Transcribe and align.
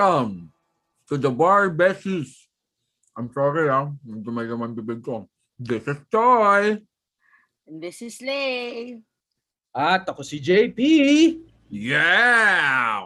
Welcome 0.00 0.48
to 1.12 1.20
the 1.20 1.28
Bar 1.28 1.68
Besties. 1.76 2.32
I'm 3.12 3.28
sorry 3.36 3.68
ah, 3.68 3.92
medyo 4.00 4.32
may 4.32 4.48
laman 4.48 4.72
bibig 4.72 5.04
ko. 5.04 5.28
This 5.60 5.84
is 5.84 6.00
Choi. 6.08 6.80
And 7.68 7.84
this 7.84 8.00
is 8.00 8.16
Lay. 8.24 8.96
At 9.76 10.08
ako 10.08 10.24
si 10.24 10.40
JP. 10.40 10.80
Yeah! 11.68 13.04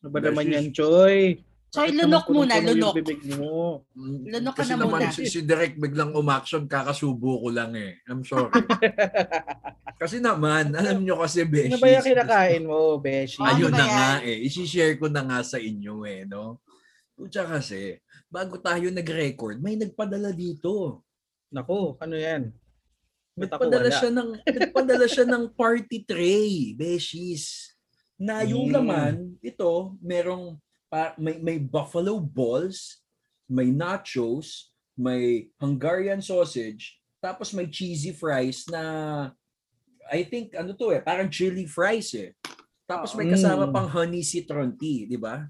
Ano 0.00 0.08
ba 0.08 0.24
This 0.24 0.32
naman 0.32 0.48
is- 0.48 0.52
yan, 0.56 0.66
Choy? 0.72 1.44
Bakit 1.68 1.94
lunok 1.94 2.26
muna, 2.28 2.54
lunok. 2.58 2.94
Bibig 2.96 3.20
mo. 3.36 3.84
Lunok 4.24 4.54
ka 4.56 4.64
Kasi 4.64 4.72
na 4.72 4.80
naman 4.80 5.00
muna. 5.04 5.12
si, 5.12 5.28
si 5.28 5.40
Direk 5.42 5.76
biglang 5.76 6.16
umaction, 6.16 6.64
kakasubo 6.64 7.44
ko 7.44 7.48
lang 7.52 7.76
eh. 7.76 8.00
I'm 8.08 8.24
sorry. 8.24 8.48
kasi 10.00 10.16
naman, 10.18 10.72
alam 10.72 11.04
nyo 11.04 11.20
kasi, 11.20 11.44
Beshi. 11.44 11.68
Ano 11.68 11.76
ba 11.76 11.88
yung 11.90 12.06
kinakain 12.06 12.64
mo, 12.64 12.78
Beshi? 12.96 13.36
Ah, 13.38 13.52
Ayun 13.52 13.68
Ano 13.68 13.76
na 13.76 13.84
yan? 13.84 13.92
nga 13.92 14.10
eh. 14.24 14.38
Isishare 14.42 14.96
ko 14.96 15.06
na 15.06 15.22
nga 15.22 15.40
sa 15.42 15.58
inyo 15.58 15.94
eh, 16.04 16.24
no? 16.24 16.64
Kutsa 17.12 17.44
kasi, 17.44 18.00
bago 18.26 18.56
tayo 18.56 18.88
nag-record, 18.88 19.60
may 19.60 19.76
nagpadala 19.76 20.32
dito. 20.32 21.04
Nako, 21.50 21.98
ano 21.98 22.16
yan? 22.16 22.48
Ba't 23.34 23.52
ako 23.52 23.68
Nagpadala 23.68 23.86
wala? 23.86 23.94
siya 23.94 24.10
ng 24.10 24.30
nagpadala 24.40 25.06
siya 25.06 25.26
ng 25.26 25.44
party 25.52 25.98
tray, 26.02 26.48
beshies. 26.72 27.76
Na 28.16 28.40
yung 28.40 28.66
Mm. 28.66 28.74
laman, 28.74 29.14
ito, 29.40 29.94
merong 30.00 30.56
may 31.18 31.36
may 31.38 31.58
buffalo 31.60 32.16
balls, 32.18 33.04
may 33.48 33.68
nachos, 33.68 34.72
may 34.96 35.48
Hungarian 35.60 36.20
sausage, 36.20 36.96
tapos 37.20 37.52
may 37.52 37.68
cheesy 37.68 38.12
fries 38.12 38.64
na 38.68 38.82
I 40.08 40.24
think 40.24 40.56
ano 40.56 40.72
to 40.72 40.96
eh, 40.96 41.04
parang 41.04 41.28
chili 41.28 41.68
fries 41.68 42.16
eh. 42.16 42.32
Tapos 42.88 43.12
may 43.12 43.28
kasama 43.28 43.68
Mm. 43.68 43.72
pang 43.76 43.88
honey 43.92 44.24
citron 44.24 44.72
tea, 44.72 45.04
di 45.04 45.20
ba? 45.20 45.44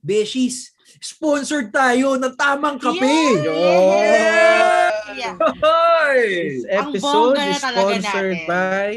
Beshies, 0.00 0.72
sponsored 1.04 1.68
tayo 1.68 2.16
ng 2.16 2.32
tamang 2.32 2.80
kape. 2.80 3.44
Yeah! 3.44 4.88
Yeah. 5.12 5.34
Hoy! 5.36 6.20
This 6.62 6.64
episode 6.70 7.36
is 7.36 7.60
sponsored 7.60 8.40
natin. 8.40 8.48
by 8.48 8.88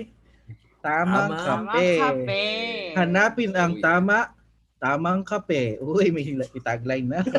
Tamang 0.82 1.30
Tamang 1.36 1.68
Kape. 1.68 1.90
Kape. 2.00 2.44
Hanapin 2.98 3.52
ang 3.54 3.78
tama, 3.82 4.34
tamang 4.82 5.22
kape. 5.22 5.78
Uy, 5.78 6.10
may 6.10 6.26
tagline 6.66 7.06
na. 7.06 7.22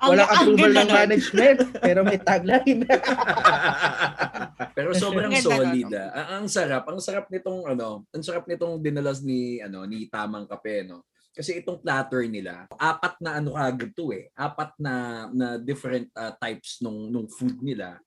Ang- 0.00 0.10
Walang 0.12 0.28
ang 0.28 0.36
approval 0.36 0.72
ng 0.72 0.90
management, 0.90 1.58
pero 1.82 2.00
may 2.06 2.20
tagline. 2.20 2.80
Pero 4.76 4.92
sobrang 4.96 5.32
solid 5.40 5.92
ah. 5.92 6.08
Ang, 6.12 6.28
ang 6.44 6.46
sarap, 6.48 6.84
ang 6.88 7.00
sarap 7.00 7.26
nitong 7.28 7.68
ano, 7.68 8.04
ang 8.12 8.24
sarap 8.24 8.44
nitong 8.48 8.80
dinalas 8.80 9.20
ni 9.24 9.60
ano 9.60 9.84
ni 9.84 10.08
Tamang 10.08 10.48
Kape 10.48 10.84
no. 10.88 11.04
Kasi 11.32 11.60
itong 11.60 11.80
platter 11.80 12.26
nila, 12.28 12.68
apat 12.76 13.16
na 13.24 13.40
ano 13.40 13.56
kagad 13.56 13.92
to 13.96 14.12
eh. 14.12 14.28
Apat 14.36 14.76
na 14.80 15.26
na 15.32 15.46
different 15.56 16.08
ah, 16.12 16.32
types 16.36 16.80
nung 16.80 17.08
nung 17.08 17.28
food 17.28 17.60
nila. 17.60 18.00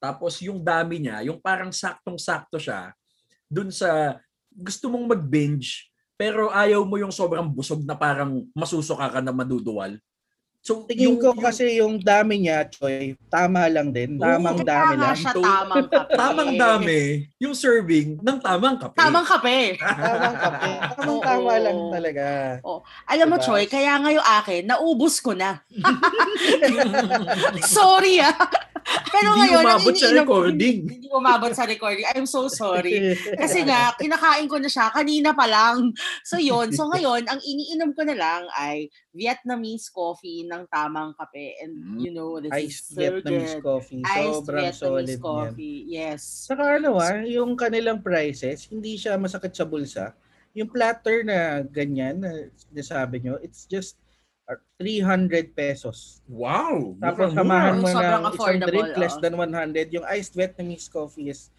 Tapos 0.00 0.40
yung 0.40 0.64
dami 0.64 1.04
niya, 1.04 1.20
yung 1.28 1.40
parang 1.40 1.72
saktong-sakto 1.72 2.56
siya 2.56 2.96
dun 3.44 3.68
sa 3.68 4.16
gusto 4.48 4.88
mong 4.88 5.12
mag-binge 5.18 5.89
pero 6.20 6.52
ayaw 6.52 6.84
mo 6.84 7.00
yung 7.00 7.08
sobrang 7.08 7.48
busog 7.48 7.80
na 7.88 7.96
parang 7.96 8.44
masusuka 8.52 9.08
ka 9.08 9.24
na 9.24 9.32
maduduwal. 9.32 9.96
So 10.60 10.84
Tingin 10.84 11.08
yung- 11.08 11.16
ko 11.16 11.32
yung- 11.32 11.40
kasi 11.40 11.80
yung 11.80 11.96
dami 11.96 12.44
niya, 12.44 12.68
Choy, 12.68 13.16
tama 13.32 13.64
lang 13.66 13.88
din. 13.90 14.20
Oo, 14.20 14.28
Tamang 14.28 14.60
dami 14.60 14.92
Tama 14.92 15.00
lang. 15.00 15.16
siya, 15.16 15.32
To- 15.32 15.40
tamang 15.40 15.86
kape. 15.92 16.12
tamang 16.12 16.52
dami 16.54 16.98
yung 17.40 17.54
serving 17.56 18.20
ng 18.20 18.38
tamang 18.38 18.76
kape. 18.76 18.92
Tamang 18.92 19.24
kape. 19.24 19.80
Tamang 19.80 20.36
kape. 20.36 20.72
Tamang 21.00 21.16
Oo. 21.16 21.24
tama 21.24 21.52
lang 21.56 21.78
talaga. 21.90 22.26
Alam 23.08 23.26
mo, 23.26 23.36
Diba? 23.40 23.46
Choy, 23.48 23.64
kaya 23.66 23.92
nga 23.96 24.10
yung 24.12 24.28
akin, 24.36 24.62
naubos 24.68 25.16
ko 25.18 25.32
na. 25.32 25.64
Sorry 27.64 28.20
ah. 28.20 28.36
Pero 29.12 29.36
Hindi 29.36 29.52
ngayon, 29.52 29.62
umabot 29.62 29.94
sa 29.94 30.08
recording. 30.10 30.78
Hindi 30.88 31.06
umabot 31.12 31.52
sa 31.52 31.64
recording. 31.64 32.04
I'm 32.10 32.24
so 32.24 32.48
sorry. 32.48 33.12
Kasi 33.36 33.62
nga, 33.62 33.92
kinakain 33.94 34.48
ko 34.48 34.56
na 34.56 34.66
siya 34.66 34.88
kanina 34.88 35.36
pa 35.36 35.44
lang. 35.44 35.92
So 36.24 36.40
yun. 36.40 36.72
So 36.72 36.88
ngayon, 36.88 37.28
ang 37.28 37.38
iniinom 37.38 37.92
ko 37.92 38.02
na 38.02 38.16
lang 38.16 38.48
ay 38.50 38.88
Vietnamese 39.10 39.90
coffee 39.90 40.46
ng 40.46 40.70
tamang 40.70 41.10
kape. 41.18 41.58
And 41.58 41.72
Mm. 41.74 41.98
you 41.98 42.12
know, 42.14 42.38
this 42.38 42.54
Iced 42.54 42.94
is 42.94 42.94
so 42.94 43.00
Vietnamese 43.02 43.54
good. 43.58 43.66
coffee. 43.66 44.02
Iced 44.06 44.30
Sobrang 44.30 44.62
Vietnamese 44.62 44.78
solid 44.78 45.10
coffee. 45.18 45.78
Yes. 45.90 46.20
Saka 46.46 46.78
ano 46.78 46.98
ah, 47.02 47.18
yung 47.26 47.58
kanilang 47.58 47.98
prices, 47.98 48.70
hindi 48.70 48.94
siya 48.94 49.18
masakit 49.18 49.50
sa 49.50 49.66
bulsa. 49.66 50.14
Yung 50.54 50.70
platter 50.70 51.26
na 51.26 51.62
ganyan, 51.62 52.22
na 52.22 52.50
sinasabi 52.54 53.22
nyo, 53.22 53.38
it's 53.42 53.66
just 53.66 53.98
uh, 54.46 54.58
300 54.78 55.54
pesos. 55.54 56.22
Wow! 56.26 56.94
Tapos 56.98 57.34
samahan 57.34 57.82
mo 57.82 57.86
ng 57.90 58.22
isang 58.34 58.58
drink 58.62 58.90
less 58.98 59.18
oh. 59.18 59.22
than 59.22 59.34
100. 59.34 59.94
Yung 59.94 60.06
iced 60.06 60.34
Vietnamese 60.38 60.90
coffee 60.90 61.30
is 61.30 61.50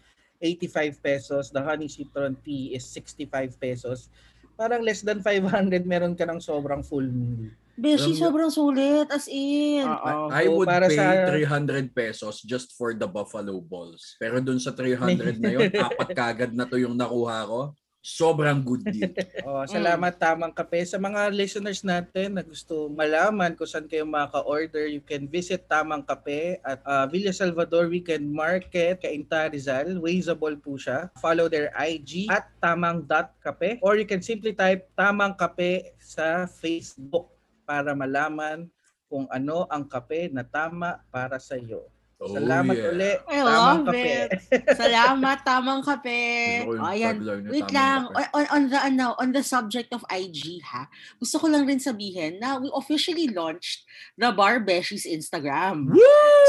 85 0.42 0.98
pesos. 0.98 1.44
The 1.54 1.62
honey 1.62 1.86
citron 1.86 2.36
tea 2.42 2.74
is 2.74 2.84
65 2.90 3.56
pesos. 3.60 4.10
Parang 4.54 4.80
less 4.80 5.00
than 5.00 5.20
500 5.20 5.82
meron 5.84 6.14
ka 6.14 6.24
ng 6.24 6.38
sobrang 6.38 6.80
full 6.80 7.04
meal. 7.04 7.50
Beshi, 7.72 8.12
sobrang 8.12 8.52
sulit. 8.52 9.08
As 9.08 9.24
in. 9.26 9.88
I, 9.88 10.44
I 10.44 10.44
So, 10.44 10.52
would 10.54 10.68
para 10.68 10.86
pay 10.86 10.96
sa- 10.96 11.24
300 11.32 11.88
pesos 11.90 12.44
just 12.44 12.76
for 12.76 12.92
the 12.92 13.08
buffalo 13.08 13.58
balls. 13.58 14.14
Pero 14.20 14.38
dun 14.38 14.60
sa 14.60 14.76
300 14.76 15.36
na 15.42 15.50
yun, 15.50 15.72
apat 15.72 16.08
kagad 16.12 16.52
na 16.52 16.68
to 16.68 16.76
yung 16.76 16.94
nakuha 16.94 17.48
ko. 17.48 17.60
Sobrang 18.02 18.66
good 18.66 18.82
deal. 18.90 19.14
Oh, 19.46 19.62
salamat 19.62 20.18
tamang 20.18 20.50
kape 20.50 20.82
sa 20.82 20.98
mga 20.98 21.30
listeners 21.30 21.86
natin 21.86 22.34
na 22.34 22.42
gusto 22.42 22.90
malaman 22.90 23.54
kung 23.54 23.70
saan 23.70 23.86
kayo 23.86 24.02
makaka-order. 24.02 24.90
You 24.90 24.98
can 24.98 25.30
visit 25.30 25.70
Tamang 25.70 26.02
Kape 26.02 26.58
at 26.66 26.82
uh, 26.82 27.06
Villa 27.06 27.30
Salvador 27.30 27.86
Weekend 27.86 28.26
Market, 28.26 28.98
Cainta 29.02 29.46
Rizal. 29.46 30.02
Wazeable 30.02 30.58
po 30.58 30.74
siya. 30.74 31.14
Follow 31.22 31.46
their 31.46 31.70
IG 31.78 32.26
at 32.26 32.50
tamang.kape 32.58 33.78
or 33.86 33.94
you 33.94 34.06
can 34.06 34.18
simply 34.18 34.50
type 34.50 34.90
Tamang 34.98 35.38
Kape 35.38 35.94
sa 36.02 36.50
Facebook 36.50 37.30
para 37.62 37.94
malaman 37.94 38.66
kung 39.12 39.28
ano 39.28 39.68
ang 39.68 39.84
kape 39.84 40.32
na 40.32 40.40
tama 40.40 41.04
para 41.12 41.36
sa 41.36 41.60
iyo. 41.60 41.91
Oh, 42.22 42.30
Salamat 42.30 42.78
yeah. 42.78 42.90
uli. 42.94 43.12
I 43.26 43.34
Tamang 43.34 43.50
love 43.50 43.82
Kape. 43.90 44.06
it. 44.06 44.30
Salamat, 44.78 45.38
tamang 45.42 45.82
kape. 45.82 46.22
O, 46.70 46.78
ayan. 46.78 47.18
tagline 47.18 47.42
na 47.42 47.50
Wait 47.50 47.70
lang, 47.74 48.00
kape. 48.06 48.30
on, 48.30 48.44
on 48.46 48.62
the 48.70 48.78
ano, 48.78 49.06
on 49.18 49.34
the 49.34 49.42
subject 49.42 49.90
of 49.90 50.06
IG 50.06 50.62
ha. 50.62 50.86
Gusto 51.18 51.42
ko 51.42 51.50
lang 51.50 51.66
rin 51.66 51.82
sabihin 51.82 52.38
na 52.38 52.62
we 52.62 52.70
officially 52.72 53.26
launched 53.26 53.82
the 54.14 54.30
Barbeshies 54.30 55.02
Instagram. 55.02 55.90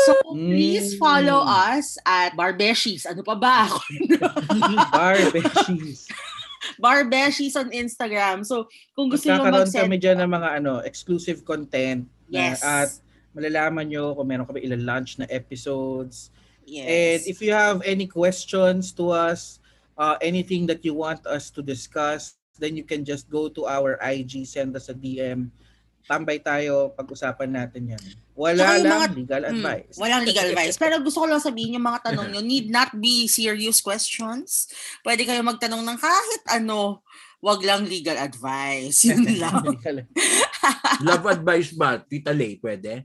So 0.06 0.14
please 0.30 0.94
Mm. 0.94 1.00
follow 1.02 1.42
us 1.42 1.98
at 2.06 2.38
Barbeshies. 2.38 3.10
Ano 3.10 3.26
pa 3.26 3.34
ba? 3.34 3.66
Barbeshies. 4.94 6.06
Barbeshies 6.80 7.56
on 7.56 7.70
Instagram. 7.72 8.46
So 8.46 8.70
kung 8.94 9.10
gusto 9.10 9.28
niyo 9.28 9.42
Magkakaroon 9.42 9.66
mag-send 9.68 9.84
kami 9.84 9.98
dyan 9.98 10.18
ng 10.22 10.32
mga 10.32 10.50
ano, 10.62 10.74
exclusive 10.82 11.42
content. 11.42 12.06
na- 12.30 12.54
Yes. 12.54 12.62
at 12.62 12.90
malalaman 13.34 13.86
nyo 13.86 14.14
kung 14.14 14.26
meron 14.26 14.46
kami 14.46 14.62
ilang 14.62 14.86
launch 14.86 15.18
na 15.18 15.26
episodes. 15.28 16.30
yes. 16.64 16.86
And 16.88 17.20
if 17.28 17.42
you 17.42 17.52
have 17.52 17.82
any 17.84 18.06
questions 18.06 18.94
to 18.96 19.10
us, 19.10 19.60
uh, 19.94 20.16
anything 20.20 20.66
that 20.68 20.82
you 20.82 20.94
want 20.94 21.26
us 21.26 21.52
to 21.52 21.60
discuss, 21.60 22.38
then 22.56 22.78
you 22.78 22.86
can 22.86 23.02
just 23.02 23.28
go 23.28 23.50
to 23.50 23.66
our 23.66 23.98
IG, 24.00 24.46
send 24.46 24.72
us 24.74 24.88
a 24.88 24.94
DM. 24.94 25.50
Tambay 26.04 26.38
tayo, 26.38 26.92
pag-usapan 26.94 27.48
natin 27.50 27.96
yan. 27.96 28.04
Wala 28.34 28.76
yung 28.76 28.84
lang 28.84 29.00
mga- 29.02 29.16
legal 29.16 29.42
Mm, 29.44 29.52
advice. 29.56 29.96
walang 29.96 30.24
legal 30.24 30.46
advice. 30.46 30.76
Pero 30.76 31.00
gusto 31.00 31.24
ko 31.24 31.28
lang 31.28 31.40
sabihin 31.40 31.76
yung 31.76 31.86
mga 31.86 32.12
tanong 32.12 32.28
nyo 32.30 32.42
need 32.46 32.68
not 32.68 32.92
be 32.94 33.24
serious 33.26 33.80
questions. 33.80 34.68
Pwede 35.00 35.24
kayo 35.24 35.40
magtanong 35.42 35.80
ng 35.82 35.98
kahit 35.98 36.44
ano. 36.52 37.02
Wag 37.40 37.60
lang 37.60 37.84
legal 37.84 38.16
advice. 38.16 39.04
Yun 39.08 39.36
lang. 39.36 39.64
Legal- 39.64 40.08
Love 41.04 41.26
advice 41.30 41.72
ba? 41.72 42.00
Tita 42.00 42.32
Lay, 42.32 42.56
pwede? 42.58 43.04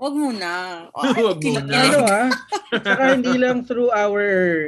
Wag 0.00 0.14
muna. 0.16 0.50
O, 0.90 1.04
Wag 1.04 1.38
muna. 1.38 1.68
ano 1.68 1.98
ha? 2.02 2.22
Saka 2.72 3.02
hindi 3.12 3.36
lang 3.36 3.62
through 3.62 3.92
our 3.92 4.24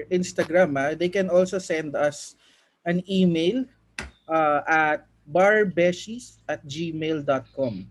Instagram 0.06 0.76
ha. 0.76 0.86
They 0.92 1.08
can 1.08 1.32
also 1.32 1.56
send 1.56 1.96
us 1.96 2.36
an 2.84 3.00
email 3.08 3.64
uh, 4.28 4.60
at 4.62 5.08
barbeshies 5.24 6.36
at 6.44 6.60
gmail.com. 6.62 7.88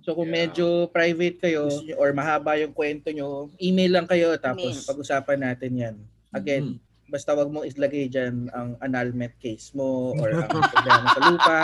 So 0.00 0.14
kung 0.14 0.30
Yeah. 0.30 0.48
medyo 0.48 0.66
private 0.88 1.36
kayo 1.40 1.66
or 1.94 2.14
mahaba 2.14 2.56
yung 2.56 2.72
kwento 2.72 3.10
nyo, 3.10 3.50
email 3.58 3.92
lang 3.92 4.06
kayo 4.06 4.32
tapos 4.36 4.80
Email. 4.80 4.86
pag-usapan 4.86 5.38
natin 5.42 5.72
yan. 5.76 5.96
Again, 6.30 6.64
Mm. 6.72 6.78
basta 7.06 7.34
wag 7.34 7.50
mong 7.50 7.66
islagay 7.66 8.06
dyan 8.06 8.48
ang 8.50 8.78
annulment 8.80 9.34
case 9.36 9.74
mo 9.74 10.14
or 10.16 10.30
ang 10.40 10.48
problema 10.72 11.04
sa 11.10 11.20
lupa. 11.22 11.58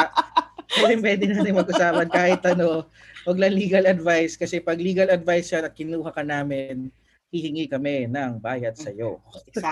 Pwede, 0.72 0.94
pwede 1.04 1.22
natin 1.28 1.58
mag-usapan 1.58 2.08
kahit 2.08 2.42
ano. 2.48 2.88
Wag 3.22 3.38
lang 3.38 3.54
legal 3.54 3.84
advice 3.86 4.34
kasi 4.34 4.58
pag 4.58 4.80
legal 4.80 5.06
advice 5.12 5.54
yan 5.54 5.68
at 5.68 5.74
kinuha 5.76 6.10
ka 6.10 6.26
namin, 6.26 6.90
hihingi 7.32 7.64
kami 7.64 8.04
ng 8.10 8.36
bayad 8.42 8.76
sa 8.76 8.92
iyo. 8.92 9.22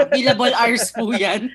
Billable 0.09 0.57
hours 0.57 0.89
po 0.97 1.13
yan. 1.13 1.53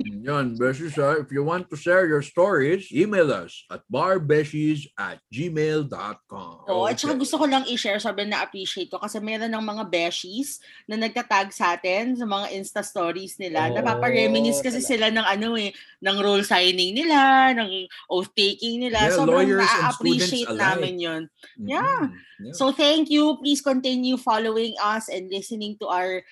Yun, 0.00 0.56
Beshies, 0.58 0.96
ah, 1.00 1.16
if 1.16 1.32
you 1.32 1.40
want 1.40 1.68
to 1.72 1.76
share 1.76 2.04
your 2.04 2.20
stories, 2.20 2.92
email 2.92 3.32
us 3.32 3.64
at 3.72 3.80
barbeshies 3.88 4.84
at 4.98 5.20
gmail.com. 5.32 6.68
Oo, 6.68 6.84
at 6.84 7.00
saka 7.00 7.16
gusto 7.16 7.40
ko 7.40 7.48
lang 7.48 7.64
i-share, 7.66 7.96
sobrang 7.96 8.28
na-appreciate 8.28 8.92
ko 8.92 9.00
kasi 9.00 9.16
meron 9.18 9.48
ng 9.48 9.64
mga 9.64 9.84
beshies 9.88 10.60
na 10.84 11.00
nagtatag 11.00 11.50
sa 11.50 11.74
atin 11.74 12.14
sa 12.14 12.28
mga 12.28 12.52
Insta 12.52 12.84
stories 12.84 13.40
nila. 13.40 13.72
Oo, 13.72 13.80
Napapareminis 13.80 14.60
kasi 14.60 14.84
sila 14.84 15.08
ng 15.08 15.24
ano 15.24 15.56
eh, 15.56 15.72
ng 16.04 16.16
role 16.20 16.44
signing 16.44 16.94
nila, 16.94 17.50
ng 17.56 17.88
oath-taking 18.12 18.88
nila. 18.88 19.08
Yeah, 19.08 19.16
sobrang 19.16 19.50
na-appreciate 19.56 20.52
namin 20.52 20.94
yun. 21.00 21.22
Mhm. 21.56 21.68
Yeah. 21.68 22.02
Yeah. 22.40 22.56
So 22.56 22.72
thank 22.72 23.12
you. 23.12 23.36
Please 23.40 23.60
continue 23.60 24.16
following 24.16 24.76
us 24.80 25.08
and 25.12 25.28
listening 25.28 25.76
to 25.80 25.88
our 25.88 26.24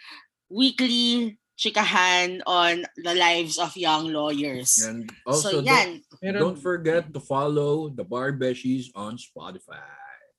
weekly 0.48 1.36
chikahan 1.58 2.38
on 2.46 2.86
the 2.94 3.14
lives 3.18 3.58
of 3.58 3.74
young 3.74 4.14
lawyers. 4.14 4.78
And 4.86 5.10
also, 5.26 5.58
so 5.58 5.66
yan. 5.66 6.06
don't, 6.22 6.54
don't 6.54 6.60
forget 6.62 7.10
to 7.12 7.18
follow 7.18 7.90
the 7.90 8.06
Barbeshies 8.06 8.94
on 8.94 9.18
Spotify. 9.18 9.82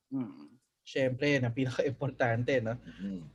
Mm. 0.10 0.50
syempre, 0.90 1.38
yan 1.38 1.46
ang 1.46 1.54
pinaka-importante, 1.54 2.58
no? 2.66 2.74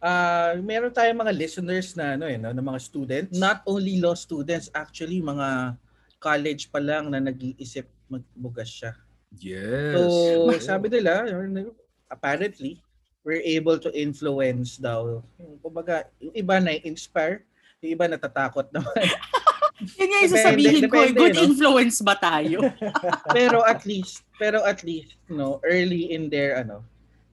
Ah, 0.03 0.59
meron 0.59 0.91
tayong 0.91 1.23
mga 1.23 1.35
listeners 1.39 1.95
na 1.95 2.19
ano 2.19 2.27
eh, 2.27 2.35
no, 2.35 2.51
na 2.51 2.59
mga 2.59 2.81
students. 2.83 3.31
Not 3.39 3.63
only 3.71 4.03
law 4.03 4.19
students, 4.19 4.67
actually 4.75 5.23
mga 5.23 5.79
college 6.19 6.75
pa 6.75 6.83
lang 6.83 7.15
na 7.15 7.23
nag-iisip 7.23 7.87
magbugas 8.11 8.67
siya. 8.67 8.93
Yes. 9.39 9.95
So, 9.95 10.51
sabi 10.59 10.91
nila, 10.91 11.31
apparently, 12.11 12.83
we're 13.23 13.45
able 13.47 13.79
to 13.79 13.91
influence 13.95 14.75
daw. 14.77 15.23
Yung, 15.39 15.59
Kumbaga, 15.63 16.11
yung 16.19 16.35
iba 16.35 16.59
na-inspire, 16.59 17.47
yung 17.85 17.93
iba 18.01 18.09
natatakot 18.09 18.73
naman. 18.73 18.97
Yun 20.01 20.09
nga 20.09 20.19
yung 20.25 20.33
sasabihin 20.33 20.83
ko, 20.89 20.97
eh, 21.03 21.13
depende, 21.13 21.19
good 21.21 21.37
no? 21.37 21.45
influence 21.45 21.99
ba 22.01 22.17
tayo? 22.17 22.65
pero 23.37 23.61
at 23.67 23.85
least, 23.85 24.25
pero 24.41 24.65
at 24.65 24.81
least, 24.81 25.21
no, 25.29 25.61
early 25.67 26.15
in 26.15 26.33
their, 26.33 26.57
ano, 26.57 26.81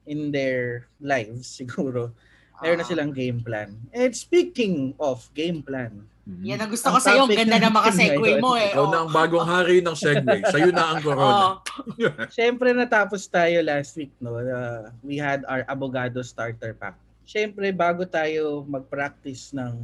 in 0.04 0.28
their 0.34 0.84
lives, 1.00 1.48
siguro, 1.48 2.12
meron 2.60 2.82
na 2.82 2.84
Ah. 2.84 2.90
silang 2.90 3.12
game 3.14 3.40
plan. 3.40 3.72
And 3.96 4.12
speaking 4.12 4.92
of 5.00 5.24
game 5.32 5.64
plan, 5.64 6.12
Mhm. 6.22 6.54
Yan 6.54 6.58
ang 6.62 6.70
gusto 6.70 6.86
Ang 6.86 6.94
ko 6.94 7.00
sa'yo. 7.02 7.22
Ang 7.26 7.34
ganda 7.34 7.58
na 7.58 7.70
makasegue 7.74 8.38
mo 8.38 8.54
eh. 8.54 8.70
Ikaw 8.70 8.86
na 8.94 8.98
ang 9.02 9.10
bagong 9.10 9.42
hari 9.42 9.82
ng 9.82 9.96
Segway. 9.98 10.38
Sa'yo 10.54 10.70
na 10.70 10.94
ang 10.94 11.02
corona. 11.02 11.58
Oo. 11.58 12.24
Siyempre 12.30 12.70
natapos 12.70 13.26
tayo 13.26 13.58
last 13.58 13.98
week 13.98 14.14
no. 14.22 14.38
Uh, 14.38 14.86
we 15.02 15.18
had 15.18 15.42
our 15.50 15.66
abogado 15.66 16.22
starter 16.22 16.78
pack. 16.78 16.94
Siyempre 17.26 17.74
bago 17.74 18.06
tayo 18.06 18.62
mag-practice 18.70 19.50
ng 19.50 19.82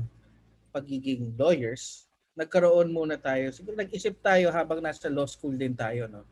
pagiging 0.70 1.34
lawyers, 1.36 2.08
nagkaroon 2.38 2.94
muna 2.94 3.18
tayo. 3.18 3.50
Siguro 3.50 3.74
nag-isip 3.74 4.22
tayo 4.22 4.54
habang 4.54 4.78
nasa 4.78 5.10
law 5.10 5.26
school 5.26 5.58
din 5.58 5.74
tayo 5.74 6.06
no. 6.06 6.22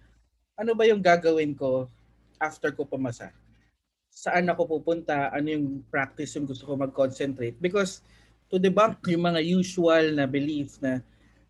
Ano 0.57 0.73
ba 0.73 0.87
yung 0.89 1.03
gagawin 1.03 1.53
ko 1.53 1.91
after 2.41 2.73
ko 2.73 2.87
pumasa? 2.87 3.35
Saan 4.09 4.49
ako 4.49 4.81
pupunta? 4.81 5.29
Ano 5.35 5.53
yung 5.53 5.67
practice 5.93 6.39
yung 6.41 6.49
gusto 6.49 6.65
ko 6.65 6.73
mag-concentrate? 6.79 7.61
Because 7.61 8.01
to 8.49 8.57
debunk 8.57 9.03
yung 9.11 9.27
mga 9.27 9.43
usual 9.43 10.15
na 10.17 10.25
belief 10.25 10.79
na 10.81 11.03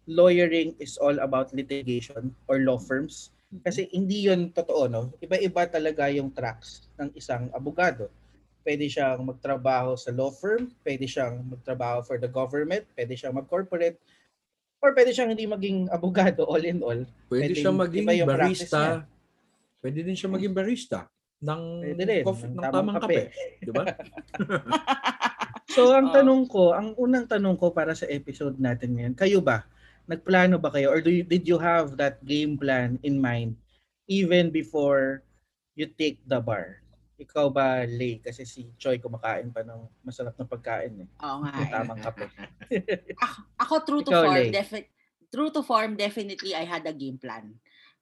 lawyering 0.06 0.74
is 0.82 0.96
all 0.98 1.18
about 1.20 1.52
litigation 1.52 2.34
or 2.46 2.62
law 2.62 2.78
firms, 2.78 3.34
kasi 3.62 3.86
hindi 3.94 4.26
yun 4.26 4.50
totoo, 4.50 4.90
no? 4.90 5.02
Iba-iba 5.22 5.66
talaga 5.70 6.10
yung 6.10 6.30
tracks 6.34 6.86
ng 6.98 7.10
isang 7.14 7.50
abogado. 7.54 8.10
Pwede 8.66 8.90
siyang 8.90 9.22
magtrabaho 9.22 9.94
sa 9.94 10.10
law 10.10 10.34
firm, 10.34 10.74
pwede 10.82 11.06
siyang 11.06 11.38
magtrabaho 11.46 12.02
for 12.02 12.18
the 12.18 12.26
government, 12.26 12.82
pwede 12.98 13.14
siyang 13.14 13.38
mag-corporate, 13.38 13.94
or 14.82 14.90
pwede 14.90 15.14
siyang 15.14 15.30
hindi 15.30 15.46
maging 15.46 15.86
abogado 15.94 16.42
all 16.50 16.66
in 16.66 16.82
all. 16.82 16.98
Pwede 17.30 17.46
Pwede 17.46 17.54
siya 17.54 17.70
yung- 17.70 17.78
maging 17.78 18.06
yung 18.10 18.26
barista. 18.26 18.82
Pwede 19.78 20.02
din 20.02 20.18
siya 20.18 20.30
maging 20.34 20.50
barista 20.50 21.06
ng, 21.38 21.62
Pwede 21.78 22.02
rin, 22.02 22.24
coffee, 22.26 22.50
ng 22.50 22.58
ng 22.58 22.62
tamang 22.66 22.74
tamang 22.74 22.96
kape. 23.06 23.22
Di 23.62 23.70
ba? 23.70 23.84
So 25.76 25.92
ang 25.92 26.08
Oo. 26.08 26.14
tanong 26.16 26.42
ko, 26.48 26.72
ang 26.72 26.96
unang 26.96 27.28
tanong 27.28 27.60
ko 27.60 27.68
para 27.68 27.92
sa 27.92 28.08
episode 28.08 28.56
natin 28.56 28.96
ngayon, 28.96 29.12
kayo 29.12 29.44
ba? 29.44 29.68
Nagplano 30.08 30.56
ba 30.56 30.72
kayo 30.72 30.88
or 30.88 31.04
do 31.04 31.12
you, 31.12 31.20
did 31.20 31.44
you 31.44 31.60
have 31.60 32.00
that 32.00 32.16
game 32.24 32.56
plan 32.56 32.96
in 33.04 33.20
mind 33.20 33.52
even 34.08 34.48
before 34.48 35.20
you 35.76 35.84
take 35.84 36.16
the 36.24 36.40
bar? 36.40 36.80
Ikaw 37.16 37.46
ba, 37.48 37.88
Lay? 37.88 38.20
Kasi 38.20 38.44
si 38.44 38.68
Choi 38.76 39.00
kumakain 39.00 39.48
pa 39.48 39.64
ng 39.64 39.88
masarap 40.04 40.36
na 40.36 40.44
pagkain 40.44 41.04
eh. 41.04 41.08
Oo 41.24 41.40
nga. 41.44 41.50
Yung 41.56 41.64
eh. 41.64 41.72
tamang 41.72 42.00
kape. 42.04 42.26
Ako, 43.24 43.38
ako 43.56 43.74
true 43.88 44.02
to 44.04 44.12
Ikaw, 44.12 44.22
form, 44.28 44.36
Lay. 44.36 44.52
defi- 44.52 44.90
true 45.32 45.50
to 45.50 45.62
form, 45.64 45.92
definitely 45.96 46.52
I 46.52 46.68
had 46.68 46.84
a 46.84 46.92
game 46.92 47.16
plan. 47.16 47.56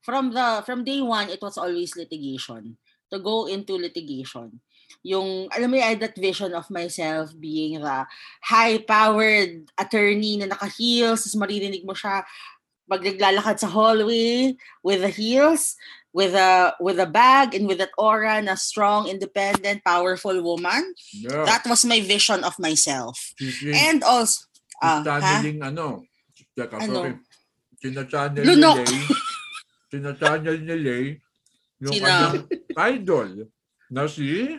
From 0.05 0.34
the 0.34 0.61
from 0.69 0.84
day 0.84 1.00
one, 1.00 1.32
it 1.32 1.40
was 1.40 1.56
always 1.56 1.96
litigation. 1.96 2.76
To 3.14 3.22
go 3.22 3.46
into 3.46 3.78
litigation. 3.78 4.58
Yung, 5.06 5.46
alam 5.55 5.70
mo, 5.70 5.78
I 5.78 5.94
had 5.94 6.02
that 6.02 6.19
vision 6.19 6.50
of 6.56 6.66
myself 6.66 7.31
being 7.38 7.78
the 7.78 8.08
high-powered 8.43 9.70
attorney 9.78 10.40
na 10.40 10.50
naka-heels, 10.50 11.22
tapos 11.22 11.38
maririnig 11.38 11.87
mo 11.87 11.94
siya 11.94 12.26
pag 12.84 13.00
naglalakad 13.05 13.56
sa 13.61 13.70
hallway 13.70 14.56
with 14.82 15.00
the 15.00 15.12
heels, 15.12 15.76
with 16.14 16.32
a 16.38 16.72
with 16.78 17.02
a 17.02 17.11
bag 17.11 17.58
and 17.58 17.66
with 17.66 17.82
that 17.82 17.90
aura 17.99 18.38
na 18.40 18.55
strong, 18.55 19.11
independent, 19.11 19.82
powerful 19.82 20.38
woman. 20.40 20.94
Yeah. 21.11 21.43
That 21.44 21.66
was 21.66 21.82
my 21.84 21.99
vision 22.00 22.46
of 22.46 22.55
myself. 22.62 23.19
Si- 23.34 23.75
And 23.75 24.06
also, 24.06 24.46
ah, 24.78 25.02
ha? 25.02 25.05
channeling 25.19 25.58
ano, 25.61 26.06
teka, 26.55 26.78
Ano? 26.78 26.94
sorry. 27.02 27.14
Sina-channel 27.82 28.44
ni 28.46 28.55
Lay. 28.56 28.87
Sina-channel 29.93 30.56
ni 30.62 30.76
Lay 30.81 31.05
yung 31.82 31.93
Sino? 31.93 32.06
kanyang 32.06 32.46
idol 32.96 33.28
na 33.93 34.08
si... 34.08 34.56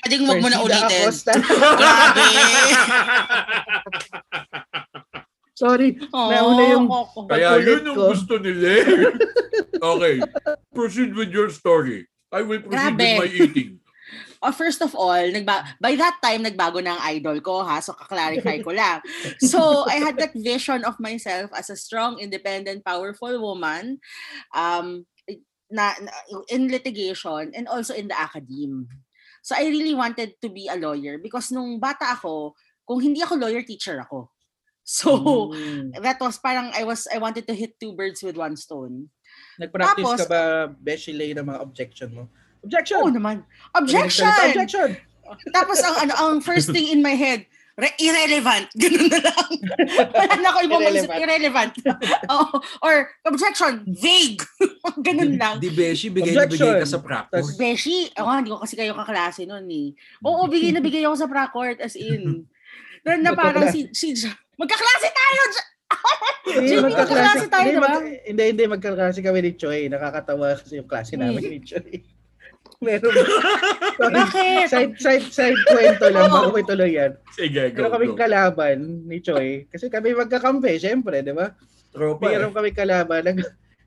Pwedeng 0.00 0.24
wag 0.24 0.40
mo 0.40 0.48
na 0.48 0.64
ulitin. 0.64 1.12
Grabe. 1.12 2.24
Sorry, 5.54 5.94
Oh, 6.10 6.34
nauna 6.34 6.62
yung. 6.66 6.86
Kaya 7.30 7.62
yun 7.62 7.86
yung 7.86 7.98
ko. 7.98 8.10
gusto 8.10 8.42
ni 8.42 8.50
Lay. 8.58 8.82
okay. 9.94 10.14
Proceed 10.74 11.14
with 11.14 11.30
your 11.30 11.46
story. 11.54 12.10
I 12.34 12.42
will 12.42 12.58
proceed 12.58 12.98
Grabe. 12.98 12.98
with 12.98 13.22
my 13.22 13.30
eating. 13.30 13.72
Oh, 14.44 14.52
first 14.52 14.84
of 14.84 14.92
all, 14.92 15.16
nagba 15.16 15.64
by 15.80 15.96
that 15.96 16.20
time 16.20 16.44
nagbago 16.44 16.76
na 16.76 17.00
ang 17.00 17.16
idol 17.16 17.40
ko 17.40 17.64
ha, 17.64 17.80
so 17.80 17.96
ka-clarify 17.96 18.60
ko 18.60 18.76
lang. 18.76 19.00
So, 19.40 19.88
I 19.88 20.04
had 20.04 20.20
that 20.20 20.36
vision 20.36 20.84
of 20.84 21.00
myself 21.00 21.48
as 21.56 21.72
a 21.72 21.80
strong, 21.80 22.20
independent, 22.20 22.84
powerful 22.84 23.32
woman 23.40 24.04
um 24.52 25.08
na, 25.72 25.96
na 25.96 26.12
in 26.52 26.68
litigation 26.68 27.56
and 27.56 27.64
also 27.72 27.96
in 27.96 28.12
the 28.12 28.18
academe. 28.20 28.84
So, 29.40 29.56
I 29.56 29.64
really 29.72 29.96
wanted 29.96 30.36
to 30.44 30.52
be 30.52 30.68
a 30.68 30.76
lawyer 30.76 31.16
because 31.16 31.48
nung 31.48 31.80
bata 31.80 32.12
ako, 32.12 32.52
kung 32.84 33.00
hindi 33.00 33.24
ako 33.24 33.40
lawyer, 33.40 33.64
teacher 33.64 33.96
ako. 33.96 34.28
So, 34.84 35.48
Mm. 35.48 35.96
that 36.04 36.20
was 36.20 36.36
parang 36.36 36.68
I 36.76 36.84
was 36.84 37.08
I 37.08 37.16
wanted 37.16 37.48
to 37.48 37.56
hit 37.56 37.80
two 37.80 37.96
birds 37.96 38.20
with 38.20 38.36
one 38.36 38.52
stone. 38.54 39.08
Nag-practice 39.56 40.04
Tapos- 40.04 40.20
ka 40.20 40.28
ba, 40.28 40.42
Beshi 40.76 41.16
Lay, 41.16 41.32
ng 41.32 41.48
mga 41.48 41.60
objection 41.64 42.12
mo? 42.12 42.28
Objection! 42.60 43.00
Oo 43.00 43.08
naman. 43.08 43.48
Objection! 43.72 44.28
Objection! 44.28 44.92
Objection! 45.24 45.52
Tapos 45.56 45.80
ang 45.80 45.96
ano 46.04 46.12
ang 46.12 46.34
first 46.44 46.68
thing 46.68 46.92
in 46.92 47.00
my 47.00 47.16
head, 47.16 47.48
re- 47.80 47.96
irrelevant. 47.96 48.68
Ganun 48.80 49.08
na 49.08 49.20
lang. 49.24 49.48
Wala 50.12 50.34
na 50.36 50.48
ako 50.52 50.58
ibang 50.68 50.82
maisip. 50.84 51.08
Irrelevant. 51.16 51.72
oh, 52.32 52.52
or 52.84 53.08
objection, 53.24 53.88
vague. 53.88 54.44
Ganun 55.06 55.40
lang. 55.40 55.64
Di 55.64 55.72
Beshi, 55.72 56.12
bigay 56.12 56.36
na 56.36 56.44
bigay 56.44 56.60
ka 56.60 56.84
Objection. 56.84 56.92
sa 56.92 57.00
practice. 57.00 57.56
Beshi, 57.56 58.12
ako 58.12 58.28
hindi 58.36 58.52
ko 58.52 58.60
kasi 58.60 58.76
kayo 58.76 58.92
kaklase 58.92 59.48
noon 59.48 59.64
eh. 59.72 59.88
Oo, 60.20 60.44
bigay 60.44 60.76
na 60.76 60.84
bigay 60.84 61.08
ako 61.08 61.16
sa 61.16 61.28
pra-court 61.28 61.80
as 61.80 61.96
in. 61.96 62.44
Na, 63.04 63.16
na 63.16 63.32
parang 63.32 63.68
si, 63.68 63.88
si 63.92 64.12
magkaklase 64.56 65.08
tayo! 65.10 65.40
Hindi, 66.54 66.76
magkaklase 66.76 67.46
tayo, 67.48 67.66
hindi, 67.66 67.72
di 67.72 67.80
ba? 67.80 67.90
mag- 67.90 68.22
hindi, 68.22 68.42
hindi, 68.52 68.64
magkaklase 68.68 69.18
kami 69.20 69.38
ni 69.40 69.52
Choi. 69.54 69.88
Nakakatawa 69.88 70.54
kasi 70.54 70.76
yung 70.76 70.86
klase 70.86 71.16
namin 71.16 71.40
ni 71.40 71.60
Choi. 71.68 72.04
Meron 72.78 73.14
Sorry, 73.96 74.12
Bakit? 74.18 74.66
side, 74.68 74.94
side, 74.98 75.26
side 75.30 75.60
kwento 75.64 76.04
lang 76.10 76.28
bago 76.28 76.52
may 76.52 76.66
tuloy 76.66 76.92
yan. 76.92 77.16
Sige, 77.32 77.72
go, 77.72 77.80
Meron 77.80 77.92
kaming 77.96 78.14
go. 78.14 78.20
kalaban 78.20 78.78
ni 79.06 79.18
Choi. 79.18 79.64
Kasi 79.66 79.88
kami 79.88 80.12
magkakampi, 80.12 80.76
syempre, 80.76 81.24
di 81.24 81.32
ba? 81.32 81.48
Tropa 81.90 82.28
eh. 82.28 82.36
Meron 82.36 82.52
kami 82.52 82.70
kalaban. 82.70 83.24
Nag, 83.24 83.38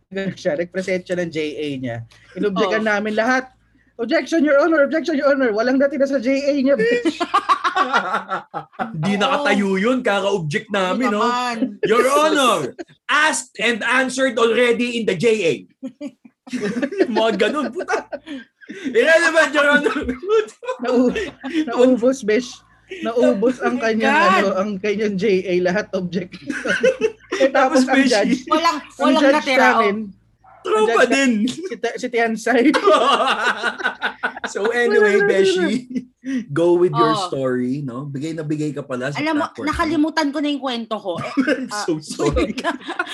nag 0.10 0.34
siya, 0.34 0.58
nag-present 0.58 1.04
siya 1.04 1.18
ng 1.20 1.30
JA 1.30 1.68
niya. 1.78 1.98
Inobjekan 2.34 2.82
Oo. 2.82 2.90
namin 2.90 3.14
lahat. 3.14 3.54
Objection, 3.98 4.46
Your 4.46 4.62
Honor! 4.62 4.86
Objection, 4.86 5.18
Your 5.18 5.34
Honor! 5.34 5.50
Walang 5.50 5.82
natira 5.82 6.06
sa 6.06 6.22
JA 6.22 6.54
niya, 6.54 6.78
bitch! 6.78 7.18
Di 9.02 9.18
nakatayo 9.18 9.74
yun, 9.76 10.06
kaka-object 10.06 10.70
namin, 10.70 11.14
no? 11.14 11.26
Your 11.82 12.06
Honor, 12.06 12.78
asked 13.10 13.58
and 13.58 13.82
answered 13.82 14.38
already 14.38 15.02
in 15.02 15.10
the 15.10 15.18
JA. 15.18 15.66
Mga 17.10 17.32
ganun, 17.42 17.74
puta. 17.74 18.06
Irrelevant, 18.88 19.52
Your 19.52 19.68
Honor. 19.68 19.98
Nau- 20.86 21.10
naubos, 21.66 22.22
besh. 22.22 22.54
Naubos 23.02 23.60
ang 23.60 23.78
Oh 23.78 23.84
kanyang 23.84 24.14
God. 24.16 24.32
ano, 24.32 24.50
ang 24.56 24.72
kanyang 24.78 25.18
JA 25.18 25.58
lahat 25.60 25.90
objection. 25.92 26.48
Eh, 27.36 27.50
tapos 27.52 27.84
ang 27.84 28.00
Beshi. 28.00 28.10
judge, 28.10 28.38
Walang, 28.48 28.78
ang 28.80 28.94
walang 28.98 29.22
judge 29.22 29.36
natira. 29.42 29.66
namin, 29.76 29.96
Tropa 30.68 31.04
din. 31.08 31.48
si, 31.48 31.64
si 31.98 32.08
Tiansay. 32.12 32.76
so 34.54 34.68
anyway, 34.76 35.24
Beshi, 35.24 36.08
go 36.52 36.76
with 36.76 36.92
your 36.92 37.16
Oh. 37.16 37.28
story, 37.32 37.80
no? 37.82 38.04
Bigay 38.06 38.36
na 38.36 38.44
bigay 38.44 38.76
ka 38.76 38.84
pala 38.84 39.16
sa 39.16 39.20
Alam 39.24 39.40
mo, 39.40 39.46
platform. 39.48 39.68
nakalimutan 39.72 40.28
ko 40.36 40.38
na 40.44 40.48
yung 40.52 40.64
kwento 40.64 40.96
ko. 41.00 41.16
Eh, 41.48 41.64
I'm 41.64 41.72
ah, 41.72 41.84
so 41.88 41.96
sorry. 42.04 42.52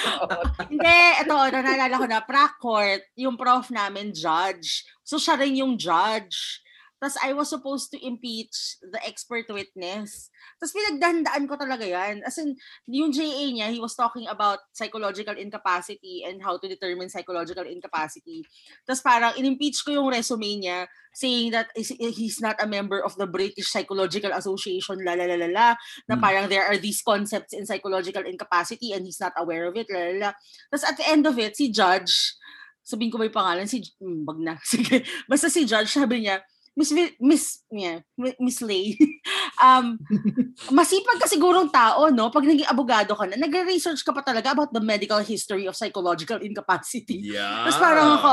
Hindi, 0.73 0.99
ito, 1.21 1.35
naalala 1.37 1.95
ko 2.01 2.05
na, 2.09 2.19
prac 2.25 2.57
court, 2.57 3.05
yung 3.13 3.37
prof 3.37 3.69
namin, 3.69 4.09
judge. 4.09 4.81
So, 5.05 5.21
siya 5.21 5.37
rin 5.37 5.53
yung 5.61 5.77
judge. 5.77 6.63
Tapos, 6.97 7.19
I 7.21 7.35
was 7.35 7.51
supposed 7.51 7.91
to 7.93 7.99
impeach 8.01 8.79
the 8.81 8.97
expert 9.05 9.45
witness. 9.51 10.32
Tapos, 10.63 10.79
pinagdahandaan 10.79 11.43
ko 11.43 11.59
talaga 11.59 11.83
yan. 11.83 12.23
As 12.23 12.39
in, 12.39 12.55
yung 12.87 13.11
JA 13.11 13.51
niya, 13.51 13.67
he 13.67 13.83
was 13.83 13.99
talking 13.99 14.23
about 14.31 14.63
psychological 14.71 15.35
incapacity 15.35 16.23
and 16.23 16.39
how 16.39 16.55
to 16.55 16.71
determine 16.71 17.11
psychological 17.11 17.67
incapacity. 17.67 18.47
Tapos, 18.87 19.03
parang, 19.03 19.35
in-impeach 19.35 19.83
ko 19.83 19.91
yung 19.91 20.07
resume 20.07 20.63
niya 20.63 20.87
saying 21.11 21.51
that 21.51 21.67
he's 21.75 22.39
not 22.39 22.55
a 22.63 22.65
member 22.65 23.03
of 23.03 23.11
the 23.19 23.27
British 23.27 23.67
Psychological 23.67 24.31
Association, 24.31 25.03
la 25.03 25.19
la 25.19 25.27
la 25.27 25.35
la 25.35 25.51
la, 25.51 25.67
na 26.07 26.15
Hmm. 26.15 26.23
parang 26.23 26.47
there 26.47 26.63
are 26.63 26.79
these 26.79 27.03
concepts 27.03 27.51
in 27.51 27.67
psychological 27.67 28.23
incapacity 28.23 28.95
and 28.95 29.03
he's 29.03 29.19
not 29.19 29.35
aware 29.35 29.67
of 29.67 29.75
it, 29.75 29.91
la 29.91 29.99
la 29.99 30.15
la. 30.15 30.31
Tapos 30.71 30.87
at 30.87 30.95
the 30.95 31.05
end 31.11 31.27
of 31.27 31.35
it, 31.35 31.59
si 31.59 31.69
Judge, 31.75 32.39
sabihin 32.87 33.11
ko 33.11 33.19
ba 33.19 33.27
yung 33.27 33.35
pangalan, 33.35 33.67
si, 33.67 33.83
hmm, 33.99 34.23
wag 34.23 34.39
na, 34.39 34.55
sige, 34.65 35.03
basta 35.27 35.51
si 35.51 35.67
Judge, 35.67 35.91
sabi 35.91 36.25
niya, 36.25 36.41
Miss, 36.73 36.89
Vi- 36.89 37.17
Miss, 37.21 37.61
yeah, 37.69 38.01
Mi- 38.17 38.37
Miss 38.41 38.57
Lay, 38.61 38.97
um, 39.63 39.97
masipag 40.73 41.21
ka 41.21 41.29
sigurong 41.29 41.69
tao, 41.69 42.09
no? 42.09 42.33
Pag 42.33 42.49
naging 42.49 42.65
abogado 42.65 43.13
ka 43.13 43.29
na, 43.29 43.37
nagre-research 43.37 44.01
ka 44.01 44.09
pa 44.09 44.25
talaga 44.25 44.57
about 44.57 44.73
the 44.73 44.81
medical 44.81 45.21
history 45.21 45.69
of 45.69 45.77
psychological 45.77 46.41
incapacity. 46.41 47.29
Yeah. 47.29 47.61
Tapos 47.61 47.77
parang 47.77 48.09
ako, 48.17 48.31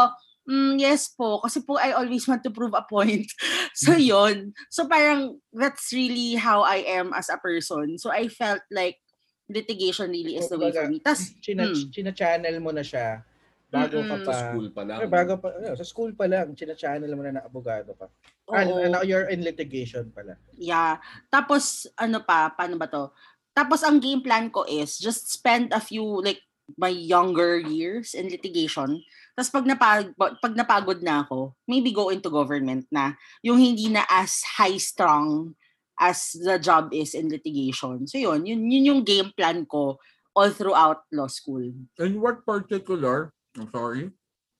mm, 0.49 0.73
yes 0.81 1.13
po, 1.13 1.45
kasi 1.45 1.61
po 1.61 1.77
I 1.77 1.93
always 1.93 2.25
want 2.25 2.41
to 2.45 2.53
prove 2.53 2.73
a 2.73 2.85
point. 2.89 3.29
So 3.77 3.95
yon 3.95 4.53
So 4.69 4.89
parang 4.91 5.39
that's 5.55 5.93
really 5.95 6.35
how 6.35 6.65
I 6.67 6.83
am 6.99 7.13
as 7.15 7.31
a 7.31 7.39
person. 7.39 7.97
So 8.03 8.11
I 8.11 8.27
felt 8.29 8.61
like 8.73 8.99
litigation 9.47 10.11
really 10.11 10.37
is 10.37 10.49
the 10.51 10.59
way 10.59 10.73
for 10.73 10.89
me. 10.89 10.99
Tas, 11.01 11.33
China, 11.45 11.69
Hmm. 11.71 11.89
china-channel 11.93 12.57
mo 12.61 12.73
na 12.73 12.83
siya 12.83 13.23
bago 13.71 14.03
ka 14.03 14.17
Mm-mm. 14.19 14.27
pa. 14.27 14.33
Sa 14.35 14.43
school 14.51 14.69
pa 14.75 14.83
lang. 14.83 14.99
Bago 15.07 15.33
pa, 15.39 15.49
ano, 15.55 15.67
sa 15.79 15.87
school 15.87 16.11
pa 16.13 16.27
lang, 16.27 16.53
china-channel 16.59 17.11
mo 17.15 17.23
na 17.23 17.39
na 17.39 17.47
abogado 17.47 17.95
ka. 17.95 18.11
Ah, 18.51 18.67
oo, 18.67 18.83
now 18.91 19.07
you're 19.07 19.31
in 19.31 19.47
litigation 19.47 20.11
pala. 20.11 20.35
yeah. 20.59 20.99
Tapos, 21.31 21.87
ano 21.95 22.19
pa, 22.21 22.51
paano 22.51 22.75
ba 22.75 22.91
to? 22.91 23.15
Tapos 23.55 23.87
ang 23.87 24.03
game 24.03 24.23
plan 24.23 24.51
ko 24.51 24.67
is 24.67 24.99
just 24.99 25.31
spend 25.31 25.71
a 25.71 25.79
few, 25.79 26.03
like, 26.23 26.43
my 26.79 26.91
younger 26.91 27.59
years 27.59 28.15
in 28.15 28.31
litigation. 28.31 29.03
Tapos 29.35 29.51
pag, 29.51 29.67
napag, 29.67 30.15
pag 30.19 30.55
napagod 30.55 31.03
na 31.03 31.27
ako, 31.27 31.55
maybe 31.67 31.91
go 31.91 32.11
into 32.15 32.31
government 32.31 32.87
na. 32.91 33.15
Yung 33.43 33.59
hindi 33.59 33.91
na 33.91 34.07
as 34.07 34.43
high-strung 34.59 35.55
as 35.99 36.31
the 36.39 36.63
job 36.63 36.95
is 36.95 37.15
in 37.19 37.27
litigation. 37.27 38.07
So 38.07 38.23
yun, 38.23 38.47
yun, 38.47 38.71
yun 38.71 38.87
yung 38.87 39.03
game 39.03 39.35
plan 39.35 39.67
ko 39.67 39.99
all 40.31 40.55
throughout 40.55 41.03
law 41.11 41.27
school. 41.27 41.61
In 41.99 42.23
what 42.23 42.47
particular, 42.47 43.35
I'm 43.59 43.71
sorry, 43.71 44.11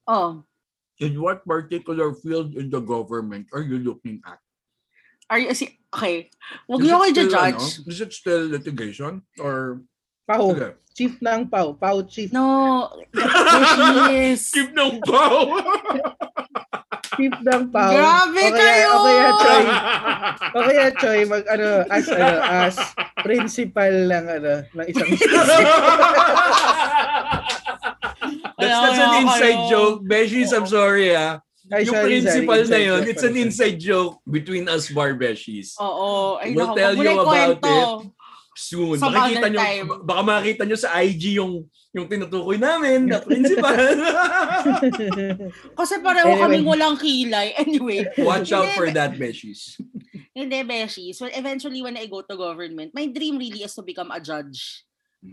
Oh, 0.07 0.43
in 0.99 1.21
what 1.23 1.47
particular 1.47 2.13
field 2.15 2.55
in 2.59 2.71
the 2.71 2.81
government 2.81 3.47
are 3.55 3.63
you 3.63 3.79
looking 3.79 4.21
at? 4.27 4.39
are 5.31 5.39
you, 5.39 5.55
si, 5.55 5.79
okay. 5.95 6.27
Huwag 6.67 6.83
Is 6.83 6.87
niyo 6.91 6.99
still, 7.07 7.31
i-judge. 7.31 7.63
ano, 7.79 7.87
Is 7.87 8.01
it 8.03 8.11
still 8.13 8.43
litigation? 8.51 9.23
Or, 9.39 9.79
Pau, 10.27 10.51
Sige. 10.55 10.75
chief 10.91 11.15
ng 11.23 11.47
Pau, 11.47 11.75
Pau 11.79 12.03
chief. 12.03 12.35
No, 12.35 12.91
there 13.15 13.31
she 13.71 13.87
is. 14.35 14.51
Keep 14.51 14.75
ng 14.75 14.99
bow! 15.07 15.55
Chief 17.15 17.31
ng 17.35 17.63
Pau. 17.71 17.91
Grabe 17.95 18.43
O 18.43 18.51
kaya- 18.51 18.59
kayo! 18.59 18.89
O 18.91 18.99
kaya, 19.07 19.29
Choy, 19.39 19.63
o 20.51 20.59
kaya, 20.67 20.87
Choy, 20.99 21.21
mag, 21.27 21.45
ano, 21.47 21.69
as, 21.87 22.07
ano, 22.11 22.37
as 22.43 22.75
principal 23.23 23.95
ng, 24.11 24.25
ano, 24.27 24.53
ng 24.75 24.87
isang 24.91 25.11
That's, 28.61 28.77
that's 28.77 29.01
an 29.01 29.13
inside 29.25 29.61
joke. 29.73 30.05
Beshies, 30.05 30.53
I'm 30.53 30.69
sorry 30.69 31.17
ah. 31.17 31.41
Ay, 31.71 31.87
yung 31.87 31.95
sorry, 31.95 32.09
principal 32.19 32.61
sorry, 32.67 32.75
na 32.75 32.79
yun, 32.83 33.01
it's 33.07 33.23
an 33.23 33.37
inside 33.39 33.79
joke 33.79 34.19
between 34.27 34.67
us 34.67 34.91
bar 34.91 35.15
beshies. 35.15 35.79
Oo. 35.79 36.43
Ay, 36.43 36.51
We'll 36.51 36.75
tell 36.75 36.99
you 36.99 37.15
about 37.15 37.63
ikwento. 37.63 38.11
Soon. 38.59 38.99
Some 38.99 39.15
makikita 39.15 39.49
nyo, 39.49 39.61
time. 39.63 39.87
baka 40.03 40.23
makita 40.27 40.63
nyo 40.67 40.77
sa 40.77 40.99
IG 40.99 41.39
yung 41.39 41.71
yung 41.95 42.11
tinutukoy 42.11 42.59
namin 42.59 43.07
na 43.07 43.23
principal. 43.23 43.73
Kasi 45.79 46.03
pareho 46.03 46.35
Anyway. 46.35 46.43
kaming 46.43 46.67
walang 46.67 46.99
kilay. 46.99 47.55
Anyway. 47.57 48.03
Watch 48.19 48.51
out 48.51 48.75
for 48.75 48.91
that, 48.91 49.15
beshies. 49.15 49.79
Hindi, 50.35 50.63
Beshies. 50.63 51.19
Well, 51.19 51.31
eventually, 51.35 51.83
when 51.83 51.99
I 51.99 52.07
go 52.07 52.23
to 52.23 52.37
government, 52.37 52.95
my 52.95 53.07
dream 53.07 53.39
really 53.39 53.63
is 53.63 53.75
to 53.75 53.83
become 53.83 54.11
a 54.11 54.21
judge 54.23 54.87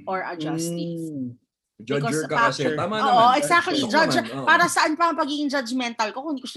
or 0.05 0.25
a 0.25 0.33
justice. 0.37 1.09
Mm. 1.13 1.37
Judger 1.77 2.09
because 2.09 2.25
ka 2.25 2.37
kasi. 2.49 2.65
after- 2.65 2.73
Tama 2.73 2.95
Oo, 2.97 3.05
naman. 3.05 3.37
exactly. 3.37 3.77
Tama 3.77 3.91
Judge, 3.93 4.15
naman, 4.17 4.33
oo. 4.33 4.47
para 4.49 4.65
saan 4.65 4.97
pa 4.97 5.13
ang 5.13 5.17
pagiging 5.17 5.45
judgmental 5.45 6.09
ko 6.09 6.25
kung 6.25 6.33
hindi 6.33 6.41
ko 6.41 6.49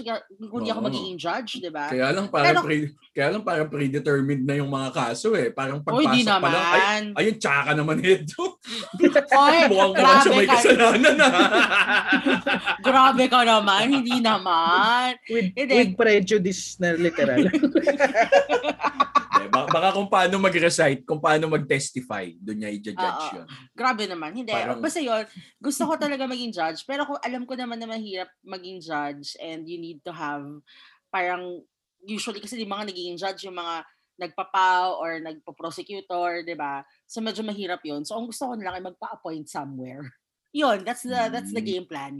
kung 0.49 0.59
hindi 0.65 0.71
ako 0.73 0.81
Oo. 0.81 0.87
magiging 0.89 1.17
judge, 1.21 1.51
di 1.61 1.69
ba? 1.69 1.85
Kaya 1.93 2.09
lang 2.09 2.25
parang 2.25 2.49
Pero- 2.57 2.65
pre, 2.65 2.77
kaya 3.13 3.27
lang 3.29 3.43
parang 3.45 3.67
predetermined 3.69 4.43
na 4.43 4.57
yung 4.57 4.67
mga 4.67 4.89
kaso 4.89 5.37
eh. 5.37 5.53
Parang 5.53 5.77
Oy, 5.85 6.09
pagpasok 6.09 6.41
pa 6.41 6.49
lang, 6.49 6.65
ay, 7.13 7.21
ayun, 7.21 7.35
tsaka 7.37 7.71
naman 7.77 8.01
ito. 8.01 8.57
Oy, 9.45 9.57
Mukhang 9.69 9.93
ka 9.93 10.01
man 10.01 10.15
siya 10.17 10.25
grabe 10.25 10.33
may 10.33 10.47
ka. 10.49 10.53
kasalanan 10.57 11.13
ah. 11.13 11.29
na. 11.29 11.29
Grabe 12.85 13.23
ka 13.29 13.39
naman. 13.45 13.83
Hindi 13.93 14.17
naman. 14.19 15.21
With, 15.29 15.53
Hindi. 15.53 15.73
with 15.77 15.91
prejudice 15.93 16.81
na 16.81 16.97
literal. 16.97 17.45
Baka, 19.51 19.91
kung 19.91 20.07
paano 20.07 20.39
mag-recite, 20.39 21.03
kung 21.03 21.19
paano 21.19 21.51
mag-testify, 21.51 22.31
doon 22.39 22.57
niya 22.63 22.71
i-judge 22.71 23.03
yun. 23.35 23.47
Grabe 23.75 24.07
naman. 24.07 24.31
Hindi. 24.31 24.55
Parang- 24.55 24.79
Basta 24.79 25.03
yun, 25.03 25.27
gusto 25.59 25.83
ko 25.83 25.93
talaga 25.99 26.23
maging 26.23 26.55
judge. 26.55 26.87
Pero 26.87 27.03
kung 27.03 27.19
alam 27.19 27.43
ko 27.43 27.53
naman 27.59 27.75
na 27.75 27.85
mahirap 27.85 28.31
maging 28.41 28.79
judge 28.79 29.35
and 29.43 29.67
you 29.67 29.75
need 29.75 29.99
to 30.01 30.15
have 30.15 30.43
parang 31.11 31.59
usually 32.01 32.39
kasi 32.39 32.55
di 32.55 32.63
mga 32.63 32.87
nagiging 32.87 33.19
judge 33.19 33.43
yung 33.43 33.59
mga 33.59 33.83
nagpapaw 34.15 34.95
or 34.95 35.19
nagpo-prosecutor, 35.19 36.45
di 36.45 36.55
ba? 36.55 36.85
So 37.03 37.19
medyo 37.19 37.43
mahirap 37.43 37.83
yun. 37.83 38.07
So 38.07 38.15
ang 38.15 38.31
gusto 38.31 38.47
ko 38.47 38.55
lang 38.55 38.79
ay 38.79 38.83
magpa-appoint 38.85 39.49
somewhere. 39.49 40.05
Yun, 40.55 40.83
that's 40.83 41.03
the 41.03 41.31
that's 41.31 41.51
the 41.51 41.63
Mm. 41.63 41.67
game 41.67 41.85
plan. 41.87 42.13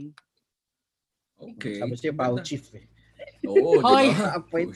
Okay. 1.36 1.78
Sabi 1.80 1.94
siya, 1.96 2.12
Pau 2.16 2.36
chief 2.40 2.64
eh. 2.72 2.88
Oo, 3.48 3.82
Hoy. 3.82 4.14
Appoint 4.14 4.70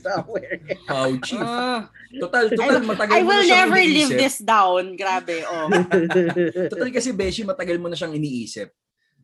chief. 1.27 1.39
Ah, 1.39 1.87
Total, 2.17 2.51
total, 2.51 2.83
matagal 2.83 3.15
I 3.15 3.23
mo 3.23 3.29
na 3.29 3.31
will 3.31 3.45
siyang 3.47 3.61
never 3.71 3.81
live 3.83 4.11
iniisip. 4.11 4.19
this 4.19 4.37
down. 4.43 4.83
Grabe, 4.99 5.37
oh. 5.47 5.69
Total 6.73 6.89
kasi 6.91 7.11
Beshi, 7.15 7.43
matagal 7.47 7.79
mo 7.79 7.87
na 7.87 7.99
siyang 7.99 8.15
iniisip. 8.17 8.71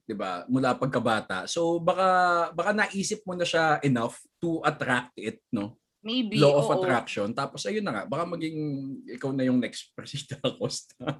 'di 0.02 0.14
ba? 0.18 0.42
Mula 0.50 0.74
pagkabata. 0.74 1.46
So 1.46 1.78
baka 1.78 2.50
baka 2.52 2.70
naisip 2.74 3.22
mo 3.22 3.38
na 3.38 3.46
siya 3.46 3.78
enough 3.86 4.18
to 4.42 4.58
attract 4.66 5.14
it, 5.18 5.38
no? 5.54 5.78
Maybe. 6.02 6.34
Law 6.34 6.58
of 6.58 6.66
oo. 6.66 6.74
attraction. 6.82 7.30
Tapos 7.30 7.62
ayun 7.62 7.86
na 7.86 7.94
nga, 7.94 8.02
baka 8.10 8.26
maging 8.26 8.58
ikaw 9.06 9.30
na 9.30 9.46
yung 9.46 9.62
next 9.62 9.86
President 9.96 10.42
Acosta. 10.42 10.98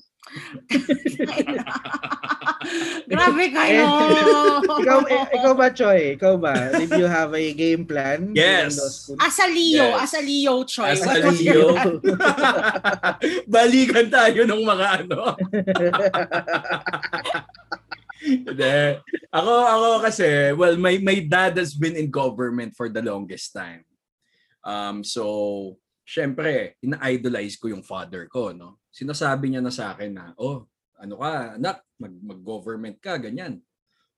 Grabe 3.07 3.45
kayo. 3.55 3.87
ikaw, 4.83 4.99
eh, 5.07 5.23
ikaw 5.39 5.55
ba, 5.55 5.71
Choy? 5.71 6.19
Ikaw 6.19 6.35
ba? 6.35 6.55
Did 6.75 6.91
you 6.99 7.07
have 7.07 7.31
a 7.31 7.47
game 7.55 7.87
plan? 7.87 8.35
Yes. 8.35 8.79
As 9.23 9.39
a 9.39 9.47
Leo, 9.47 9.95
Yes. 9.95 10.03
as 10.03 10.13
a 10.19 10.23
Leo 10.23 10.55
choice. 10.67 11.03
As 11.03 11.07
a 11.07 11.31
Leo. 11.31 11.79
Balikan 13.47 14.11
tayo 14.11 14.43
ng 14.47 14.63
mga 14.67 14.87
ano. 15.07 15.39
Hindi. 18.23 18.79
Ako, 19.31 19.53
ako 19.67 19.89
kasi, 20.07 20.55
well, 20.55 20.75
my, 20.79 20.99
my 21.03 21.19
dad 21.23 21.55
has 21.59 21.75
been 21.75 21.95
in 21.95 22.11
government 22.11 22.75
for 22.75 22.91
the 22.91 23.03
longest 23.03 23.55
time. 23.55 23.83
Um, 24.63 25.03
so, 25.03 25.25
syempre, 26.07 26.79
ina-idolize 26.83 27.59
ko 27.59 27.71
yung 27.71 27.85
father 27.87 28.27
ko, 28.31 28.55
no? 28.55 28.83
Sinasabi 28.91 29.51
niya 29.51 29.63
na 29.63 29.75
sa 29.75 29.95
akin 29.95 30.13
na, 30.15 30.25
oh, 30.39 30.67
ano 30.99 31.15
ka, 31.19 31.59
anak, 31.59 31.83
mag, 31.99 32.15
mag-government 32.23 32.99
ka, 33.03 33.19
ganyan. 33.19 33.59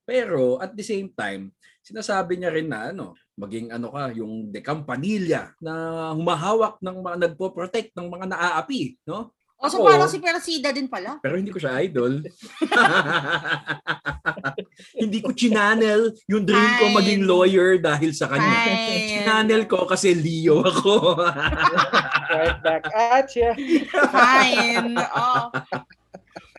Pero, 0.05 0.61
at 0.61 0.77
the 0.77 0.85
same 0.85 1.09
time, 1.17 1.49
sinasabi 1.81 2.37
niya 2.37 2.53
rin 2.53 2.69
na, 2.69 2.93
ano, 2.93 3.17
maging 3.41 3.73
ano 3.73 3.89
ka, 3.89 4.13
yung 4.13 4.53
de 4.53 4.61
Campanilla 4.61 5.57
na 5.59 5.73
humahawak 6.13 6.79
ng 6.79 6.99
mga 7.01 7.17
nagpo-protect 7.29 7.91
ng 7.97 8.09
mga 8.13 8.27
naaapi, 8.37 9.01
no? 9.09 9.33
Oh, 9.59 9.71
so 9.71 9.81
Ako- 9.81 9.87
parang 9.87 10.11
si 10.11 10.19
Persida 10.21 10.75
din 10.75 10.91
pala. 10.91 11.17
Pero 11.23 11.39
hindi 11.39 11.49
ko 11.49 11.57
siya 11.63 11.81
idol. 11.81 12.21
hindi 15.03 15.19
ko 15.25 15.31
chinanel 15.33 16.13
yung 16.29 16.45
dream 16.45 16.73
ko 16.77 16.85
Fine. 16.91 16.97
maging 17.01 17.23
lawyer 17.25 17.71
dahil 17.81 18.11
sa 18.13 18.29
kanya. 18.29 18.45
Fine. 18.45 19.09
Chinanel 19.09 19.63
ko 19.71 19.89
kasi 19.89 20.13
Leo 20.13 20.61
ako. 20.61 21.23
right 22.35 22.59
back 22.61 22.85
at 22.93 23.29
ya. 23.33 23.57
Fine. 24.11 25.01
Oh. 25.01 25.49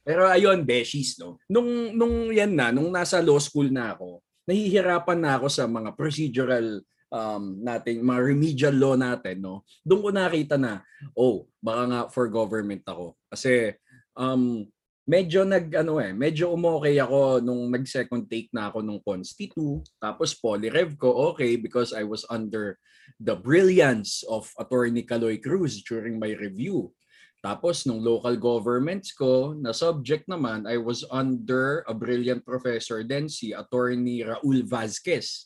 Pero 0.06 0.30
ayun, 0.30 0.62
beshies, 0.62 1.18
no? 1.18 1.42
Nung, 1.50 1.94
nung 1.98 2.30
yan 2.30 2.54
na, 2.54 2.70
nung 2.70 2.94
nasa 2.94 3.22
law 3.22 3.42
school 3.42 3.74
na 3.74 3.98
ako, 3.98 4.22
nahihirapan 4.46 5.20
na 5.20 5.32
ako 5.42 5.48
sa 5.50 5.66
mga 5.66 5.94
procedural 5.98 6.82
um, 7.12 7.60
natin, 7.62 8.02
mga 8.02 8.22
remedial 8.22 8.76
law 8.76 8.96
natin, 8.98 9.42
no? 9.42 9.66
Doon 9.86 10.02
ko 10.02 10.10
nakita 10.14 10.56
na, 10.58 10.82
oh, 11.18 11.46
baka 11.62 11.84
nga 11.90 12.02
for 12.10 12.26
government 12.30 12.86
ako. 12.86 13.18
Kasi, 13.30 13.76
um, 14.18 14.66
medyo 15.06 15.46
nag, 15.46 15.70
ano 15.74 16.02
eh, 16.02 16.12
medyo 16.12 16.50
umokay 16.54 16.98
ako 16.98 17.40
nung 17.40 17.70
nag-second 17.70 18.26
take 18.26 18.50
na 18.50 18.74
ako 18.74 18.82
nung 18.82 19.02
Constitu. 19.06 19.86
Tapos 20.02 20.34
Polyrev 20.34 20.98
ko, 20.98 21.34
okay, 21.34 21.56
because 21.56 21.94
I 21.94 22.02
was 22.02 22.26
under 22.34 22.82
the 23.22 23.38
brilliance 23.38 24.26
of 24.26 24.50
Attorney 24.58 25.06
Caloy 25.06 25.38
Cruz 25.38 25.86
during 25.86 26.18
my 26.18 26.34
review. 26.34 26.90
Tapos 27.46 27.86
nung 27.86 28.02
local 28.02 28.34
governments 28.42 29.14
ko 29.14 29.54
na 29.54 29.70
subject 29.70 30.26
naman, 30.26 30.66
I 30.66 30.82
was 30.82 31.06
under 31.14 31.86
a 31.86 31.94
brilliant 31.94 32.42
professor 32.42 33.06
then 33.06 33.30
si 33.30 33.54
Attorney 33.54 34.26
Raul 34.26 34.66
Vazquez. 34.66 35.46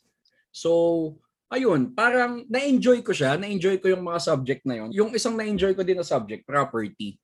So, 0.56 1.20
ayun, 1.50 1.92
parang 1.98 2.46
na-enjoy 2.46 3.02
ko 3.02 3.12
siya, 3.12 3.36
na-enjoy 3.36 3.82
ko 3.82 3.90
yung 3.90 4.06
mga 4.06 4.22
subject 4.22 4.64
na 4.70 4.86
yun. 4.86 4.90
Yung 4.94 5.12
isang 5.18 5.34
na-enjoy 5.34 5.74
ko 5.74 5.82
din 5.82 5.98
na 5.98 6.06
subject, 6.06 6.46
property, 6.46 7.18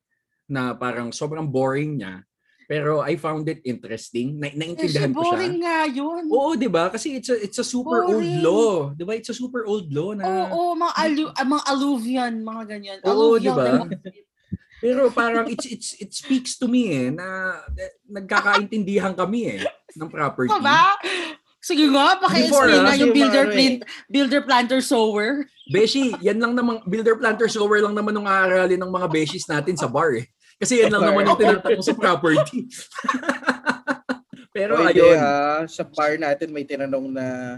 na 0.49 0.73
parang 0.73 1.13
sobrang 1.13 1.45
boring 1.45 2.01
niya. 2.01 2.25
Pero 2.65 3.05
I 3.05 3.13
found 3.21 3.45
it 3.45 3.61
interesting. 3.61 4.41
Na 4.41 4.49
naintindihan 4.49 5.13
ko 5.13 5.21
siya. 5.21 5.37
boring 5.37 5.57
nga 5.61 5.79
yun. 5.85 6.23
Oo, 6.33 6.57
'di 6.57 6.65
ba? 6.65 6.89
Kasi 6.89 7.21
it's 7.21 7.29
a 7.29 7.37
it's 7.37 7.61
a 7.61 7.67
super 7.67 8.01
old 8.01 8.25
Boring. 8.25 8.41
law, 8.41 8.89
'di 8.89 9.05
ba? 9.05 9.13
It's 9.13 9.29
a 9.29 9.37
super 9.37 9.69
old 9.69 9.85
law 9.93 10.17
na 10.17 10.25
Oo, 10.49 10.73
mga, 10.73 10.93
alu- 10.97 11.33
ah, 11.37 11.45
mga 11.45 11.63
alluvian, 11.69 12.33
mga 12.41 12.63
ganyan. 12.65 12.97
Oo, 13.05 13.37
di 13.37 13.53
ba? 13.53 13.85
Pero 14.85 15.13
parang 15.13 15.45
it's 15.45 15.65
it's 15.69 15.89
it 16.01 16.11
speaks 16.13 16.57
to 16.57 16.65
me 16.65 16.89
eh 16.89 17.09
na 17.13 17.57
eh, 17.77 18.01
nagkakaintindihan 18.05 19.13
kami 19.13 19.57
eh 19.57 19.61
ng 19.93 20.09
property. 20.09 20.57
Ba? 20.57 20.93
Sige 21.65 21.89
nga, 21.89 22.13
paki-explain 22.21 22.77
ah, 22.77 22.83
nga 22.85 22.93
yung 22.93 23.09
builder, 23.09 23.49
ano 23.49 23.49
eh. 23.49 23.57
plant, 23.57 23.79
builder 24.05 24.41
planter 24.45 24.81
sower. 24.85 25.49
Beshi, 25.65 26.13
yan 26.21 26.37
lang 26.37 26.53
naman 26.53 26.77
builder 26.85 27.17
planter 27.17 27.49
sower 27.49 27.81
lang 27.81 27.97
naman 27.97 28.13
ng 28.13 28.27
aaralin 28.29 28.77
ng 28.77 28.91
mga 28.93 29.07
beshies 29.09 29.49
natin 29.49 29.73
sa 29.73 29.89
bar 29.89 30.13
eh. 30.13 30.29
Kasi 30.55 30.85
yan 30.85 30.93
lang 30.93 31.01
Bar. 31.01 31.09
naman 31.09 31.25
yung 31.25 31.41
tinatanong 31.41 31.81
sa 31.81 31.97
property. 31.97 32.69
Pero 34.55 34.79
Pwede, 34.79 35.01
ayun. 35.03 35.17
ah, 35.19 35.65
sa 35.65 35.83
bar 35.83 36.15
natin 36.15 36.53
may 36.53 36.63
tinanong 36.63 37.11
na 37.11 37.57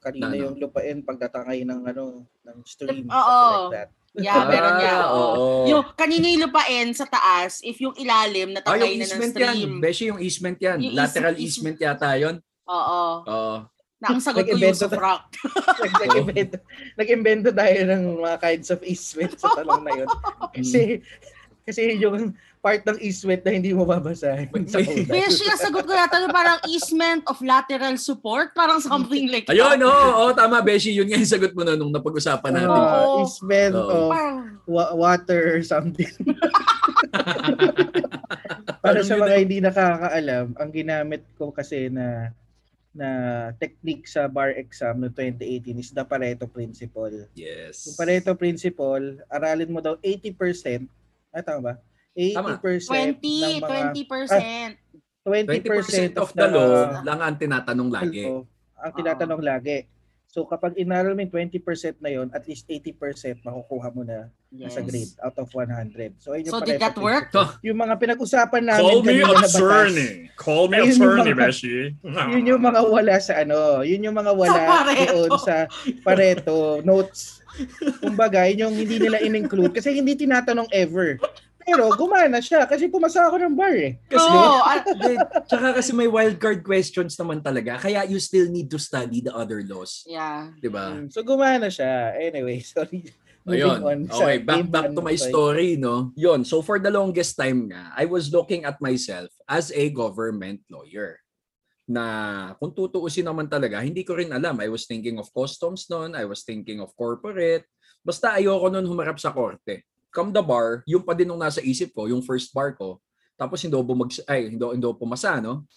kanina 0.00 0.22
Na 0.22 0.32
ano? 0.32 0.42
yung 0.46 0.54
lupain 0.56 1.02
pagdatangay 1.02 1.66
ng 1.66 1.82
ano 1.82 2.24
ng 2.24 2.58
stream 2.62 3.04
Oo. 3.04 3.40
like 3.68 3.74
that. 3.74 3.88
Yeah, 4.16 4.48
meron 4.48 4.80
niya. 4.80 4.94
Ah, 4.96 5.06
oo. 5.12 5.20
oo. 5.20 5.66
Yung 5.68 5.82
kanina 5.92 6.24
yung 6.24 6.48
lupain 6.48 6.88
sa 6.94 7.04
taas, 7.04 7.60
if 7.60 7.76
yung 7.76 7.92
ilalim 8.00 8.54
Ah, 8.54 8.64
natangay 8.64 8.96
yung 8.96 8.96
na 8.96 9.04
ng 9.04 9.10
easement 9.12 9.32
stream. 9.34 9.50
yan. 9.68 9.82
Beshi, 9.82 10.04
yung 10.08 10.20
easement 10.22 10.56
yan. 10.56 10.78
Yung 10.80 10.94
Lateral 10.96 11.34
eas- 11.36 11.42
easement 11.42 11.76
yata 11.76 12.16
yun. 12.16 12.40
Oo. 12.66 13.00
Oo. 13.24 13.56
Na 13.96 14.06
ang 14.12 14.20
sagot 14.20 14.44
ko 14.44 14.52
na- 14.52 15.00
rock. 15.00 15.24
Nag- 15.80 15.96
Nag-invento, 16.04 16.56
nag-invento 17.00 17.48
tayo 17.50 17.78
ng 17.88 18.02
mga 18.20 18.38
kinds 18.38 18.68
of 18.68 18.80
easement 18.84 19.32
sa 19.40 19.56
tanong 19.56 19.82
na 19.82 19.92
yun. 19.96 20.08
Kasi 20.56 21.00
kasi 21.66 21.98
yung 21.98 22.30
part 22.62 22.86
ng 22.86 23.02
easement 23.02 23.42
na 23.42 23.50
hindi 23.50 23.74
mo 23.74 23.82
babasahin 23.82 24.70
sa 24.70 24.78
ang 24.78 25.58
sagot 25.58 25.82
ko 25.82 25.90
yata 25.90 26.22
yung 26.22 26.30
parang 26.30 26.62
easement 26.70 27.26
of 27.26 27.42
lateral 27.42 27.98
support. 27.98 28.54
Parang 28.54 28.78
something 28.78 29.26
like 29.34 29.50
Ayun, 29.50 29.82
that. 29.82 29.90
oo, 29.90 30.30
oh, 30.30 30.30
tama 30.30 30.62
Beshi. 30.62 30.94
Yun 30.94 31.10
nga 31.10 31.18
yung 31.18 31.26
sagot 31.26 31.50
mo 31.58 31.66
na 31.66 31.74
nung 31.74 31.90
napag-usapan 31.90 32.54
natin. 32.54 32.70
Oo. 32.70 33.26
easement 33.26 33.74
Oo. 33.74 33.82
of 33.82 34.10
Parang, 34.14 34.38
wa- 34.62 34.94
water 34.94 35.58
or 35.58 35.62
something. 35.66 36.06
Para 38.82 39.02
sa 39.02 39.18
mga 39.18 39.34
hindi 39.42 39.58
nakakaalam, 39.58 40.54
ang 40.54 40.70
ginamit 40.70 41.26
ko 41.34 41.50
kasi 41.50 41.90
na 41.90 42.30
na 42.96 43.10
technique 43.60 44.08
sa 44.08 44.24
bar 44.24 44.56
exam 44.56 45.04
no 45.04 45.12
2018 45.12 45.76
is 45.76 45.92
the 45.92 46.00
Pareto 46.00 46.48
principle. 46.48 47.28
Yes. 47.36 47.84
Yung 47.84 47.96
Pareto 48.00 48.32
principle, 48.32 49.20
aralin 49.28 49.68
mo 49.68 49.84
daw 49.84 50.00
80%, 50.00 50.88
ay 51.36 51.42
tama 51.44 51.60
ba? 51.60 51.74
80% 52.16 53.20
20, 53.20 53.20
ng 53.20 53.60
mga 53.60 53.78
20%. 53.92 54.80
20% 55.26 56.16
20%, 56.16 56.22
of 56.22 56.30
the 56.32 56.46
law 56.48 57.02
lang 57.04 57.20
ang 57.20 57.36
tinatanong 57.36 57.90
lagi. 57.92 58.24
Ang 58.80 58.92
tinatanong 58.96 59.42
lagi. 59.44 59.84
So 60.36 60.44
kapag 60.44 60.76
inaral 60.76 61.16
mo 61.16 61.24
yung 61.24 61.32
20% 61.48 61.64
na 61.96 62.12
yon, 62.12 62.28
at 62.28 62.44
least 62.44 62.68
80% 62.68 62.92
makukuha 63.40 63.88
mo 63.88 64.04
na 64.04 64.28
Yes. 64.52 64.72
sa 64.72 64.80
grade 64.80 65.12
out 65.20 65.36
of 65.36 65.48
100. 65.50 66.16
So, 66.16 66.32
ayun 66.32 66.48
yung 66.48 66.54
So, 66.54 66.64
did 66.64 66.80
that 66.80 66.96
work? 66.96 67.28
Yung 67.60 67.76
mga 67.76 67.96
pinag-usapan 67.96 68.62
namin 68.62 68.80
Call 68.80 69.00
me 69.00 69.08
kanina 69.10 69.24
na 69.26 69.34
batas, 69.34 69.52
attorney. 69.52 70.10
Call 70.34 70.64
me 70.66 70.76
attorney, 70.78 71.32
mga- 71.32 71.40
Beshi. 71.42 71.76
yun 72.30 72.44
yung 72.46 72.62
mga 72.62 72.80
wala 72.86 73.14
sa 73.18 73.32
ano, 73.36 73.58
yun 73.82 74.06
yung 74.06 74.16
mga 74.16 74.32
wala 74.32 74.52
Sa 74.54 74.60
Pareto. 74.64 75.12
doon 75.18 75.30
sa 75.38 75.56
Pareto 76.00 76.56
notes. 76.82 77.40
Kumbaga, 77.98 78.44
yun 78.46 78.68
yung 78.68 78.74
hindi 78.76 78.96
nila 78.96 79.18
in-include 79.18 79.72
kasi 79.72 79.92
hindi 79.92 80.12
tinatanong 80.14 80.68
ever. 80.70 81.16
Pero 81.66 81.90
gumana 81.98 82.38
siya 82.38 82.62
kasi 82.62 82.86
pumasa 82.86 83.26
ako 83.26 83.42
ng 83.42 83.58
bar 83.58 83.74
eh. 83.74 83.98
Kasi, 84.06 84.22
Oo, 84.30 84.62
ah, 84.62 84.78
Hindi, 84.86 85.18
tsaka 85.50 85.74
kasi 85.74 85.90
may 85.90 86.06
wildcard 86.06 86.62
questions 86.62 87.18
naman 87.18 87.42
talaga. 87.42 87.82
Kaya 87.82 88.06
you 88.06 88.22
still 88.22 88.46
need 88.46 88.70
to 88.70 88.78
study 88.78 89.18
the 89.18 89.34
other 89.34 89.66
laws. 89.66 90.06
yeah. 90.06 90.54
Di 90.62 90.70
ba? 90.70 90.94
Mm, 90.94 91.10
So 91.10 91.26
gumana 91.26 91.66
siya. 91.66 92.14
Anyway, 92.14 92.62
sorry. 92.70 93.10
Ayun. 93.46 93.78
On 93.82 93.98
Okay, 94.06 94.42
back 94.42 94.66
back 94.70 94.90
to 94.90 95.02
my 95.02 95.14
sorry. 95.14 95.30
story, 95.30 95.68
no? 95.74 96.14
Yon. 96.14 96.46
So 96.46 96.62
for 96.62 96.78
the 96.78 96.90
longest 96.90 97.34
time 97.34 97.70
nga, 97.70 97.90
I 97.94 98.06
was 98.06 98.30
looking 98.30 98.62
at 98.62 98.78
myself 98.78 99.30
as 99.46 99.74
a 99.74 99.90
government 99.90 100.62
lawyer. 100.70 101.18
Na 101.86 102.02
kung 102.58 102.74
tutuusin 102.74 103.22
naman 103.22 103.46
talaga, 103.46 103.78
hindi 103.82 104.02
ko 104.02 104.18
rin 104.18 104.34
alam. 104.34 104.58
I 104.58 104.66
was 104.66 104.86
thinking 104.86 105.18
of 105.18 105.30
customs 105.30 105.86
noon, 105.86 106.18
I 106.18 106.26
was 106.26 106.42
thinking 106.42 106.82
of 106.82 106.90
corporate. 106.98 107.66
Basta 108.02 108.34
ayoko 108.34 108.66
noon 108.70 108.86
humarap 108.86 109.18
sa 109.18 109.30
korte. 109.30 109.86
Come 110.16 110.32
the 110.32 110.40
bar, 110.40 110.80
yung 110.88 111.04
pa 111.04 111.12
din 111.12 111.28
nung 111.28 111.44
nasa 111.44 111.60
isip 111.60 111.92
ko, 111.92 112.08
yung 112.08 112.24
first 112.24 112.48
bar 112.56 112.72
ko. 112.72 112.96
Tapos 113.36 113.60
hindi 113.60 113.76
ako 113.76 113.84
bumag 113.84 114.16
ay 114.24 114.48
hindi, 114.48 114.64
hindi 114.64 114.84
ako 114.88 114.96
pumasa, 115.04 115.36
no? 115.44 115.68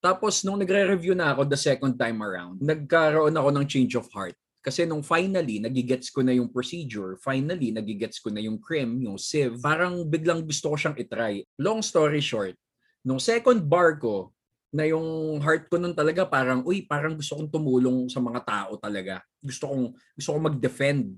Tapos 0.00 0.40
nung 0.48 0.56
nagre-review 0.56 1.12
na 1.12 1.36
ako 1.36 1.44
the 1.44 1.60
second 1.60 2.00
time 2.00 2.24
around, 2.24 2.56
nagkaroon 2.64 3.36
ako 3.36 3.48
ng 3.52 3.68
change 3.68 3.92
of 4.00 4.08
heart. 4.08 4.32
Kasi 4.64 4.88
nung 4.88 5.04
finally, 5.04 5.60
nagigets 5.60 6.08
ko 6.08 6.24
na 6.24 6.32
yung 6.32 6.48
procedure, 6.48 7.20
finally, 7.20 7.68
nagigets 7.68 8.16
ko 8.16 8.32
na 8.32 8.40
yung 8.40 8.56
crim, 8.56 8.96
yung 9.04 9.20
sieve, 9.20 9.60
parang 9.60 10.08
biglang 10.08 10.40
gusto 10.40 10.72
ko 10.72 10.76
siyang 10.80 10.96
itry. 10.96 11.44
Long 11.60 11.84
story 11.84 12.24
short, 12.24 12.56
nung 13.04 13.20
second 13.20 13.60
bar 13.68 14.00
ko, 14.00 14.32
na 14.72 14.88
yung 14.88 15.36
heart 15.44 15.68
ko 15.68 15.76
nun 15.76 15.92
talaga 15.92 16.24
parang, 16.24 16.64
uy, 16.64 16.80
parang 16.88 17.12
gusto 17.12 17.36
kong 17.36 17.52
tumulong 17.52 18.08
sa 18.08 18.24
mga 18.24 18.40
tao 18.40 18.80
talaga. 18.80 19.20
Gusto 19.44 19.68
kong, 19.68 19.92
gusto 20.16 20.28
kong 20.32 20.44
mag-defend 20.48 21.12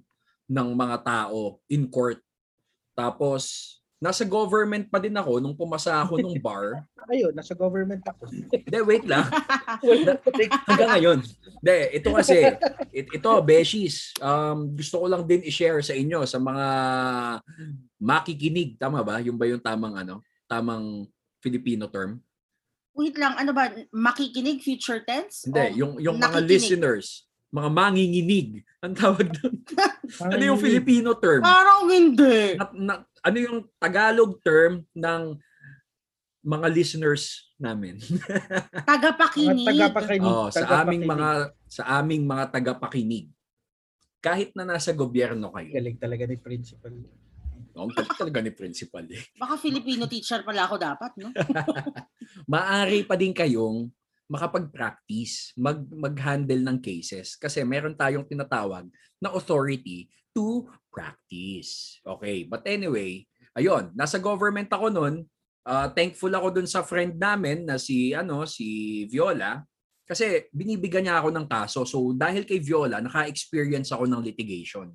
ng 0.51 0.69
mga 0.75 0.97
tao 1.07 1.63
in 1.71 1.87
court. 1.87 2.19
Tapos, 2.95 3.75
nasa 4.05 4.27
government 4.27 4.91
pa 4.93 5.01
din 5.01 5.17
ako 5.17 5.41
nung 5.41 5.57
pumasa 5.57 5.97
ako 6.05 6.21
nung 6.21 6.37
bar. 6.45 6.85
Ayun, 7.09 7.33
nasa 7.33 7.57
government 7.57 8.05
ako. 8.05 8.29
Hindi, 8.31 8.79
wait 8.85 9.05
lang. 9.09 9.25
Hanggang 10.69 10.91
ngayon. 10.99 11.19
Hindi, 11.61 11.77
ito 11.97 12.09
kasi, 12.13 12.53
it, 12.93 13.07
ito, 13.09 13.31
Beshies, 13.41 14.13
um, 14.21 14.77
gusto 14.77 15.05
ko 15.05 15.07
lang 15.09 15.25
din 15.25 15.45
i-share 15.49 15.81
sa 15.81 15.97
inyo 15.97 16.25
sa 16.29 16.37
mga 16.37 16.67
makikinig. 17.97 18.77
Tama 18.77 19.01
ba? 19.01 19.25
Yung 19.25 19.41
ba 19.41 19.49
yung 19.49 19.61
tamang 19.61 19.97
ano? 19.97 20.21
Tamang 20.45 21.09
Filipino 21.41 21.89
term? 21.89 22.21
Wait 22.95 23.19
lang, 23.19 23.35
ano 23.35 23.51
ba? 23.51 23.75
Makikinig, 23.91 24.63
future 24.63 25.03
tense? 25.03 25.49
Hindi, 25.49 25.81
yung, 25.83 25.99
yung 25.99 26.21
mga 26.21 26.45
nakikinig? 26.45 26.51
listeners, 26.53 27.27
mga 27.55 27.71
manginginig. 27.71 28.67
Ang 28.83 28.95
tawag 28.99 29.31
doon. 29.31 29.55
Ano 30.31 30.43
yung 30.43 30.61
Filipino? 30.61 31.17
Term? 31.17 31.41
Parang 31.43 31.89
hindi. 31.89 32.59
Na, 32.59 32.67
na, 32.75 32.95
ano 33.25 33.37
yung 33.39 33.59
Tagalog 33.81 34.43
term 34.45 34.85
ng 34.93 35.23
mga 36.45 36.67
listeners 36.71 37.51
namin? 37.57 37.97
Tagapakinig. 38.91 39.65
Mga 39.65 39.91
tagapakinig. 39.91 40.29
Oh, 40.29 40.51
sa 40.53 40.85
aming 40.85 41.03
mga 41.09 41.31
sa 41.65 41.83
aming 41.99 42.23
mga 42.29 42.45
tagapakinig. 42.53 43.27
Kahit 44.21 44.53
na 44.53 44.69
nasa 44.69 44.93
gobyerno 44.93 45.49
kayo. 45.55 45.73
Galing 45.73 45.99
talaga 45.99 46.25
ni 46.29 46.37
principal. 46.37 46.93
Ang 47.75 47.91
galing 47.91 48.19
talaga 48.19 48.39
ni 48.45 48.53
principal 48.55 49.05
eh. 49.09 49.25
Baka 49.35 49.59
Filipino 49.59 50.07
teacher 50.07 50.47
pala 50.47 50.69
ako 50.69 50.79
dapat, 50.79 51.11
no? 51.19 51.33
Maari 52.53 53.03
pa 53.03 53.19
din 53.19 53.35
kayong 53.35 53.91
makapag-practice, 54.31 55.53
mag 55.57 55.85
mag-handle 55.89 56.63
ng 56.65 56.79
cases 56.81 57.37
kasi 57.37 57.61
meron 57.63 57.93
tayong 57.97 58.25
tinatawag 58.25 58.89
na 59.21 59.31
authority 59.33 60.09
to 60.33 60.67
practice. 60.89 62.01
Okay, 62.03 62.49
but 62.49 62.65
anyway, 62.65 63.23
ayun, 63.53 63.93
nasa 63.93 64.17
government 64.19 64.73
ako 64.73 64.89
noon. 64.91 65.15
Uh, 65.65 65.89
thankful 65.97 66.33
ako 66.33 66.61
dun 66.61 66.69
sa 66.69 66.85
friend 66.85 67.17
namin 67.17 67.65
na 67.65 67.81
si 67.81 68.13
ano 68.13 68.45
si 68.45 69.03
Viola 69.09 69.65
kasi 70.05 70.45
binibigyan 70.53 71.09
niya 71.09 71.17
ako 71.25 71.29
ng 71.33 71.47
kaso. 71.49 71.81
So 71.89 72.13
dahil 72.13 72.45
kay 72.45 72.61
Viola, 72.61 73.01
naka-experience 73.01 73.89
ako 73.93 74.05
ng 74.05 74.21
litigation. 74.21 74.93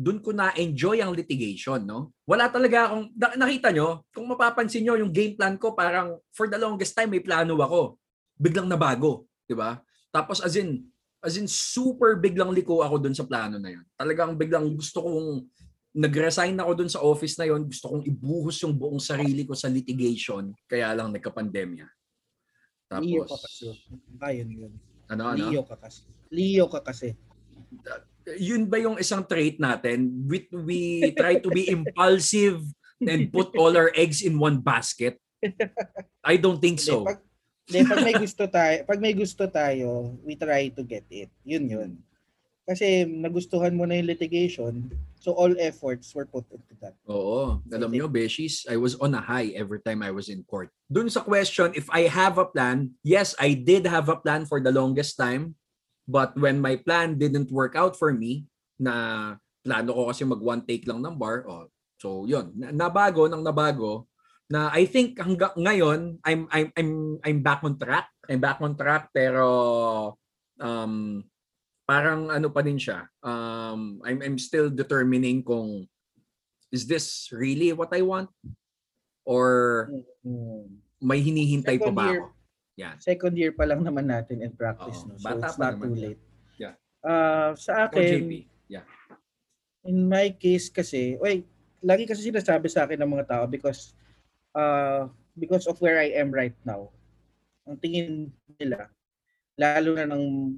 doon 0.00 0.18
ko 0.24 0.32
na-enjoy 0.32 1.04
ang 1.04 1.12
litigation, 1.12 1.84
no? 1.84 2.16
Wala 2.24 2.48
talaga 2.48 2.88
akong, 2.88 3.12
na- 3.12 3.36
nakita 3.36 3.68
nyo, 3.68 4.00
kung 4.16 4.24
mapapansin 4.32 4.80
nyo, 4.80 4.96
yung 4.96 5.12
game 5.12 5.36
plan 5.36 5.60
ko, 5.60 5.76
parang 5.76 6.16
for 6.32 6.48
the 6.48 6.56
longest 6.56 6.96
time, 6.96 7.12
may 7.12 7.20
plano 7.20 7.52
ako. 7.60 8.00
Biglang 8.40 8.72
nabago, 8.72 9.28
di 9.44 9.52
ba? 9.52 9.76
Tapos 10.08 10.40
as 10.40 10.56
in, 10.56 10.88
as 11.20 11.36
in 11.36 11.44
super 11.44 12.16
biglang 12.16 12.48
liko 12.56 12.80
ako 12.80 12.96
doon 12.96 13.12
sa 13.12 13.28
plano 13.28 13.60
na 13.60 13.76
yun. 13.76 13.84
Talagang 14.00 14.40
biglang 14.40 14.64
gusto 14.72 15.04
kong, 15.04 15.44
nag-resign 15.92 16.56
ako 16.56 16.72
doon 16.72 16.90
sa 16.90 17.02
office 17.04 17.36
na 17.36 17.50
yon 17.50 17.68
gusto 17.68 17.92
kong 17.92 18.06
ibuhos 18.06 18.56
yung 18.64 18.72
buong 18.72 19.02
sarili 19.02 19.44
ko 19.44 19.52
sa 19.52 19.68
litigation, 19.68 20.54
kaya 20.64 20.94
lang 20.96 21.12
nagka-pandemya. 21.12 21.86
Leo 22.98 23.22
ka 23.22 23.38
Tapos, 23.38 23.46
kasi. 23.46 23.66
Ayun 24.18 24.50
yun. 24.50 24.72
ano, 25.06 25.22
ano? 25.30 25.46
Leo 25.46 25.62
ka 25.62 25.76
kasi. 25.78 26.02
Leo 26.30 26.66
ka 26.66 26.80
kasi. 26.82 27.14
yun 28.38 28.66
ba 28.66 28.78
yung 28.78 28.98
isang 28.98 29.22
trait 29.22 29.58
natin? 29.62 30.10
We, 30.26 30.46
we 30.50 30.80
try 31.14 31.38
to 31.38 31.50
be 31.50 31.70
impulsive 31.70 32.62
and 33.02 33.30
put 33.30 33.54
all 33.54 33.74
our 33.78 33.94
eggs 33.94 34.22
in 34.22 34.38
one 34.38 34.58
basket? 34.58 35.18
I 36.20 36.36
don't 36.36 36.58
think 36.58 36.82
so. 36.82 37.06
pag, 37.06 37.22
hindi, 37.70 37.86
pag 37.86 38.02
may 38.02 38.16
gusto 38.18 38.44
tayo, 38.50 38.76
pag 38.82 39.00
may 39.00 39.14
gusto 39.14 39.44
tayo, 39.46 40.18
we 40.26 40.34
try 40.34 40.66
to 40.74 40.82
get 40.82 41.06
it. 41.06 41.30
Yun 41.46 41.64
yun. 41.70 41.90
Kasi 42.66 43.06
nagustuhan 43.06 43.74
mo 43.74 43.86
na 43.86 43.98
yung 43.98 44.10
litigation, 44.10 44.90
so 45.18 45.30
all 45.34 45.54
efforts 45.58 46.10
were 46.14 46.26
put 46.26 46.46
into 46.50 46.74
that. 46.82 46.94
Oo. 47.06 47.62
Alam 47.70 47.90
nyo, 47.94 48.06
Beshies, 48.10 48.66
I 48.66 48.74
was 48.74 48.98
on 48.98 49.14
a 49.14 49.22
high 49.22 49.54
every 49.54 49.78
time 49.82 50.02
I 50.02 50.10
was 50.10 50.30
in 50.30 50.42
court. 50.46 50.70
Dun 50.90 51.10
sa 51.10 51.22
question, 51.22 51.70
if 51.78 51.86
I 51.90 52.10
have 52.10 52.38
a 52.38 52.46
plan, 52.46 52.94
yes, 53.06 53.38
I 53.38 53.54
did 53.54 53.86
have 53.86 54.10
a 54.10 54.18
plan 54.18 54.46
for 54.46 54.58
the 54.58 54.74
longest 54.74 55.14
time. 55.14 55.54
But 56.10 56.34
when 56.34 56.58
my 56.58 56.74
plan 56.74 57.22
didn't 57.22 57.54
work 57.54 57.78
out 57.78 57.94
for 57.94 58.10
me, 58.10 58.50
na 58.80 59.36
plano 59.62 59.90
ko 59.92 60.02
kasi 60.10 60.26
mag 60.26 60.42
one 60.42 60.64
take 60.66 60.88
lang 60.88 61.04
ng 61.04 61.14
bar, 61.14 61.46
oh, 61.46 61.68
so 62.00 62.24
yun, 62.26 62.50
na- 62.56 62.72
nabago 62.74 63.28
ng 63.28 63.44
nabago, 63.44 64.09
na 64.50 64.74
I 64.74 64.82
think 64.84 65.14
hanggang 65.22 65.54
ngayon, 65.54 66.18
I'm, 66.26 66.50
I'm, 66.50 66.68
I'm, 66.74 66.90
I'm 67.22 67.38
back 67.38 67.62
on 67.62 67.78
track. 67.78 68.10
I'm 68.26 68.42
back 68.42 68.58
on 68.58 68.74
track, 68.74 69.14
pero 69.14 69.46
um, 70.58 71.22
parang 71.86 72.26
ano 72.34 72.50
pa 72.50 72.60
din 72.66 72.74
siya. 72.76 73.06
Um, 73.22 74.02
I'm, 74.02 74.18
I'm 74.26 74.38
still 74.42 74.66
determining 74.66 75.46
kung 75.46 75.86
is 76.74 76.86
this 76.90 77.30
really 77.30 77.70
what 77.70 77.94
I 77.94 78.02
want? 78.02 78.28
Or 79.22 79.86
Hmm. 80.20 80.82
may 81.00 81.16
hinihintay 81.24 81.80
pa 81.80 81.88
Second 81.88 81.96
ba 81.96 82.04
year. 82.12 82.20
ako? 82.20 82.28
Yan. 82.76 82.96
Second 83.00 83.34
year 83.40 83.52
pa 83.56 83.64
lang 83.64 83.80
naman 83.80 84.04
natin 84.04 84.44
in 84.44 84.52
practice. 84.52 85.00
Oo, 85.00 85.14
no? 85.14 85.16
So 85.16 85.24
bata 85.32 85.46
it's 85.48 85.56
pa 85.56 85.62
not 85.64 85.72
naman 85.78 85.86
too 85.88 85.96
late. 85.96 86.22
Yeah. 86.60 86.74
Ah, 87.00 87.56
sa 87.56 87.88
akin, 87.88 88.28
Yeah. 88.68 88.84
in 89.86 90.04
my 90.04 90.34
case 90.36 90.68
kasi, 90.68 91.16
wait, 91.16 91.48
lagi 91.80 92.04
kasi 92.04 92.28
sinasabi 92.28 92.68
sa 92.68 92.84
akin 92.84 93.00
ng 93.00 93.10
mga 93.16 93.26
tao 93.32 93.44
because 93.48 93.96
uh, 94.52 95.06
because 95.34 95.66
of 95.66 95.78
where 95.80 95.98
I 95.98 96.14
am 96.14 96.30
right 96.30 96.56
now. 96.62 96.90
Ang 97.64 97.76
tingin 97.78 98.08
nila, 98.56 98.90
lalo 99.54 99.94
na 99.94 100.06
ng 100.06 100.56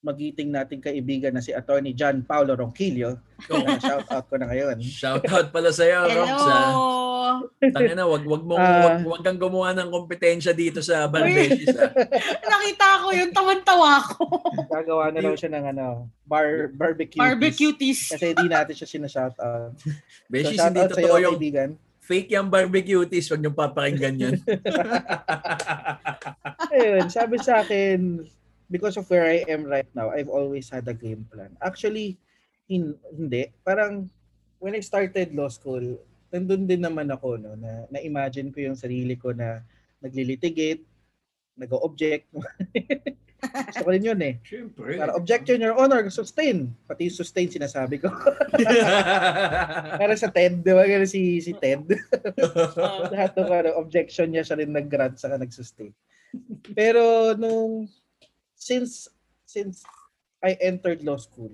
magiting 0.00 0.48
nating 0.48 0.80
kaibigan 0.80 1.28
na 1.30 1.44
si 1.44 1.52
Attorney 1.52 1.92
John 1.92 2.24
Paulo 2.24 2.56
Ronquillo, 2.56 3.20
Oh, 3.48 3.60
na 3.60 3.76
shout 3.76 4.08
out 4.08 4.28
ko 4.28 4.36
na 4.36 4.48
ngayon. 4.48 4.80
shout 5.00 5.24
out 5.28 5.52
pala 5.52 5.68
sa 5.70 5.84
iyo, 5.84 6.00
Rox. 6.08 6.28
ah. 6.40 6.40
Hello! 6.40 6.88
Tangina, 7.60 8.04
wag 8.04 8.24
wag 8.24 8.42
mo 8.42 8.56
Ah. 8.56 8.96
wag, 8.96 9.00
wag 9.04 9.22
kang 9.22 9.36
gumawa 9.36 9.76
ng 9.76 9.92
kompetensya 9.92 10.52
dito 10.52 10.80
sa 10.80 11.04
Barbeshis. 11.04 11.68
ah. 11.76 11.92
Nakita 12.48 12.86
ko 13.00 13.08
yun, 13.12 13.28
tawan-tawa 13.30 13.92
ko. 14.08 14.24
Gagawa 14.72 15.12
na 15.12 15.20
raw 15.20 15.34
siya 15.36 15.52
ng 15.52 15.64
ano, 15.68 15.86
bar 16.24 16.72
barbecue. 16.72 17.20
Barbecue 17.20 17.72
tis. 17.76 18.08
Kasi 18.08 18.32
hindi 18.32 18.48
natin 18.48 18.72
siya 18.72 18.88
sinashout 18.88 19.36
out. 19.36 19.76
So, 19.84 20.32
Beshies, 20.32 20.56
shout 20.56 20.72
hindi 20.72 20.80
out 20.80 20.92
sa 20.92 21.00
iyo, 21.00 21.12
totoo 21.12 21.20
yung 21.20 21.34
kaibigan. 21.36 21.70
Fake 22.10 22.34
yung 22.34 22.50
barbecue 22.50 23.06
tis. 23.06 23.30
Huwag 23.30 23.38
niyong 23.38 23.54
papakinggan 23.54 24.18
yan. 24.18 24.36
Ayun, 26.74 27.06
sabi 27.06 27.38
sa 27.38 27.62
akin, 27.62 28.26
because 28.66 28.98
of 28.98 29.06
where 29.06 29.30
I 29.30 29.46
am 29.46 29.62
right 29.62 29.86
now, 29.94 30.10
I've 30.10 30.26
always 30.26 30.66
had 30.66 30.90
a 30.90 30.96
game 30.98 31.22
plan. 31.30 31.54
Actually, 31.62 32.18
hin- 32.66 32.98
hindi. 33.14 33.54
Parang, 33.62 34.10
when 34.58 34.74
I 34.74 34.82
started 34.82 35.30
law 35.38 35.46
school, 35.46 36.02
nandun 36.34 36.66
din 36.66 36.82
naman 36.82 37.14
ako, 37.14 37.38
no, 37.38 37.54
na, 37.54 37.86
na-imagine 37.94 38.50
ko 38.50 38.58
yung 38.66 38.74
sarili 38.74 39.14
ko 39.14 39.30
na 39.30 39.62
naglilitigate, 40.02 40.82
nag-object. 41.54 42.26
Gusto 43.40 43.84
ko 43.84 43.90
rin 43.90 44.04
yun 44.04 44.20
eh. 44.20 44.34
Siyempre. 44.44 45.00
Para 45.00 45.16
objection, 45.16 45.60
your 45.60 45.76
honor, 45.76 46.04
sustain. 46.12 46.76
Pati 46.84 47.08
yung 47.08 47.18
sustain 47.18 47.48
sinasabi 47.48 48.00
ko. 48.00 48.12
Para 50.00 50.14
sa 50.14 50.28
TED, 50.28 50.60
di 50.60 50.72
ba? 50.76 50.84
Ganun 50.84 51.08
si, 51.08 51.40
si 51.40 51.56
TED. 51.56 51.88
Lahat 53.12 53.32
ng 53.34 53.50
ano, 53.50 53.70
objection 53.80 54.28
niya 54.28 54.44
siya 54.44 54.60
rin 54.60 54.70
nag-grant 54.70 55.16
saka 55.16 55.40
nag-sustain. 55.40 55.92
Pero 56.76 57.34
nung 57.34 57.90
since 58.54 59.10
since 59.48 59.82
I 60.44 60.54
entered 60.62 61.02
law 61.02 61.18
school, 61.18 61.50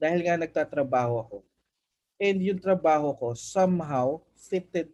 dahil 0.00 0.24
nga 0.24 0.40
nagtatrabaho 0.40 1.14
ako, 1.28 1.38
and 2.16 2.40
yung 2.40 2.62
trabaho 2.62 3.12
ko 3.12 3.36
somehow 3.36 4.24
fitted 4.38 4.88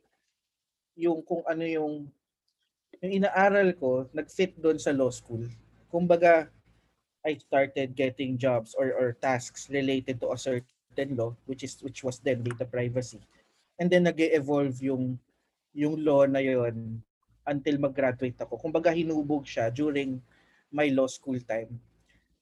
yung 0.98 1.22
kung 1.22 1.40
ano 1.46 1.62
yung 1.62 1.94
yung 3.02 3.12
inaaral 3.22 3.74
ko, 3.74 4.06
nag-fit 4.14 4.54
doon 4.58 4.78
sa 4.78 4.94
law 4.94 5.10
school. 5.10 5.42
Kumbaga, 5.92 6.48
I 7.20 7.36
started 7.36 7.92
getting 7.92 8.40
jobs 8.40 8.72
or 8.72 8.96
or 8.96 9.12
tasks 9.20 9.68
related 9.68 10.18
to 10.24 10.32
a 10.32 10.40
certain 10.40 11.12
law, 11.14 11.36
which 11.44 11.62
is 11.62 11.76
which 11.84 12.00
was 12.00 12.18
then 12.18 12.40
data 12.40 12.64
privacy. 12.64 13.20
And 13.76 13.92
then 13.92 14.08
nag-evolve 14.08 14.80
yung 14.80 15.20
yung 15.76 16.00
law 16.00 16.24
na 16.24 16.40
yon 16.40 17.04
until 17.44 17.76
mag-graduate 17.76 18.40
ako. 18.40 18.56
Kumbaga 18.56 18.90
hinubog 18.90 19.44
siya 19.44 19.68
during 19.68 20.18
my 20.72 20.88
law 20.90 21.06
school 21.06 21.38
time. 21.44 21.76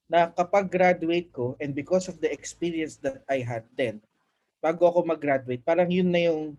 Na 0.07 0.31
kapag 0.31 0.71
graduate 0.71 1.29
ko 1.29 1.59
and 1.59 1.75
because 1.75 2.07
of 2.07 2.19
the 2.23 2.31
experience 2.31 2.95
that 3.03 3.21
I 3.27 3.43
had 3.43 3.67
then, 3.75 3.99
bago 4.63 4.87
ako 4.87 5.03
mag-graduate, 5.07 5.63
parang 5.63 5.89
yun 5.91 6.09
na 6.09 6.21
yung 6.31 6.55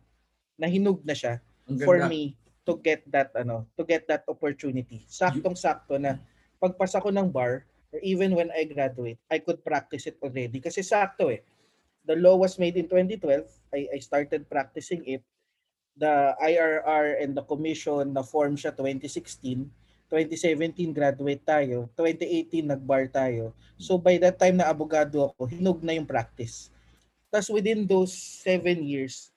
nahinug 0.60 1.00
na 1.02 1.16
siya 1.16 1.40
for 1.84 2.04
me 2.08 2.36
to 2.62 2.78
get 2.78 3.02
that 3.10 3.34
ano, 3.34 3.66
to 3.74 3.82
get 3.82 4.06
that 4.06 4.22
opportunity. 4.30 5.02
Saktong-sakto 5.10 5.98
na 5.98 6.18
pagpasa 6.62 7.02
ko 7.02 7.10
ng 7.10 7.26
bar 7.26 7.66
or 7.90 7.98
even 8.06 8.38
when 8.38 8.54
I 8.54 8.70
graduate, 8.70 9.18
I 9.26 9.42
could 9.42 9.66
practice 9.66 10.06
it 10.06 10.14
already 10.22 10.62
kasi 10.62 10.86
sakto 10.86 11.34
eh. 11.34 11.42
The 12.06 12.14
law 12.14 12.38
was 12.38 12.58
made 12.58 12.78
in 12.78 12.86
2012. 12.86 13.46
I, 13.74 13.90
I 13.90 13.98
started 13.98 14.46
practicing 14.46 15.02
it. 15.06 15.22
The 15.98 16.34
IRR 16.38 17.22
and 17.22 17.34
the 17.34 17.42
commission 17.46 18.14
na 18.14 18.22
form 18.22 18.54
siya 18.54 18.74
2016. 18.74 19.66
2017 20.10 20.90
graduate 20.90 21.42
tayo. 21.46 21.86
2018 21.94 22.74
nag-bar 22.74 23.06
tayo. 23.06 23.54
So 23.78 23.98
by 24.02 24.18
that 24.18 24.38
time 24.38 24.58
na 24.58 24.66
abogado 24.66 25.30
ako, 25.30 25.46
hinug 25.46 25.78
na 25.82 25.94
yung 25.94 26.06
practice. 26.06 26.74
Tapos 27.30 27.54
within 27.54 27.86
those 27.86 28.12
seven 28.12 28.82
years, 28.82 29.30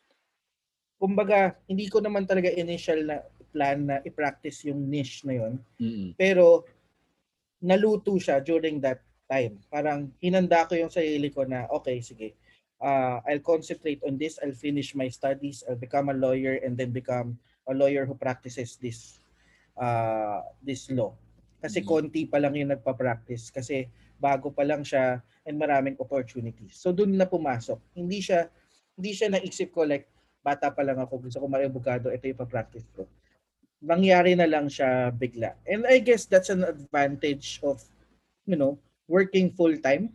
kumbaga, 0.98 1.54
hindi 1.70 1.86
ko 1.86 2.02
naman 2.02 2.26
talaga 2.26 2.50
initial 2.50 3.06
na 3.06 3.22
plan 3.56 3.88
na 3.88 4.04
i-practice 4.04 4.68
yung 4.68 4.84
niche 4.84 5.24
na 5.24 5.40
yon 5.40 5.54
Mm-mm. 5.80 6.12
pero 6.20 6.68
naluto 7.66 8.14
siya 8.22 8.38
during 8.46 8.78
that 8.78 9.02
time. 9.26 9.58
Parang 9.74 10.14
hinanda 10.22 10.70
ko 10.70 10.78
yung 10.78 10.94
sarili 10.94 11.34
ko 11.34 11.50
na, 11.50 11.66
okay, 11.74 11.98
sige, 11.98 12.38
uh, 12.78 13.18
I'll 13.26 13.42
concentrate 13.42 14.06
on 14.06 14.22
this, 14.22 14.38
I'll 14.38 14.54
finish 14.54 14.94
my 14.94 15.10
studies, 15.10 15.66
I'll 15.66 15.80
become 15.80 16.14
a 16.14 16.18
lawyer 16.18 16.62
and 16.62 16.78
then 16.78 16.94
become 16.94 17.42
a 17.66 17.74
lawyer 17.74 18.06
who 18.06 18.14
practices 18.14 18.78
this 18.78 19.18
uh, 19.76 20.46
this 20.62 20.88
law. 20.94 21.18
Kasi 21.60 21.82
Mhm. 21.82 21.88
konti 21.90 22.22
pa 22.30 22.38
lang 22.38 22.54
yung 22.54 22.70
nagpa-practice 22.70 23.50
kasi 23.50 23.90
bago 24.22 24.54
pa 24.54 24.62
lang 24.62 24.86
siya 24.86 25.20
and 25.44 25.58
maraming 25.58 25.98
opportunities. 25.98 26.78
So 26.78 26.94
doon 26.94 27.18
na 27.18 27.26
pumasok. 27.26 27.82
Hindi 27.98 28.22
siya 28.22 28.48
hindi 28.96 29.12
siya 29.12 29.34
naisip 29.34 29.74
ko 29.74 29.84
like 29.84 30.08
bata 30.46 30.70
pa 30.70 30.86
lang 30.86 31.02
ako, 31.02 31.26
gusto 31.26 31.42
ko 31.42 31.50
mag-abogado, 31.50 32.14
ito 32.14 32.30
yung 32.30 32.38
pa-practice 32.38 32.86
ko. 32.94 33.10
Nangyari 33.84 34.36
na 34.36 34.48
lang 34.48 34.72
siya 34.72 35.12
bigla. 35.12 35.56
And 35.68 35.86
I 35.86 36.00
guess 36.00 36.26
that's 36.26 36.50
an 36.50 36.64
advantage 36.64 37.60
of, 37.64 37.84
you 38.46 38.56
know, 38.56 38.78
working 39.08 39.52
full-time 39.52 40.14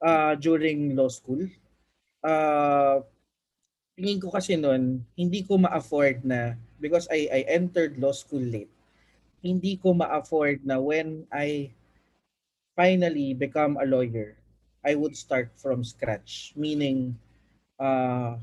uh, 0.00 0.34
during 0.36 0.96
law 0.96 1.08
school. 1.08 1.44
Uh, 2.24 3.04
tingin 3.96 4.20
ko 4.20 4.32
kasi 4.32 4.56
noon, 4.56 5.04
hindi 5.16 5.44
ko 5.44 5.60
ma-afford 5.60 6.24
na, 6.24 6.56
because 6.80 7.08
I, 7.12 7.28
I 7.28 7.40
entered 7.48 8.00
law 8.00 8.12
school 8.12 8.40
late, 8.40 8.72
hindi 9.44 9.76
ko 9.76 9.92
ma-afford 9.92 10.64
na 10.64 10.80
when 10.80 11.28
I 11.28 11.68
finally 12.76 13.34
become 13.36 13.76
a 13.76 13.84
lawyer, 13.84 14.36
I 14.80 14.96
would 14.96 15.16
start 15.16 15.52
from 15.56 15.84
scratch. 15.84 16.56
Meaning, 16.56 17.12
uh, 17.76 18.40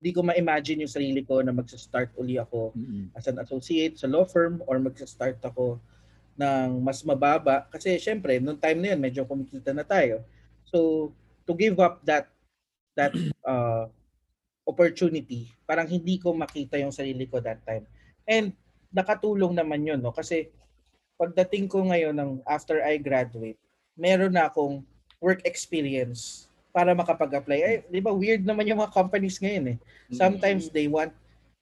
hindi 0.00 0.16
ko 0.16 0.24
ma-imagine 0.24 0.88
yung 0.88 0.90
sarili 0.96 1.20
ko 1.20 1.44
na 1.44 1.52
magsa-start 1.52 2.16
uli 2.16 2.40
ako 2.40 2.72
Mm-mm. 2.72 3.12
as 3.12 3.28
an 3.28 3.36
associate 3.36 4.00
sa 4.00 4.08
law 4.08 4.24
firm 4.24 4.64
or 4.64 4.80
magsa-start 4.80 5.36
ako 5.44 5.76
ng 6.40 6.80
mas 6.80 7.04
mababa. 7.04 7.68
Kasi 7.68 8.00
syempre, 8.00 8.40
noong 8.40 8.56
time 8.56 8.80
na 8.80 8.88
yun, 8.96 9.00
medyo 9.04 9.28
kumikita 9.28 9.76
na 9.76 9.84
tayo. 9.84 10.24
So, 10.64 11.12
to 11.44 11.52
give 11.52 11.76
up 11.84 12.00
that 12.08 12.32
that 12.96 13.12
uh, 13.44 13.92
opportunity. 14.64 15.52
Parang 15.68 15.84
hindi 15.84 16.16
ko 16.16 16.32
makita 16.32 16.80
yung 16.80 16.94
sarili 16.94 17.28
ko 17.28 17.42
that 17.44 17.60
time. 17.68 17.84
And 18.24 18.56
nakatulong 18.94 19.52
naman 19.52 19.84
yun, 19.84 20.00
no? 20.00 20.14
Kasi 20.14 20.48
pagdating 21.20 21.68
ko 21.68 21.84
ngayon 21.84 22.16
ng 22.16 22.30
after 22.48 22.80
I 22.80 22.96
graduate, 22.96 23.58
meron 23.98 24.32
na 24.32 24.48
akong 24.48 24.80
work 25.20 25.44
experience 25.44 26.49
para 26.70 26.94
makapag-apply. 26.94 27.58
Ay, 27.60 27.74
di 27.84 27.98
ba 27.98 28.10
weird 28.10 28.42
naman 28.42 28.64
yung 28.64 28.78
mga 28.78 28.90
companies 28.90 29.36
ngayon 29.36 29.74
eh. 29.74 29.78
Sometimes 30.10 30.70
they 30.70 30.86
want 30.86 31.10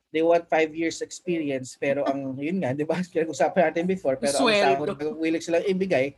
they 0.09 0.21
want 0.21 0.45
five 0.47 0.73
years 0.73 1.01
experience 1.01 1.77
pero 1.77 2.05
ang 2.05 2.33
yun 2.41 2.61
nga, 2.61 2.73
di 2.73 2.85
ba? 2.85 2.97
Usapan 3.27 3.73
natin 3.73 3.85
before 3.85 4.17
pero 4.17 4.33
ang 4.33 4.41
Sweldo. 4.41 4.65
sahod 4.75 4.89
na 4.91 5.13
willing 5.15 5.43
silang 5.43 5.65
ibigay 5.65 6.13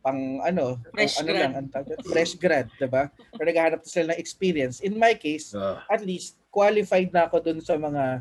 pang 0.00 0.16
ano, 0.40 0.76
Fresh 0.92 1.16
ano 1.18 1.28
grad. 1.28 1.40
lang, 1.40 1.52
ang 1.56 1.68
tawag 1.70 1.96
fresh 2.04 2.36
grad, 2.36 2.68
di 2.74 2.84
ba? 2.84 3.08
Pero 3.32 3.46
naghahanap 3.46 3.80
sila 3.82 4.12
ng 4.12 4.20
experience. 4.20 4.84
In 4.84 4.94
my 4.94 5.16
case, 5.16 5.52
Ah. 5.52 5.80
at 5.88 6.04
least 6.04 6.36
qualified 6.48 7.08
na 7.08 7.24
ako 7.24 7.40
dun 7.40 7.58
sa 7.58 7.74
mga 7.74 8.20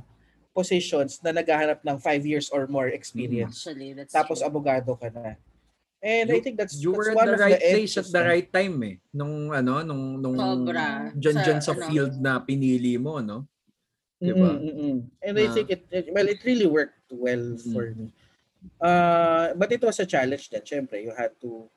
positions 0.52 1.20
na 1.20 1.34
naghahanap 1.34 1.84
ng 1.84 1.98
five 2.00 2.24
years 2.24 2.48
or 2.48 2.68
more 2.68 2.88
experience. 2.88 3.68
Actually, 3.68 3.92
that's 3.94 4.16
Tapos 4.16 4.40
true. 4.40 4.48
abogado 4.48 4.96
ka 4.96 5.10
na. 5.10 5.36
And 6.04 6.28
I 6.36 6.44
think 6.44 6.60
that's, 6.60 6.76
you 6.76 6.92
that's 6.92 7.00
were 7.00 7.10
at 7.12 7.16
one 7.16 7.28
the 7.32 7.34
of 7.34 7.40
right 7.40 7.56
the 7.64 7.72
place 7.80 7.96
at 7.96 8.12
the 8.12 8.24
right 8.28 8.50
time 8.52 8.76
eh. 8.84 8.96
Nung 9.16 9.56
ano, 9.56 9.88
nung 9.88 10.20
nung 10.20 10.36
Sobra. 10.36 11.16
dyan, 11.16 11.36
Sa, 11.40 11.44
dyan 11.48 11.60
sa 11.64 11.72
ano, 11.72 11.88
field 11.88 12.14
na 12.20 12.44
pinili 12.44 13.00
mo, 13.00 13.24
no? 13.24 13.48
Diba? 14.20 14.52
Mm-mm. 14.60 15.08
And 15.24 15.34
I 15.40 15.48
Na- 15.48 15.56
think 15.56 15.72
it, 15.72 15.88
it 15.88 16.12
well 16.12 16.28
it 16.28 16.44
really 16.44 16.68
worked 16.68 17.08
well 17.08 17.56
Mm. 17.56 17.72
for 17.72 17.96
me. 17.96 18.12
Uh 18.84 19.56
but 19.56 19.72
it 19.72 19.80
was 19.80 20.00
a 20.00 20.08
challenge 20.08 20.52
that 20.52 20.68
syempre 20.68 21.00
you 21.00 21.16
had 21.16 21.36
to 21.40 21.72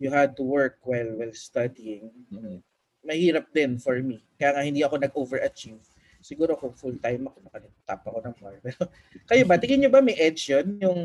you 0.00 0.08
had 0.08 0.32
to 0.36 0.44
work 0.44 0.80
while 0.88 1.20
while 1.20 1.32
studying. 1.36 2.08
Mm. 2.32 2.64
Mahirap 3.04 3.52
din 3.52 3.76
for 3.76 4.00
me. 4.00 4.24
Kaya 4.40 4.56
nga 4.56 4.64
hindi 4.64 4.80
ako 4.80 4.96
nag-overachieve. 4.96 5.84
Siguro 6.20 6.56
kung 6.56 6.72
full-time 6.72 7.28
ako, 7.28 7.36
nakatap 7.46 8.00
ako 8.04 8.18
ng. 8.24 8.34
Pero 8.64 8.80
kayo 9.28 9.42
ba, 9.44 9.56
tingin 9.56 9.84
nyo 9.86 9.90
ba 9.92 10.00
may 10.00 10.16
edge 10.18 10.50
yun? 10.52 10.76
Yung 10.82 11.00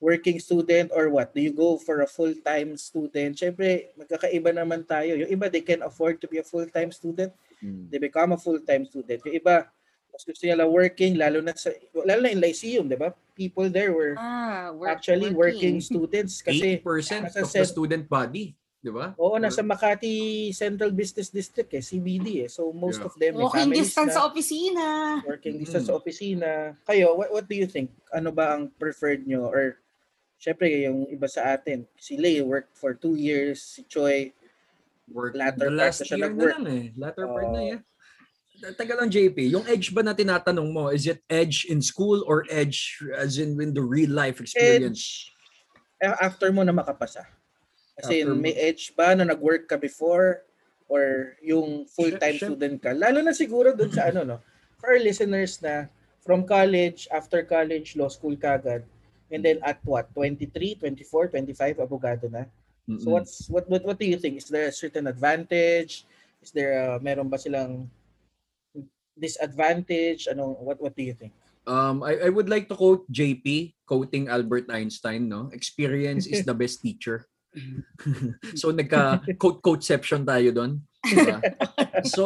working 0.00 0.40
student 0.40 0.90
or 0.90 1.12
what? 1.12 1.30
Do 1.30 1.40
you 1.40 1.52
go 1.52 1.76
for 1.76 2.00
a 2.00 2.08
full-time 2.08 2.74
student? 2.76 3.36
Syempre, 3.36 3.92
magkakaiba 3.94 4.50
naman 4.50 4.82
tayo. 4.82 5.14
Yung 5.14 5.28
iba, 5.30 5.52
they 5.52 5.60
can 5.60 5.84
afford 5.84 6.18
to 6.18 6.26
be 6.26 6.40
a 6.40 6.46
full-time 6.46 6.88
student. 6.90 7.30
Mm. 7.60 7.92
They 7.92 8.00
become 8.00 8.32
a 8.32 8.40
full-time 8.40 8.88
student. 8.88 9.20
Yung 9.22 9.36
iba, 9.36 9.68
mas 10.10 10.24
gusto 10.24 10.42
nila 10.42 10.64
working, 10.64 11.20
lalo 11.20 11.44
na 11.44 11.52
sa, 11.54 11.70
lalo 11.92 12.24
na 12.24 12.32
in 12.32 12.40
Lyceum, 12.40 12.88
di 12.88 12.96
ba? 12.96 13.12
People 13.36 13.68
there 13.68 13.92
were 13.92 14.16
Ah, 14.16 14.72
work, 14.72 14.88
actually 14.90 15.30
working, 15.30 15.78
students 15.78 16.40
kasi 16.48 16.80
80% 16.82 17.28
as 17.30 17.36
I 17.36 17.44
of 17.44 17.52
the 17.52 17.64
student 17.68 18.04
body, 18.08 18.56
di 18.80 18.90
ba? 18.90 19.12
Oo, 19.20 19.36
nasa 19.36 19.60
Makati 19.60 20.48
Central 20.50 20.90
Business 20.90 21.28
District 21.28 21.68
eh, 21.76 21.84
CBD 21.84 22.42
eh. 22.42 22.48
So 22.48 22.72
most 22.72 22.98
Yeah. 22.98 23.06
of 23.06 23.12
them 23.20 23.32
Walking 23.36 23.68
families 23.68 23.92
distance 23.92 24.12
na, 24.12 24.16
sa 24.16 24.22
opisina. 24.26 24.84
working 25.22 25.56
distance 25.60 25.84
Mm. 25.84 25.90
sa 25.92 25.94
opisina. 25.94 26.50
Kayo, 26.88 27.12
what, 27.14 27.28
what 27.30 27.44
do 27.44 27.54
you 27.54 27.68
think? 27.68 27.92
Ano 28.10 28.32
ba 28.32 28.56
ang 28.56 28.72
preferred 28.74 29.22
nyo? 29.22 29.46
Or 29.46 29.76
syempre 30.40 30.72
yung 30.88 31.04
iba 31.12 31.28
sa 31.28 31.52
atin, 31.52 31.84
si 32.00 32.16
Lay 32.16 32.40
worked 32.40 32.72
for 32.72 32.96
two 32.96 33.14
years, 33.14 33.60
si 33.60 33.84
Choi, 33.84 34.32
Work, 35.12 35.36
Latter 35.36 35.68
the 35.68 35.74
part 35.74 35.80
last 35.84 35.98
na 36.00 36.06
siya 36.06 36.16
year 36.16 36.26
nag-work. 36.32 36.48
na 36.48 36.54
lang 36.56 36.66
eh. 36.70 36.84
Latter 36.96 37.26
part 37.28 37.48
na 37.52 37.60
Oo. 37.60 37.70
yeah. 37.76 37.80
Taga 38.76 38.92
lang 38.92 39.08
JP, 39.08 39.36
yung 39.48 39.64
edge 39.68 39.88
ba 39.90 40.04
na 40.04 40.12
tinatanong 40.12 40.68
mo, 40.68 40.92
is 40.92 41.08
it 41.08 41.24
edge 41.32 41.64
in 41.68 41.80
school 41.80 42.20
or 42.28 42.44
edge 42.52 43.00
as 43.16 43.40
in 43.40 43.56
in 43.56 43.72
the 43.72 43.80
real 43.80 44.12
life 44.12 44.36
experience? 44.40 45.28
edge 45.28 45.36
eh, 46.00 46.16
after 46.20 46.48
mo 46.52 46.64
na 46.64 46.72
makapasa. 46.72 47.24
Kasi 48.00 48.24
After 48.24 48.36
may 48.36 48.56
edge 48.56 48.96
ba 48.96 49.12
na 49.12 49.28
nag-work 49.28 49.68
ka 49.68 49.76
before 49.76 50.44
or 50.88 51.36
yung 51.44 51.84
full-time 51.88 52.36
Syem- 52.36 52.56
student 52.56 52.76
ka? 52.80 52.92
Lalo 52.96 53.20
na 53.20 53.36
siguro 53.36 53.72
dun 53.76 53.92
sa 53.92 54.08
ano 54.08 54.24
no, 54.24 54.36
for 54.80 54.96
our 54.96 55.02
listeners 55.02 55.60
na 55.60 55.88
from 56.24 56.44
college, 56.44 57.08
after 57.12 57.44
college, 57.44 57.96
law 57.96 58.08
school 58.08 58.36
kagad, 58.36 58.84
and 59.30 59.44
then 59.44 59.58
at 59.62 59.78
what, 59.86 60.12
23, 60.14 60.74
24, 60.76 61.28
25, 61.28 61.78
abogado 61.78 62.26
na? 62.30 62.44
Mm-mm. 62.90 63.00
So 63.00 63.10
what's 63.14 63.46
what, 63.46 63.70
what 63.70 63.82
what 63.86 63.98
do 63.98 64.06
you 64.06 64.18
think? 64.18 64.42
Is 64.42 64.50
there 64.50 64.68
a 64.68 64.74
certain 64.74 65.06
advantage? 65.06 66.04
Is 66.42 66.50
there 66.50 66.74
a, 66.82 66.98
meron 66.98 67.30
ba 67.30 67.38
silang 67.38 67.86
disadvantage? 69.14 70.26
Ano 70.26 70.58
what 70.58 70.82
what 70.82 70.96
do 70.98 71.06
you 71.06 71.14
think? 71.14 71.30
Um, 71.70 72.02
I, 72.02 72.26
I 72.26 72.28
would 72.32 72.48
like 72.48 72.66
to 72.72 72.74
quote 72.74 73.06
JP, 73.12 73.78
quoting 73.86 74.26
Albert 74.26 74.66
Einstein, 74.72 75.28
no? 75.28 75.52
Experience 75.54 76.26
is 76.26 76.42
the 76.42 76.56
best 76.62 76.82
teacher. 76.82 77.28
so 78.58 78.74
nagka 78.74 79.22
quote 79.38 79.62
quoteception 79.62 80.26
tayo 80.26 80.50
doon. 80.50 80.82
Diba? 81.00 81.40
so 82.04 82.24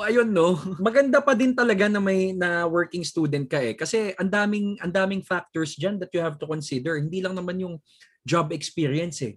ayun 0.00 0.32
no, 0.32 0.56
maganda 0.80 1.20
pa 1.20 1.36
din 1.36 1.52
talaga 1.52 1.92
na 1.92 2.00
may 2.00 2.32
na 2.32 2.64
working 2.64 3.04
student 3.04 3.44
ka 3.44 3.60
eh 3.60 3.76
kasi 3.76 4.16
ang 4.16 4.32
daming 4.32 4.80
ang 4.80 4.88
daming 4.88 5.20
factors 5.20 5.76
diyan 5.76 6.00
that 6.00 6.08
you 6.16 6.24
have 6.24 6.40
to 6.40 6.48
consider. 6.48 6.96
Hindi 6.96 7.20
lang 7.20 7.36
naman 7.36 7.60
yung 7.60 7.76
job 8.24 8.48
experience 8.56 9.20
eh. 9.20 9.36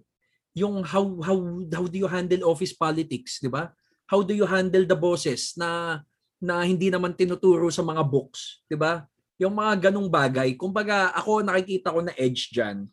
Yung 0.56 0.80
how 0.80 1.20
how 1.20 1.36
how 1.68 1.84
do 1.84 1.96
you 2.00 2.08
handle 2.08 2.48
office 2.48 2.72
politics, 2.72 3.44
'di 3.44 3.52
ba? 3.52 3.68
How 4.08 4.24
do 4.24 4.32
you 4.32 4.48
handle 4.48 4.88
the 4.88 4.96
bosses 4.96 5.52
na 5.60 6.00
na 6.40 6.64
hindi 6.64 6.88
naman 6.88 7.12
tinuturo 7.12 7.68
sa 7.68 7.84
mga 7.84 8.00
books, 8.08 8.64
'di 8.72 8.80
ba? 8.80 9.04
Yung 9.36 9.52
mga 9.52 9.92
ganong 9.92 10.08
bagay. 10.08 10.56
Kumbaga 10.56 11.12
ako 11.12 11.44
nakikita 11.44 11.92
ko 11.92 12.00
na 12.02 12.16
edge 12.16 12.50
diyan 12.56 12.88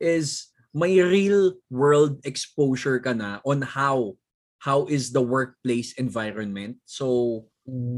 is 0.00 0.50
may 0.74 0.98
real 0.98 1.54
world 1.70 2.18
exposure 2.26 2.98
ka 2.98 3.14
na 3.14 3.38
on 3.46 3.62
how 3.62 4.16
how 4.64 4.88
is 4.88 5.12
the 5.12 5.20
workplace 5.20 5.92
environment. 6.00 6.80
So, 6.88 7.44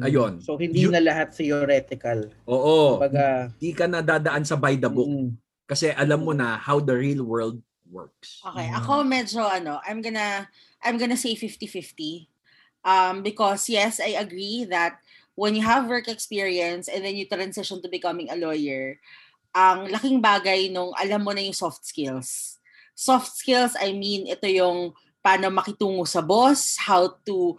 Ayun. 0.02 0.38
So 0.46 0.54
hindi 0.54 0.86
You- 0.86 0.94
na 0.94 1.02
lahat 1.02 1.34
theoretical. 1.34 2.30
oo, 2.46 3.02
Kumbaga, 3.02 3.50
di 3.58 3.74
ka 3.74 3.90
na 3.90 3.98
dadaan 3.98 4.46
sa 4.46 4.54
by 4.54 4.78
the 4.78 4.86
book 4.86 5.10
mm, 5.10 5.34
kasi 5.66 5.90
alam 5.90 6.22
mo 6.22 6.30
na 6.30 6.54
how 6.54 6.78
the 6.78 6.94
real 6.94 7.26
world 7.26 7.58
works. 7.90 8.38
Okay, 8.46 8.70
Mm. 8.70 8.78
ako 8.78 8.92
medyo 9.02 9.42
ano, 9.42 9.82
I'm 9.82 9.98
gonna 9.98 10.46
I'm 10.86 10.94
gonna 11.02 11.18
say 11.18 11.34
50-50. 11.34 12.30
Um 12.86 13.26
because 13.26 13.66
yes, 13.66 13.98
I 13.98 14.14
agree 14.14 14.70
that 14.70 15.02
when 15.34 15.58
you 15.58 15.66
have 15.66 15.90
work 15.90 16.06
experience 16.06 16.86
and 16.86 17.02
then 17.02 17.18
you 17.18 17.26
transition 17.26 17.82
to 17.82 17.90
becoming 17.90 18.30
a 18.30 18.38
lawyer, 18.38 19.02
ang 19.50 19.90
laking 19.90 20.22
bagay 20.22 20.70
nung 20.70 20.94
alam 20.94 21.26
mo 21.26 21.34
na 21.34 21.42
yung 21.42 21.58
soft 21.58 21.82
skills. 21.82 22.62
Soft 22.94 23.34
skills, 23.34 23.74
I 23.74 23.90
mean, 23.98 24.30
ito 24.30 24.46
yung 24.46 24.94
paano 25.26 25.50
makitungo 25.50 26.06
sa 26.06 26.22
boss, 26.22 26.78
how 26.78 27.10
to 27.26 27.58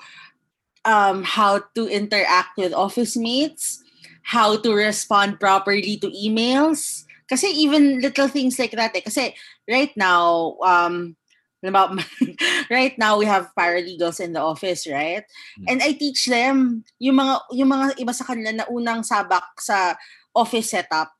um 0.87 1.19
how 1.27 1.59
to 1.75 1.91
interact 1.91 2.55
with 2.55 2.71
office 2.71 3.19
mates, 3.19 3.83
how 4.23 4.55
to 4.55 4.71
respond 4.71 5.35
properly 5.35 5.99
to 5.99 6.07
emails. 6.15 7.03
Kasi 7.27 7.51
even 7.51 7.99
little 7.99 8.31
things 8.31 8.55
like 8.55 8.71
that 8.71 8.95
eh. 8.95 9.03
Kasi 9.03 9.35
right 9.67 9.91
now, 9.99 10.55
um, 10.63 11.19
halimbawa, 11.59 11.99
right 12.71 12.95
now 12.95 13.19
we 13.19 13.27
have 13.27 13.51
paralegals 13.51 14.23
in 14.23 14.31
the 14.31 14.39
office, 14.39 14.87
right? 14.87 15.27
And 15.67 15.83
I 15.83 15.91
teach 15.91 16.31
them 16.31 16.87
yung 17.03 17.19
mga 17.19 17.35
yung 17.51 17.69
mga 17.75 17.85
iba 17.99 18.15
sa 18.15 18.23
kanila 18.23 18.55
na 18.55 18.65
unang 18.71 19.03
sabak 19.03 19.59
sa 19.59 19.99
office 20.31 20.71
setup. 20.71 21.11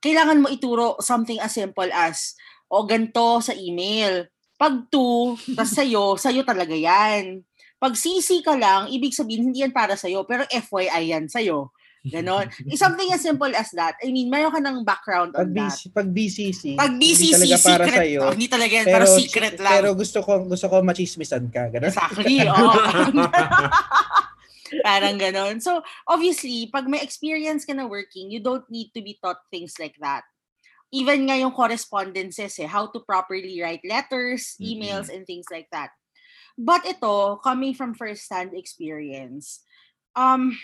Kailangan 0.00 0.40
mo 0.40 0.48
ituro 0.48 0.96
something 1.04 1.36
as 1.36 1.52
simple 1.52 1.92
as 1.92 2.32
o 2.72 2.88
ganto 2.88 3.44
sa 3.44 3.52
email. 3.52 4.24
Pag 4.56 4.88
to, 4.88 5.36
tas 5.52 5.72
sa'yo, 5.72 6.16
sa'yo 6.16 6.40
talaga 6.42 6.72
yan. 6.72 7.44
Pag 7.76 7.92
CC 7.92 8.40
ka 8.40 8.56
lang, 8.56 8.88
ibig 8.88 9.12
sabihin 9.12 9.52
hindi 9.52 9.60
yan 9.60 9.72
para 9.72 9.92
sa'yo, 9.94 10.24
pero 10.24 10.48
FYI 10.48 11.12
yan 11.12 11.28
sa'yo. 11.28 11.68
Ganon. 12.06 12.46
Eh, 12.70 12.78
Something 12.78 13.10
as 13.12 13.20
simple 13.20 13.50
as 13.50 13.68
that. 13.74 13.98
I 14.00 14.14
mean, 14.14 14.30
mayroon 14.30 14.54
ka 14.54 14.62
ng 14.62 14.80
background 14.86 15.34
pag, 15.34 15.44
on 15.44 15.52
that. 15.58 15.74
BC, 15.74 15.80
pag 15.92 16.08
BCC, 16.08 16.62
Pag 16.78 16.92
hindi 16.96 17.12
BCC, 17.12 17.34
talaga 17.34 17.56
para 17.58 17.84
secret. 17.84 17.98
sa'yo. 18.00 18.20
to. 18.22 18.32
Hindi 18.32 18.48
talaga 18.48 18.72
yan, 18.72 18.86
pero, 18.86 19.04
secret 19.10 19.54
lang. 19.60 19.72
Pero 19.76 19.88
gusto 19.92 20.18
ko 20.22 20.32
gusto 20.46 20.66
ko 20.70 20.76
machismisan 20.80 21.44
ka, 21.50 21.62
ganun. 21.68 21.90
Exactly, 21.92 22.34
oo. 22.48 22.70
Parang 24.82 25.14
ganon. 25.18 25.62
So, 25.62 25.78
obviously, 26.06 26.70
pag 26.70 26.86
may 26.90 26.98
experience 27.02 27.62
ka 27.62 27.74
na 27.74 27.86
working, 27.86 28.30
you 28.30 28.42
don't 28.42 28.66
need 28.70 28.90
to 28.94 29.02
be 29.02 29.14
taught 29.18 29.42
things 29.50 29.78
like 29.78 29.94
that. 30.02 30.26
Even 30.94 31.26
nga 31.26 31.36
yung 31.36 31.52
correspondences, 31.52 32.58
eh, 32.62 32.70
how 32.70 32.86
to 32.86 33.02
properly 33.02 33.58
write 33.58 33.82
letters, 33.82 34.54
emails, 34.62 35.10
and 35.10 35.26
things 35.26 35.46
like 35.50 35.66
that. 35.74 35.90
But 36.56 36.86
ito, 36.88 37.36
coming 37.44 37.76
from 37.76 37.92
first-hand 37.92 38.56
experience, 38.56 39.60
um, 40.16 40.56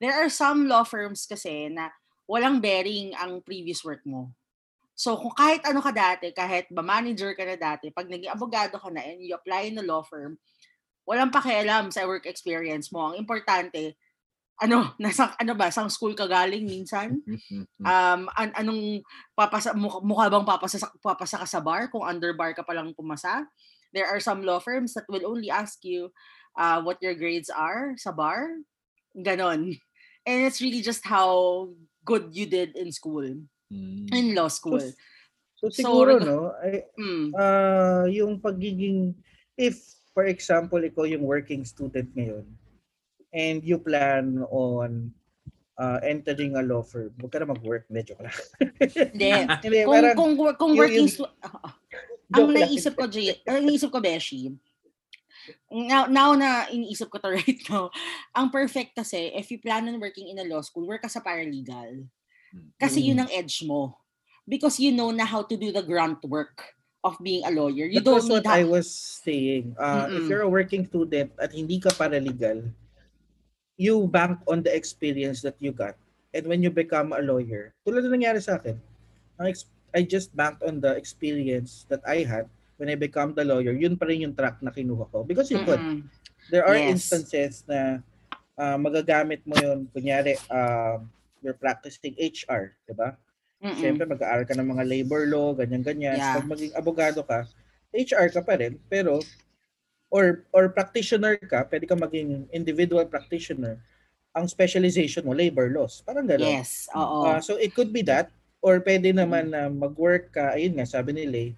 there 0.00 0.16
are 0.16 0.32
some 0.32 0.70
law 0.70 0.86
firms 0.86 1.28
kasi 1.28 1.68
na 1.68 1.92
walang 2.24 2.62
bearing 2.64 3.12
ang 3.18 3.44
previous 3.44 3.84
work 3.84 4.00
mo. 4.08 4.32
So, 4.94 5.18
kung 5.18 5.34
kahit 5.34 5.66
ano 5.66 5.82
ka 5.82 5.90
dati, 5.90 6.30
kahit 6.30 6.70
ba 6.70 6.80
manager 6.80 7.34
ka 7.34 7.42
na 7.42 7.58
dati, 7.58 7.90
pag 7.90 8.06
naging 8.06 8.30
abogado 8.30 8.78
ka 8.78 8.88
na 8.88 9.02
and 9.02 9.20
you 9.20 9.34
apply 9.34 9.68
in 9.68 9.76
a 9.76 9.84
law 9.84 10.06
firm, 10.06 10.38
walang 11.04 11.34
pakialam 11.34 11.90
sa 11.90 12.06
work 12.08 12.24
experience 12.24 12.88
mo. 12.94 13.10
Ang 13.12 13.20
importante, 13.20 13.98
ano, 14.60 14.92
nasa, 15.02 15.34
ano 15.38 15.52
ba, 15.54 15.70
sang 15.70 15.90
school 15.90 16.14
ka 16.14 16.26
galing 16.26 16.66
minsan? 16.66 17.18
Um, 17.82 18.30
an- 18.34 18.54
anong 18.54 19.02
papasa, 19.34 19.74
mukha, 19.74 19.98
mukha 20.02 20.26
bang 20.30 20.46
papasa, 20.46 20.78
sa- 20.78 20.94
papasa 21.02 21.40
ka 21.42 21.46
sa 21.48 21.60
bar 21.60 21.88
kung 21.90 22.06
under 22.06 22.32
bar 22.34 22.54
ka 22.54 22.62
palang 22.62 22.94
pumasa? 22.94 23.44
There 23.94 24.06
are 24.06 24.18
some 24.18 24.42
law 24.42 24.58
firms 24.58 24.94
that 24.94 25.06
will 25.08 25.26
only 25.26 25.50
ask 25.50 25.82
you, 25.82 26.10
uh, 26.58 26.82
what 26.82 26.98
your 27.02 27.14
grades 27.14 27.50
are 27.50 27.94
sa 27.98 28.10
bar. 28.10 28.58
Ganon. 29.14 29.78
And 30.26 30.38
it's 30.48 30.58
really 30.64 30.80
just 30.80 31.04
how 31.04 31.68
good 32.02 32.32
you 32.32 32.46
did 32.46 32.74
in 32.76 32.90
school, 32.90 33.26
Mm. 33.72 34.12
in 34.12 34.26
law 34.36 34.48
school. 34.52 34.76
So, 35.56 35.72
So, 35.72 35.72
siguro, 35.72 36.20
reg- 36.20 36.28
no, 36.28 36.52
ay, 36.60 36.84
Mm. 37.00 37.26
ah 37.32 38.04
yung 38.12 38.36
pagiging, 38.36 39.16
if, 39.56 39.80
for 40.12 40.28
example, 40.28 40.76
ikaw 40.78 41.08
yung 41.08 41.24
working 41.24 41.64
student 41.64 42.12
ngayon, 42.12 42.44
and 43.34 43.66
you 43.66 43.82
plan 43.82 44.46
on 44.48 45.10
uh, 45.74 45.98
entering 46.06 46.54
a 46.54 46.62
law 46.62 46.86
firm, 46.86 47.10
huwag 47.18 47.34
ka 47.34 47.42
na 47.42 47.50
mag-work. 47.50 47.84
Medyo 47.90 48.14
lang. 48.22 48.38
Hindi. 48.78 49.30
Hindi, 49.66 49.78
kung, 49.82 49.90
parang, 49.90 50.14
kung, 50.14 50.32
kung 50.54 50.72
yung- 50.72 50.78
working 50.78 51.06
yung- 51.10 51.10
stu- 51.10 51.34
ang 52.30 52.46
Joke 52.48 52.54
naisip 52.56 52.94
ko, 52.94 53.04
Jay, 53.06 53.34
ang 53.44 53.66
naisip 53.66 53.90
ko, 53.90 53.98
Beshi, 54.00 54.54
now, 55.70 56.06
now 56.06 56.32
na 56.32 56.66
iniisip 56.66 57.10
ko 57.10 57.18
to 57.20 57.30
right 57.36 57.60
now, 57.68 57.90
ang 58.32 58.48
perfect 58.48 58.96
kasi, 58.96 59.34
if 59.34 59.50
you 59.50 59.58
plan 59.58 59.86
on 59.86 60.00
working 60.00 60.30
in 60.30 60.40
a 60.40 60.46
law 60.46 60.62
school, 60.62 60.86
work 60.86 61.02
ka 61.02 61.10
sa 61.10 61.20
paralegal. 61.20 62.06
Kasi 62.78 63.02
Mm. 63.02 63.06
yun 63.10 63.18
ang 63.20 63.30
edge 63.34 63.66
mo. 63.66 63.98
Because 64.46 64.78
you 64.78 64.92
know 64.92 65.10
na 65.10 65.26
how 65.26 65.42
to 65.42 65.56
do 65.56 65.72
the 65.72 65.82
grunt 65.82 66.22
work 66.24 66.76
of 67.02 67.16
being 67.18 67.44
a 67.44 67.50
lawyer. 67.50 67.84
You 67.84 68.00
that 68.00 68.06
don't 68.06 68.22
was 68.22 68.28
need 68.28 68.40
what 68.40 68.48
I 68.48 68.62
ha- 68.62 68.70
was 68.70 68.88
saying. 69.20 69.74
Uh, 69.76 70.06
if 70.08 70.24
you're 70.24 70.44
a 70.44 70.48
working 70.48 70.86
student 70.86 71.32
at 71.36 71.52
hindi 71.52 71.76
ka 71.80 71.90
paralegal, 71.90 72.64
you 73.76 74.06
bank 74.06 74.38
on 74.46 74.62
the 74.62 74.72
experience 74.74 75.42
that 75.42 75.58
you 75.58 75.72
got. 75.72 75.98
And 76.34 76.46
when 76.46 76.62
you 76.62 76.70
become 76.70 77.14
a 77.14 77.22
lawyer, 77.22 77.70
tulad 77.86 78.06
na 78.06 78.10
nangyari 78.14 78.42
sa 78.42 78.58
akin, 78.58 78.78
I 79.94 80.02
just 80.02 80.34
banked 80.34 80.66
on 80.66 80.82
the 80.82 80.98
experience 80.98 81.86
that 81.86 82.02
I 82.02 82.26
had 82.26 82.50
when 82.78 82.90
I 82.90 82.98
become 82.98 83.34
the 83.38 83.46
lawyer. 83.46 83.70
Yun 83.70 83.94
pa 83.94 84.10
rin 84.10 84.26
yung 84.26 84.34
track 84.34 84.58
na 84.58 84.74
kinuha 84.74 85.06
ko. 85.14 85.22
Because 85.22 85.46
you 85.54 85.62
could. 85.62 85.78
Mm-mm. 85.78 86.02
There 86.50 86.66
are 86.66 86.74
Yes. 86.76 86.98
instances 86.98 87.62
na 87.70 88.02
ah, 88.58 88.78
magagamit 88.78 89.46
mo 89.46 89.54
yun, 89.58 89.86
kunyari, 89.94 90.34
ah, 90.50 90.98
you're 91.42 91.58
practicing 91.58 92.18
HR, 92.18 92.74
di 92.86 92.94
ba? 92.94 93.14
Mm-mm. 93.62 93.78
Siyempre, 93.78 94.04
mag-aaral 94.04 94.44
ka 94.44 94.58
ng 94.58 94.66
mga 94.66 94.84
labor 94.84 95.24
law, 95.30 95.54
ganyan-ganyan. 95.54 96.18
Yeah. 96.18 96.36
Pag 96.36 96.50
maging 96.50 96.72
abogado 96.74 97.22
ka, 97.22 97.46
HR 97.94 98.28
ka 98.34 98.42
pa 98.42 98.58
rin, 98.58 98.76
pero 98.90 99.22
or 100.14 100.46
or 100.54 100.70
practitioner 100.70 101.34
ka, 101.34 101.66
pwede 101.66 101.90
ka 101.90 101.98
maging 101.98 102.46
individual 102.54 103.02
practitioner. 103.10 103.82
Ang 104.30 104.46
specialization 104.46 105.26
mo, 105.26 105.34
labor 105.34 105.66
laws. 105.74 106.06
Parang 106.06 106.22
gano'n. 106.22 106.62
Yes, 106.62 106.86
oo. 106.94 107.26
Ah, 107.26 107.42
so 107.42 107.58
it 107.58 107.74
could 107.74 107.90
be 107.90 108.06
that 108.06 108.30
or 108.62 108.78
pwede 108.80 109.10
naman 109.10 109.50
na 109.50 109.66
mag-work 109.66 110.30
ka, 110.30 110.54
ayun 110.54 110.78
nga, 110.78 110.86
sabi 110.86 111.12
ni 111.12 111.26
Lay, 111.26 111.48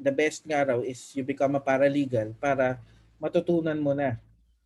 the 0.00 0.10
best 0.10 0.42
nga 0.48 0.64
raw 0.64 0.80
is 0.80 1.12
you 1.12 1.22
become 1.22 1.54
a 1.54 1.62
paralegal 1.62 2.32
para 2.40 2.80
matutunan 3.20 3.76
mo 3.76 3.92
na 3.92 4.16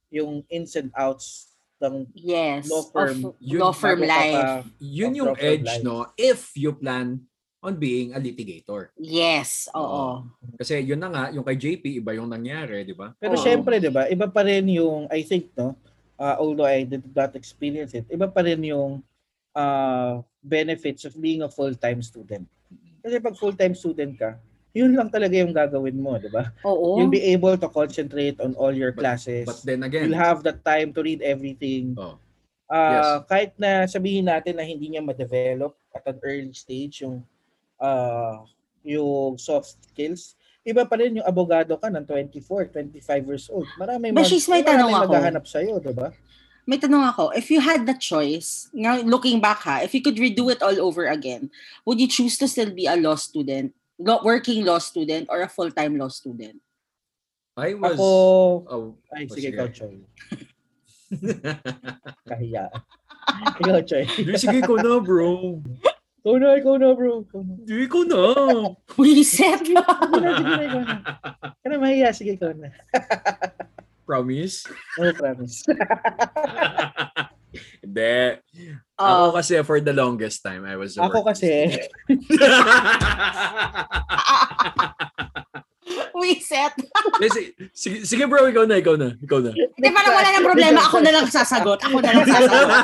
yung 0.09 0.47
ins 0.47 0.79
and 0.79 0.95
outs 0.95 1.53
ng 1.83 2.07
yes. 2.17 2.71
law 2.71 2.87
firm. 2.89 3.19
Of 3.29 3.37
Yun, 3.43 3.61
law 3.61 3.75
firm 3.75 4.01
life. 4.01 4.39
pa- 4.41 4.65
Yun 4.81 5.13
yung 5.19 5.35
edge, 5.37 5.67
life. 5.67 5.83
no? 5.85 6.09
If 6.17 6.55
you 6.57 6.73
plan 6.73 7.27
on 7.65 7.81
being 7.81 8.13
a 8.13 8.21
litigator. 8.21 8.93
Yes, 9.01 9.73
oo. 9.73 10.29
Kasi 10.61 10.85
yun 10.85 11.01
na 11.01 11.09
nga, 11.09 11.25
yung 11.33 11.41
kay 11.43 11.57
JP, 11.57 12.05
iba 12.05 12.13
yung 12.13 12.29
nangyari, 12.29 12.85
di 12.85 12.93
ba? 12.93 13.17
Pero 13.17 13.35
Oo. 13.35 13.41
syempre, 13.41 13.81
'di 13.81 13.89
ba? 13.89 14.05
Iba 14.13 14.29
pa 14.29 14.45
rin 14.45 14.69
yung 14.69 15.09
I 15.09 15.25
think 15.25 15.49
no, 15.57 15.73
uh, 16.21 16.37
although 16.37 16.69
I 16.69 16.85
did 16.85 17.03
not 17.17 17.33
experience 17.33 17.97
it, 17.97 18.05
iba 18.13 18.29
pa 18.29 18.45
rin 18.45 18.61
yung 18.61 19.01
uh, 19.57 20.21
benefits 20.45 21.09
of 21.09 21.17
being 21.17 21.41
a 21.41 21.49
full-time 21.49 22.05
student. 22.05 22.45
Kasi 23.01 23.17
pag 23.17 23.35
full-time 23.41 23.73
student 23.73 24.13
ka, 24.21 24.37
yun 24.77 24.93
lang 24.93 25.09
talaga 25.09 25.33
yung 25.41 25.57
gagawin 25.57 25.97
mo, 25.97 26.21
'di 26.21 26.29
ba? 26.29 26.53
Oo. 26.69 27.01
You'll 27.01 27.09
be 27.13 27.25
able 27.33 27.57
to 27.57 27.73
concentrate 27.73 28.37
on 28.45 28.53
all 28.61 28.77
your 28.77 28.93
classes. 28.93 29.49
But 29.49 29.65
then 29.65 29.81
again, 29.89 30.13
You'll 30.13 30.21
have 30.21 30.45
the 30.45 30.53
time 30.53 30.93
to 30.93 31.01
read 31.01 31.25
everything. 31.25 31.97
oh, 31.97 32.21
Uh, 32.65 33.21
kahit 33.29 33.53
na 33.61 33.85
sabihin 33.85 34.25
natin 34.25 34.57
na 34.57 34.65
hindi 34.65 34.89
niya 34.89 35.05
ma-develop 35.05 35.77
at 35.93 36.01
an 36.09 36.17
early 36.25 36.51
stage 36.57 37.05
yung 37.05 37.21
uh, 37.85 38.35
yung 38.85 39.37
soft 39.37 39.77
skills, 39.93 40.37
iba 40.65 40.89
pa 40.89 40.97
rin 40.97 41.21
yung 41.21 41.29
abogado 41.29 41.77
ka 41.77 41.93
ng 41.93 42.05
24, 42.09 42.73
25 42.73 43.29
years 43.29 43.47
old. 43.53 43.69
Marami 43.77 44.17
But 44.17 44.25
she's 44.25 44.49
may 44.49 44.65
tanong 44.65 44.89
ako. 44.89 45.13
maghahanap 45.13 45.45
sa'yo, 45.45 45.77
di 45.81 45.93
ba? 45.93 46.09
May 46.65 46.81
tanong 46.81 47.05
ako, 47.13 47.37
if 47.37 47.53
you 47.53 47.61
had 47.61 47.85
the 47.85 47.93
choice, 47.93 48.73
now 48.73 48.97
looking 49.05 49.37
back 49.37 49.61
ha, 49.69 49.85
if 49.85 49.93
you 49.93 50.01
could 50.01 50.17
redo 50.17 50.49
it 50.49 50.65
all 50.65 50.73
over 50.81 51.05
again, 51.13 51.53
would 51.85 52.01
you 52.01 52.09
choose 52.09 52.41
to 52.41 52.49
still 52.49 52.73
be 52.73 52.89
a 52.89 52.97
law 52.97 53.21
student, 53.21 53.77
law, 54.01 54.25
working 54.25 54.65
law 54.65 54.81
student, 54.81 55.29
or 55.29 55.45
a 55.45 55.49
full-time 55.49 56.01
law 56.01 56.09
student? 56.09 56.65
I 57.61 57.77
was... 57.77 58.01
Ako, 58.01 58.09
oh, 58.67 58.87
ay, 59.13 59.29
sige, 59.29 59.53
ikaw, 59.53 59.69
Choy. 59.69 60.03
Kahiya. 62.33 62.73
ikaw, 63.61 63.79
Choy. 63.85 64.09
Di, 64.09 64.33
sige 64.41 64.65
ko 64.65 64.81
na, 64.81 64.99
bro. 65.05 65.61
Ikaw 66.25 66.41
na, 66.41 66.57
ikaw 66.57 66.81
na, 66.81 66.97
bro. 66.97 67.21
Ikaw 67.21 67.45
na. 67.45 67.53
Di 67.69 67.85
ko 67.85 68.01
na. 68.09 68.25
Reset 68.97 69.61
Sige 69.61 69.77
na, 69.77 69.85
sige 70.41 70.53
na, 70.57 70.65
ikaw 70.65 70.83
na. 70.89 70.97
Mahiya, 71.77 72.17
sige, 72.17 72.41
ikaw 72.41 72.57
na. 72.57 72.73
Promise? 74.09 74.65
No 74.97 75.13
promise. 75.13 75.69
Hindi. 77.85 78.41
Ako 78.97 79.29
Uh, 79.29 79.33
kasi 79.37 79.61
for 79.69 79.85
the 79.85 79.93
longest 79.93 80.41
time, 80.41 80.65
I 80.65 80.81
was 80.81 80.97
a 80.97 81.05
Ako 81.05 81.29
kasi, 81.29 81.69
reset. 86.19 86.75
Kasi, 87.19 87.55
sige, 87.75 88.07
sige 88.07 88.25
bro, 88.31 88.47
ikaw 88.47 88.67
na, 88.67 88.79
ikaw 88.79 88.95
na, 88.95 89.19
ikaw 89.19 89.43
na. 89.43 89.51
Hindi, 89.55 89.89
parang 89.91 90.15
wala 90.15 90.29
nang 90.31 90.47
problema. 90.47 90.79
Ako 90.87 90.99
na 91.03 91.11
lang 91.11 91.27
sasagot. 91.27 91.83
Ako 91.83 91.99
na 91.99 92.11
lang 92.15 92.27
sasagot. 92.27 92.69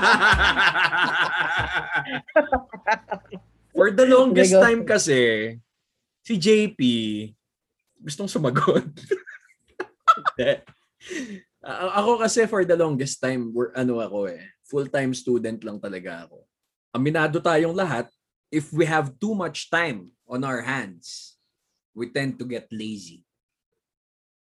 For 3.80 3.88
the 3.94 4.04
longest 4.04 4.52
Sige, 4.52 4.60
time 4.60 4.82
kasi, 4.84 5.20
si 6.26 6.34
JP, 6.36 6.80
gustong 8.02 8.28
sumagot. 8.28 8.84
Ako 11.96 12.16
kasi 12.16 12.48
for 12.48 12.64
the 12.64 12.76
longest 12.76 13.20
time, 13.20 13.52
we're, 13.52 13.68
ano 13.76 14.00
ako 14.00 14.32
eh, 14.32 14.40
full-time 14.64 15.12
student 15.12 15.60
lang 15.60 15.76
talaga 15.76 16.24
ako. 16.24 16.48
Aminado 16.88 17.36
tayong 17.36 17.76
lahat, 17.76 18.08
if 18.48 18.72
we 18.72 18.88
have 18.88 19.12
too 19.20 19.36
much 19.36 19.68
time 19.68 20.08
on 20.24 20.40
our 20.40 20.64
hands, 20.64 21.29
we 22.00 22.08
tend 22.08 22.40
to 22.40 22.48
get 22.48 22.64
lazy. 22.72 23.20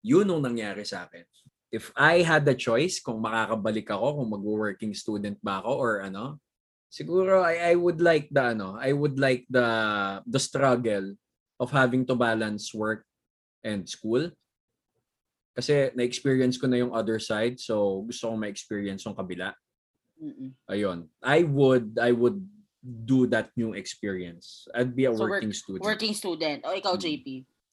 Yun 0.06 0.30
ang 0.30 0.46
nangyari 0.46 0.86
sa 0.86 1.10
akin. 1.10 1.26
If 1.74 1.90
I 1.98 2.22
had 2.22 2.46
the 2.46 2.54
choice 2.54 3.02
kung 3.02 3.18
makakabalik 3.18 3.90
ako, 3.90 4.22
kung 4.22 4.30
mag-working 4.30 4.94
student 4.94 5.42
ba 5.42 5.58
ako 5.58 5.72
or 5.74 5.94
ano, 6.06 6.38
siguro 6.86 7.42
I, 7.42 7.74
I 7.74 7.74
would 7.74 7.98
like 7.98 8.30
the 8.30 8.54
ano, 8.54 8.78
I 8.78 8.94
would 8.94 9.18
like 9.18 9.44
the 9.50 9.66
the 10.22 10.38
struggle 10.38 11.18
of 11.58 11.74
having 11.74 12.06
to 12.06 12.14
balance 12.14 12.70
work 12.70 13.02
and 13.66 13.82
school. 13.90 14.30
Kasi 15.58 15.90
na-experience 15.98 16.54
ko 16.54 16.70
na 16.70 16.78
yung 16.78 16.94
other 16.94 17.18
side, 17.18 17.58
so 17.58 18.06
gusto 18.06 18.30
kong 18.30 18.46
ma-experience 18.46 19.02
yung 19.02 19.18
kabila. 19.18 19.50
Mm-mm. 20.22 20.54
Ayun. 20.70 21.10
I 21.18 21.42
would 21.42 21.98
I 21.98 22.14
would 22.14 22.38
do 22.80 23.26
that 23.26 23.50
new 23.54 23.74
experience. 23.74 24.66
I'd 24.72 24.94
be 24.94 25.06
a 25.06 25.12
So, 25.12 25.26
work- 25.26 25.42
working 25.42 25.52
student. 25.52 25.82
Working 25.84 26.14
student. 26.14 26.58
O 26.64 26.72
ikaw, 26.72 26.94
Mm. 26.94 27.02
JP. 27.02 27.26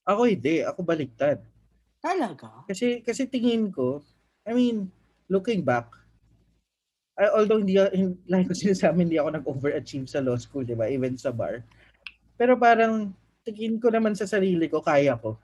ako 0.06 0.22
hindi. 0.26 0.56
Ako 0.62 0.80
baliktad. 0.82 1.42
Talaga? 1.98 2.66
Kasi 2.66 3.02
kasi 3.02 3.26
tingin 3.26 3.70
ko, 3.70 4.02
I 4.46 4.54
mean, 4.54 4.90
looking 5.26 5.66
back, 5.66 5.90
I, 7.18 7.32
although 7.32 7.58
hindi, 7.58 7.80
hindi 7.96 8.18
like 8.28 8.46
ko 8.46 8.54
sinasabi, 8.54 9.08
hindi 9.08 9.18
ako 9.18 9.30
nag-overachieve 9.42 10.06
sa 10.06 10.22
law 10.22 10.36
school, 10.36 10.62
di 10.62 10.76
ba? 10.76 10.86
Even 10.86 11.18
sa 11.18 11.32
bar. 11.32 11.64
Pero 12.36 12.54
parang 12.54 13.16
tingin 13.42 13.80
ko 13.80 13.88
naman 13.90 14.14
sa 14.14 14.28
sarili 14.28 14.68
ko, 14.68 14.84
kaya 14.84 15.16
ko. 15.16 15.40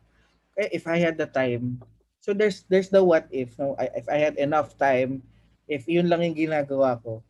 Eh, 0.60 0.70
if 0.76 0.86
I 0.86 1.00
had 1.00 1.16
the 1.16 1.26
time. 1.26 1.80
So 2.22 2.38
there's 2.38 2.68
there's 2.70 2.92
the 2.92 3.02
what 3.02 3.26
if. 3.34 3.58
No? 3.58 3.74
I, 3.80 3.90
if 3.98 4.06
I 4.06 4.20
had 4.20 4.38
enough 4.38 4.78
time, 4.78 5.26
if 5.66 5.88
yun 5.90 6.06
lang 6.06 6.22
yung 6.22 6.38
ginagawa 6.38 7.02
ko, 7.02 7.24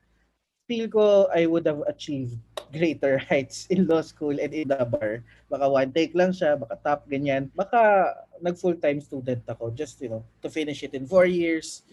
feel 0.71 0.87
ko 0.87 1.27
I 1.27 1.51
would 1.51 1.67
have 1.67 1.83
achieved 1.83 2.39
greater 2.71 3.19
heights 3.29 3.67
in 3.67 3.83
law 3.91 3.99
school 3.99 4.39
and 4.39 4.55
in 4.55 4.71
the 4.71 4.87
bar. 4.87 5.19
Baka 5.51 5.67
one 5.67 5.91
take 5.91 6.15
lang 6.15 6.31
siya, 6.31 6.55
baka 6.55 6.79
top, 6.79 7.03
ganyan. 7.11 7.51
Baka 7.51 8.15
nag 8.39 8.55
full-time 8.55 9.03
student 9.03 9.43
ako 9.43 9.75
just, 9.75 9.99
you 9.99 10.07
know, 10.07 10.23
to 10.39 10.47
finish 10.47 10.79
it 10.87 10.95
in 10.95 11.03
four 11.03 11.27
years, 11.27 11.83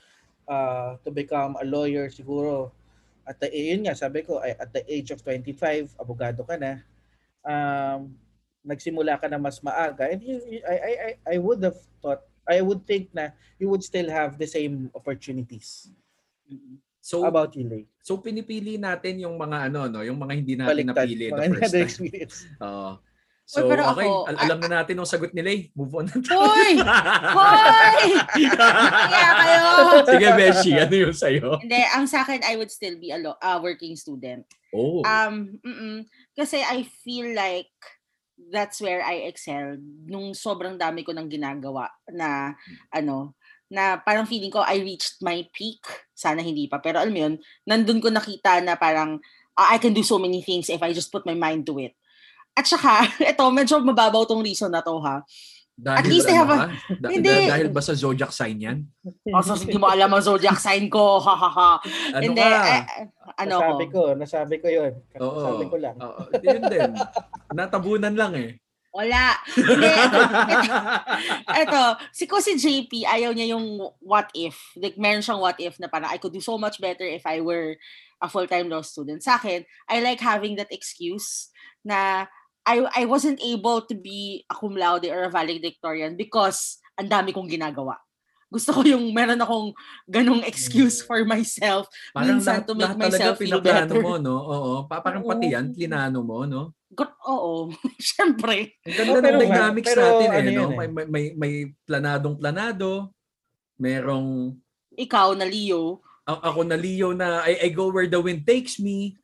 uh, 0.46 0.94
to 1.02 1.10
become 1.10 1.58
a 1.58 1.66
lawyer 1.66 2.06
siguro. 2.06 2.70
At 3.26 3.42
the, 3.42 3.50
yun 3.50 3.90
nga, 3.90 3.98
sabi 3.98 4.22
ko, 4.22 4.38
at 4.38 4.70
the 4.70 4.86
age 4.86 5.10
of 5.10 5.26
25, 5.26 5.98
abogado 5.98 6.46
ka 6.46 6.54
na. 6.54 6.78
Um, 7.42 8.14
nagsimula 8.62 9.18
ka 9.18 9.26
na 9.26 9.42
mas 9.42 9.58
maaga. 9.58 10.06
And 10.06 10.22
you, 10.22 10.38
you- 10.46 10.64
I, 10.64 10.74
I, 10.78 11.34
I, 11.34 11.36
would 11.42 11.66
have 11.66 11.82
thought, 11.98 12.22
I 12.46 12.62
would 12.62 12.86
think 12.86 13.10
na 13.10 13.34
you 13.58 13.68
would 13.68 13.82
still 13.82 14.06
have 14.08 14.38
the 14.38 14.46
same 14.46 14.94
opportunities. 14.94 15.90
Mm-mm. 16.46 16.78
So 17.08 17.24
How 17.24 17.32
about 17.32 17.56
you, 17.56 17.64
Lay? 17.64 17.88
so 18.04 18.20
pinipili 18.20 18.76
natin 18.76 19.16
yung 19.24 19.40
mga 19.40 19.72
ano 19.72 19.88
no, 19.88 20.04
yung 20.04 20.20
mga 20.20 20.32
hindi 20.36 20.54
natin 20.60 20.92
Baliktad. 20.92 21.08
napili 21.08 21.24
Mga 21.32 21.40
the 21.40 21.48
first 21.56 21.72
time. 21.72 21.86
experience. 21.88 22.36
Oo. 22.68 22.90
So, 23.48 23.64
pero 23.64 23.80
okay. 23.96 24.04
ako- 24.04 24.28
Al- 24.28 24.40
alam 24.44 24.58
na 24.60 24.68
natin 24.76 25.00
ang 25.00 25.08
sagot 25.08 25.32
ni 25.32 25.40
Lay. 25.40 25.58
Move 25.72 25.88
on 25.96 26.04
na 26.04 26.20
tayo. 26.20 26.36
Hoy! 26.36 26.74
Hoy! 27.32 28.04
Kaya 29.08 29.30
kayo! 29.40 29.64
Sige, 30.04 30.28
Beshi. 30.36 30.72
Ano 30.76 30.94
yung 31.08 31.16
sa'yo? 31.16 31.56
Hindi, 31.64 31.80
ang 31.80 32.04
sa 32.04 32.28
akin, 32.28 32.44
I 32.44 32.60
would 32.60 32.68
still 32.68 33.00
be 33.00 33.08
a 33.08 33.16
lo- 33.16 33.40
a 33.40 33.56
working 33.56 33.96
student. 33.96 34.44
Oh. 34.76 35.00
Um, 35.00 35.56
mm-mm. 35.64 36.04
kasi 36.36 36.60
I 36.60 36.84
feel 37.00 37.32
like 37.32 37.72
that's 38.52 38.84
where 38.84 39.00
I 39.00 39.24
excelled 39.26 39.80
nung 40.04 40.36
sobrang 40.36 40.76
dami 40.76 41.00
ko 41.00 41.16
nang 41.16 41.32
ginagawa 41.32 41.88
na 42.12 42.52
ano 42.92 43.32
na 43.68 44.00
parang 44.00 44.24
feeling 44.24 44.50
ko 44.50 44.60
I 44.60 44.80
reached 44.80 45.20
my 45.20 45.44
peak. 45.52 45.84
Sana 46.12 46.40
hindi 46.40 46.66
pa. 46.66 46.80
Pero 46.80 46.98
alam 46.98 47.12
mo 47.12 47.20
yun, 47.20 47.34
nandun 47.64 48.00
ko 48.00 48.08
nakita 48.08 48.60
na 48.60 48.74
parang 48.74 49.20
ah, 49.54 49.74
I 49.74 49.78
can 49.78 49.92
do 49.92 50.02
so 50.02 50.16
many 50.16 50.40
things 50.40 50.68
if 50.68 50.80
I 50.80 50.94
just 50.94 51.10
put 51.10 51.26
my 51.26 51.34
mind 51.34 51.66
to 51.66 51.76
it. 51.78 51.92
At 52.54 52.66
saka, 52.66 53.06
ito, 53.30 53.44
medyo 53.50 53.78
mababaw 53.78 54.24
tong 54.24 54.42
reason 54.42 54.70
na 54.70 54.80
to 54.80 54.98
ha. 54.98 55.22
dahil, 55.78 55.98
at 56.02 56.06
least 56.10 56.26
I 56.26 56.34
have 56.34 56.50
a- 56.50 56.58
ba? 56.58 56.66
Da- 56.98 57.10
Hindi. 57.14 57.30
da- 57.30 57.54
dahil 57.54 57.68
ba 57.70 57.78
sa 57.78 57.94
zodiac 57.94 58.34
sign 58.34 58.58
yan? 58.58 58.78
O, 59.34 59.42
so, 59.46 59.54
hindi 59.54 59.78
mo 59.78 59.86
alam 59.86 60.10
ang 60.10 60.24
zodiac 60.26 60.58
sign 60.58 60.90
ko. 60.90 61.18
Ha, 61.26 61.34
ha, 61.38 61.50
ha. 61.50 61.70
Ano 62.18 62.24
hindi, 62.24 62.42
ka? 62.42 62.66
eh, 62.66 62.82
eh, 62.82 63.06
ano 63.38 63.54
nasabi 63.62 63.86
ko, 63.86 64.02
nasabi 64.18 64.54
ko 64.58 64.66
yun. 64.66 64.92
Oo. 65.22 65.38
Nasabi 65.38 65.64
ko 65.70 65.76
lang. 65.78 65.96
Oo, 66.02 66.20
yun 66.34 66.62
din. 66.66 66.90
Natabunan 67.54 68.14
lang 68.18 68.32
eh. 68.34 68.58
Wala. 68.88 69.36
Hindi, 69.52 69.88
ito, 69.88 70.20
ito, 71.60 71.82
si 72.10 72.24
ko 72.24 72.40
si 72.40 72.56
JP, 72.56 73.04
ayaw 73.04 73.36
niya 73.36 73.52
yung 73.54 73.78
what 74.00 74.32
if. 74.32 74.56
Like, 74.74 74.96
meron 74.96 75.20
siyang 75.20 75.44
what 75.44 75.60
if 75.60 75.76
na 75.76 75.92
parang 75.92 76.08
I 76.08 76.16
could 76.16 76.32
do 76.32 76.42
so 76.42 76.56
much 76.56 76.80
better 76.80 77.04
if 77.04 77.22
I 77.28 77.44
were 77.44 77.76
a 78.18 78.28
full-time 78.28 78.72
law 78.72 78.82
student. 78.82 79.22
Sa 79.22 79.36
akin, 79.36 79.62
I 79.86 80.00
like 80.00 80.20
having 80.20 80.56
that 80.56 80.72
excuse 80.72 81.52
na 81.84 82.26
I 82.66 82.84
I 82.92 83.02
wasn't 83.06 83.40
able 83.40 83.86
to 83.86 83.94
be 83.94 84.44
a 84.50 84.54
cum 84.56 84.76
laude 84.76 85.08
or 85.08 85.24
a 85.24 85.32
valedictorian 85.32 86.16
because 86.18 86.82
ang 86.98 87.08
dami 87.08 87.32
kong 87.32 87.48
ginagawa. 87.48 87.96
Gusto 88.48 88.70
ko 88.72 88.80
yung 88.80 89.12
meron 89.12 89.36
akong 89.36 89.76
ganong 90.08 90.40
excuse 90.42 91.04
for 91.04 91.20
myself. 91.24 91.84
Parang 92.10 92.40
Minsan 92.40 92.60
lahat, 92.60 92.64
to 92.64 92.72
make 92.72 92.82
lahat 92.82 92.96
talaga 92.96 93.12
myself 93.12 93.36
feel 93.36 93.46
pinaplano 93.60 93.92
better. 93.92 94.00
mo, 94.00 94.12
no? 94.16 94.36
Oo. 94.40 94.72
Pa- 94.88 95.04
parang 95.04 95.20
Oo. 95.20 95.28
pati 95.28 95.46
yan, 95.52 95.66
plinano 95.70 96.24
mo, 96.24 96.48
no? 96.48 96.72
Got, 96.88 97.12
oo, 97.22 97.68
syempre. 98.00 98.80
Ang 98.82 98.94
ganda 98.96 99.12
Oh, 99.12 99.20
pero 99.20 99.36
ng 99.36 99.44
dynamics 99.44 99.86
pero 99.86 100.00
natin 100.00 100.26
eh, 100.26 100.38
ano 100.40 100.48
no? 100.48 100.56
yun 100.56 100.70
eh. 100.72 100.76
May, 100.76 100.88
may, 100.88 101.06
may, 101.06 101.24
may 101.36 101.52
planadong 101.84 102.36
planado, 102.40 103.12
merong 103.76 104.56
Ikaw 104.96 105.36
na 105.36 105.46
Leo, 105.46 106.00
a- 106.24 106.48
ako 106.48 106.60
na 106.64 106.74
Leo 106.74 107.12
na 107.12 107.44
I, 107.44 107.62
I 107.62 107.70
go 107.70 107.92
where 107.92 108.08
the 108.08 108.18
wind 108.18 108.42
takes 108.42 108.80
me. 108.80 109.14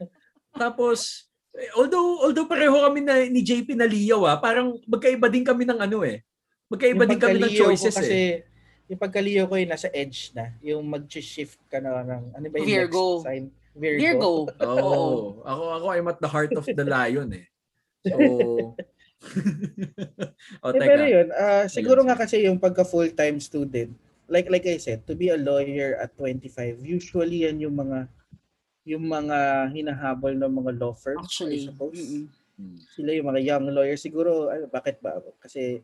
Tapos, 0.52 1.26
eh, 1.50 1.72
although 1.74 2.22
although 2.22 2.46
pareho 2.46 2.76
kami 2.78 3.00
na 3.00 3.24
ni 3.24 3.40
JP 3.40 3.74
na 3.74 3.88
Leo 3.88 4.22
ah, 4.22 4.36
parang 4.36 4.78
magkaiba 4.84 5.26
din 5.26 5.42
kami 5.42 5.64
ng 5.64 5.80
ano 5.80 6.04
eh. 6.04 6.22
Magkaiba 6.68 7.04
din 7.04 7.18
kami 7.18 7.38
ng 7.40 7.54
choices 7.56 7.90
kasi, 7.90 8.12
eh. 8.12 8.34
Yung 8.86 9.00
pagka-Leo 9.00 9.48
ko 9.48 9.56
yung 9.56 9.72
nasa 9.72 9.88
edge 9.90 10.32
na. 10.32 10.52
Yung 10.60 10.84
mag-shift 10.84 11.56
ka 11.66 11.80
na 11.80 12.04
ng, 12.04 12.24
ano 12.32 12.46
ba 12.48 12.56
yung 12.58 12.68
Virgo. 12.68 13.04
next 13.18 13.24
sign? 13.24 13.44
Virgo. 13.74 14.00
Virgo. 14.00 14.30
Oo. 14.60 15.02
Ako 15.50 15.62
ako 15.74 15.86
I'm 15.90 16.08
at 16.08 16.20
the 16.20 16.28
heart 16.28 16.52
of 16.52 16.64
the 16.64 16.84
lion 16.84 17.32
eh. 17.32 17.46
So 18.04 18.16
O 20.60 20.68
Eh, 20.68 20.72
teka. 20.76 20.84
pero 20.84 21.02
yun, 21.08 21.28
ah, 21.32 21.64
siguro 21.66 22.04
nga 22.04 22.12
kasi 22.14 22.44
yung 22.44 22.60
pagka 22.60 22.84
full-time 22.84 23.40
student, 23.40 23.88
like 24.28 24.52
like 24.52 24.68
I 24.68 24.76
said, 24.76 25.08
to 25.08 25.16
be 25.16 25.32
a 25.32 25.40
lawyer 25.40 25.96
at 25.96 26.12
25, 26.16 26.80
usually 26.80 27.48
yan 27.48 27.56
yung 27.58 27.72
mga 27.74 28.04
yung 28.84 29.08
mga 29.08 29.38
hinahabol 29.72 30.36
ng 30.36 30.52
mga 30.54 30.72
law 30.76 30.92
firms, 30.92 31.24
Actually. 31.24 31.64
I 31.64 31.72
suppose. 31.72 31.96
mm-mm. 31.96 32.28
Hmm. 32.54 32.76
Sila 32.94 33.10
yung 33.16 33.26
mga 33.26 33.40
young 33.42 33.66
lawyers. 33.72 33.98
Siguro, 33.98 34.46
ano, 34.46 34.68
bakit 34.68 35.00
ba? 35.00 35.16
Kasi 35.40 35.80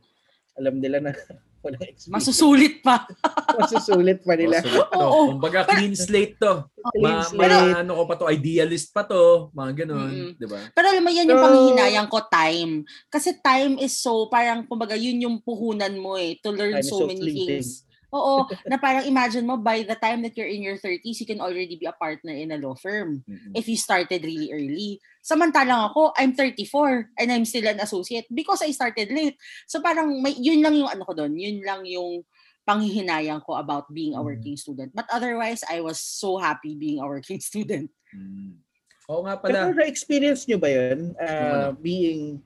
alam 0.54 0.78
nila 0.78 1.00
na 1.00 1.16
walang 1.60 1.84
experience. 1.84 2.08
Masusulit 2.08 2.74
pa. 2.80 3.04
Masusulit 3.60 4.18
pa 4.20 4.34
nila. 4.34 4.58
Oh, 4.58 4.64
sulit 4.64 4.86
to. 4.86 4.98
Oo. 4.98 5.20
Kumbaga 5.36 5.60
clean 5.66 5.92
slate 5.92 6.34
to. 6.36 6.64
Clean 6.90 7.04
Ma, 7.14 7.22
slate. 7.22 7.52
ma- 7.52 7.80
ano 7.80 7.92
ko 7.94 8.02
pa 8.04 8.14
to, 8.16 8.26
idealist 8.26 8.88
pa 8.90 9.02
to, 9.04 9.52
mga 9.52 9.84
ganun, 9.84 10.08
Mm-mm. 10.10 10.30
'di 10.34 10.46
ba? 10.48 10.60
Pero 10.72 10.86
alam 10.88 11.02
mo, 11.02 11.10
yan 11.10 11.28
yung 11.28 11.36
So- 11.36 11.44
panghihinayang 11.46 12.08
ko, 12.08 12.18
time. 12.26 12.72
Kasi 13.06 13.28
time 13.38 13.76
is 13.76 13.92
so, 13.94 14.26
parang, 14.26 14.64
kumbaga, 14.64 14.96
yun 14.96 15.20
yung 15.20 15.36
puhunan 15.38 15.92
mo 15.94 16.16
eh, 16.16 16.40
to 16.40 16.48
learn 16.50 16.80
so 16.80 17.04
so 17.04 17.06
many 17.06 17.20
fleeting. 17.20 17.60
things. 17.60 17.84
Oo, 18.10 18.42
na 18.66 18.74
parang 18.74 19.06
imagine 19.06 19.46
mo, 19.46 19.54
by 19.54 19.86
the 19.86 19.94
time 19.94 20.22
that 20.22 20.34
you're 20.34 20.50
in 20.50 20.62
your 20.62 20.74
30s, 20.74 21.22
you 21.22 21.26
can 21.26 21.38
already 21.38 21.78
be 21.78 21.86
a 21.86 21.94
partner 21.94 22.34
in 22.34 22.50
a 22.50 22.58
law 22.58 22.74
firm 22.74 23.22
Mm-mm. 23.22 23.54
if 23.54 23.70
you 23.70 23.78
started 23.78 24.26
really 24.26 24.50
early. 24.50 24.98
Samantalang 25.22 25.94
ako, 25.94 26.10
I'm 26.18 26.34
34 26.34 27.14
and 27.18 27.30
I'm 27.30 27.46
still 27.46 27.70
an 27.70 27.78
associate 27.78 28.26
because 28.34 28.66
I 28.66 28.74
started 28.74 29.14
late. 29.14 29.38
So 29.70 29.78
parang 29.78 30.22
may, 30.22 30.34
yun 30.34 30.58
lang 30.58 30.74
yung 30.74 30.90
ano 30.90 31.06
ko 31.06 31.14
doon, 31.14 31.38
yun 31.38 31.62
lang 31.62 31.86
yung 31.86 32.26
panghihinayang 32.66 33.46
ko 33.46 33.54
about 33.56 33.86
being 33.94 34.14
a 34.14 34.20
Mhm. 34.20 34.26
working 34.26 34.56
student. 34.58 34.90
But 34.90 35.06
otherwise, 35.10 35.62
I 35.66 35.78
was 35.80 36.02
so 36.02 36.38
happy 36.38 36.74
being 36.74 36.98
a 36.98 37.06
working 37.06 37.38
student. 37.46 37.90
Mm. 38.10 38.58
Oo 39.06 39.26
nga 39.26 39.38
Pero 39.42 39.70
pala. 39.70 39.74
na-experience 39.74 40.46
nyo 40.46 40.58
ba 40.58 40.70
yun? 40.70 41.14
Uh, 41.18 41.74
Ano? 41.74 41.78
being 41.78 42.42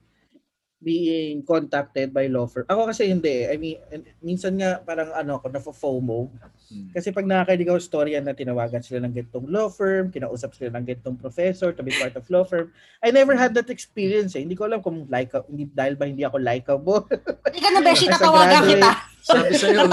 being 0.85 1.41
contacted 1.41 2.13
by 2.13 2.29
law 2.29 2.45
firm. 2.45 2.69
Ako 2.69 2.93
kasi 2.93 3.09
hindi. 3.09 3.49
I 3.49 3.57
mean, 3.57 3.81
minsan 4.21 4.53
nga 4.61 4.77
parang 4.85 5.09
ano 5.17 5.41
ako, 5.41 5.49
na-FOMO. 5.49 6.29
Mm. 6.69 6.93
Kasi 6.93 7.09
pag 7.09 7.25
nakakarinig 7.25 7.73
ako 7.73 7.81
storya 7.81 8.21
na 8.21 8.37
tinawagan 8.37 8.85
sila 8.85 9.01
ng 9.01 9.17
gantong 9.17 9.49
law 9.49 9.65
firm, 9.65 10.13
kinausap 10.13 10.53
sila 10.53 10.77
ng 10.77 10.85
gantong 10.85 11.17
professor 11.17 11.73
to 11.73 11.81
be 11.81 11.89
part 11.97 12.13
of 12.13 12.29
law 12.29 12.45
firm, 12.45 12.69
I 13.01 13.09
never 13.09 13.33
had 13.33 13.57
that 13.57 13.73
experience 13.73 14.37
eh. 14.37 14.45
Hindi 14.45 14.53
ko 14.53 14.69
alam 14.69 14.85
kung 14.85 15.09
like, 15.09 15.33
hindi, 15.49 15.65
dahil 15.73 15.97
ba 15.97 16.05
hindi 16.05 16.21
ako 16.21 16.37
likable. 16.37 17.09
Hindi 17.49 17.59
ka 17.65 17.69
na, 17.73 17.81
Beshi, 17.81 18.05
graduate, 18.05 18.77
kita. 18.77 18.91
Sabi 19.25 19.53
sa 19.57 19.67
iyo, 19.73 19.83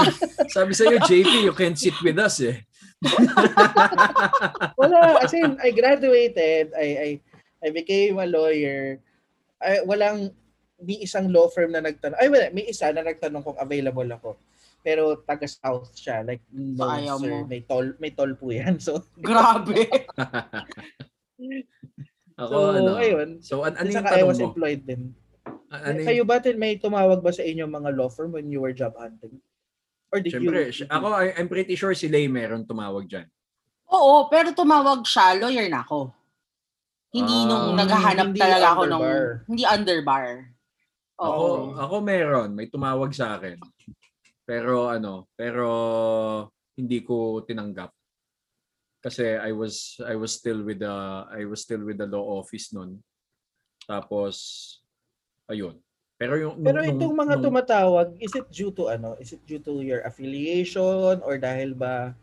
sabi 0.53 0.71
sa 0.77 0.83
iyo 0.85 0.97
JP, 1.01 1.31
you 1.41 1.53
can't 1.57 1.77
sit 1.81 1.97
with 2.05 2.21
us 2.21 2.37
eh. 2.45 2.61
Wala. 4.79 5.25
As 5.25 5.33
in, 5.33 5.57
I 5.57 5.73
graduated, 5.73 6.69
I, 6.77 6.85
I, 6.85 7.09
I 7.65 7.67
became 7.73 8.21
a 8.21 8.29
lawyer. 8.29 9.01
Ay, 9.57 9.81
walang, 9.89 10.29
may 10.83 10.99
isang 10.99 11.27
law 11.27 11.47
firm 11.47 11.71
na 11.71 11.79
nagtanong. 11.79 12.15
Ay, 12.15 12.27
wala. 12.27 12.51
May 12.51 12.67
isa 12.67 12.91
na 12.91 13.01
nagtanong 13.01 13.41
kung 13.41 13.57
available 13.57 14.09
ako. 14.11 14.29
Pero 14.79 15.15
taga 15.17 15.47
South 15.47 15.95
siya. 15.95 16.21
Like, 16.21 16.43
no, 16.49 16.83
Ayaw 16.85 17.17
sir. 17.17 17.31
mo. 17.31 17.37
May 17.45 17.63
toll, 17.63 17.95
may 17.97 18.11
toll 18.11 18.35
po 18.35 18.51
yan. 18.51 18.77
So, 18.77 18.99
Grabe. 19.17 19.87
Ako 22.33 22.49
so 22.49 22.57
ano. 22.73 22.91
ayun. 22.97 23.29
So 23.39 23.61
an 23.61 23.77
ano 23.77 23.87
yung 23.87 23.95
Saka 23.95 24.09
I 24.09 24.13
tanong 24.19 24.27
was 24.27 24.39
mo? 24.39 24.47
employed 24.49 24.81
din. 24.83 25.01
A- 25.69 25.83
Ano 25.85 25.97
yung, 26.01 26.07
Kayo 26.07 26.23
ba 26.23 26.37
din 26.37 26.57
may 26.57 26.75
tumawag 26.75 27.21
ba 27.21 27.29
sa 27.29 27.41
inyo 27.41 27.63
mga 27.63 27.93
law 27.93 28.09
firm 28.09 28.33
when 28.33 28.49
you 28.49 28.57
were 28.57 28.73
job 28.73 28.93
hunting? 28.95 29.37
Or 30.09 30.17
did 30.17 30.33
Siyempre, 30.33 30.69
you? 30.69 30.85
ako 30.87 31.05
I'm 31.13 31.45
pretty 31.47 31.73
sure 31.73 31.93
si 31.93 32.05
Lay 32.05 32.25
meron 32.25 32.65
tumawag 32.65 33.05
diyan. 33.05 33.25
Oo, 33.87 34.25
pero 34.27 34.49
tumawag 34.49 35.05
siya, 35.05 35.37
lawyer 35.37 35.69
na 35.69 35.81
ako. 35.81 36.09
Hindi 37.13 37.33
Ah. 37.35 37.45
nung 37.45 37.77
naghahanap 37.77 38.27
Hindi 38.27 38.41
talaga 38.41 38.67
ako 38.73 38.81
nung, 38.83 39.01
underbar. 39.01 39.45
hindi 39.45 39.63
underbar. 39.63 40.25
Ako, 41.23 41.43
Oo. 41.47 41.59
ako 41.79 41.95
meron, 42.03 42.49
may 42.51 42.67
tumawag 42.67 43.15
sa 43.15 43.39
akin. 43.39 43.55
Pero 44.43 44.91
ano, 44.91 45.31
pero 45.39 45.67
hindi 46.75 46.99
ko 46.99 47.39
tinanggap. 47.47 47.91
Kasi 49.03 49.35
I 49.35 49.51
was 49.51 49.99
I 50.03 50.15
was 50.15 50.35
still 50.35 50.63
with 50.63 50.79
the 50.83 50.95
I 51.27 51.43
was 51.47 51.63
still 51.63 51.83
with 51.83 51.99
the 51.99 52.07
law 52.07 52.39
office 52.39 52.71
noon. 52.71 52.99
Tapos 53.83 54.35
ayun. 55.47 55.79
Pero 56.15 56.39
yung 56.39 56.55
Pero 56.63 56.79
nung- 56.79 56.91
itong 56.91 57.15
mga 57.15 57.33
nung- 57.35 57.43
tumatawag, 57.51 58.07
is 58.19 58.31
it 58.31 58.47
due 58.47 58.71
to 58.71 58.87
ano? 58.87 59.19
Is 59.19 59.35
it 59.35 59.43
due 59.43 59.59
to 59.59 59.83
your 59.83 60.03
affiliation 60.07 61.19
or 61.19 61.35
dahil 61.35 61.75
ba 61.75 62.15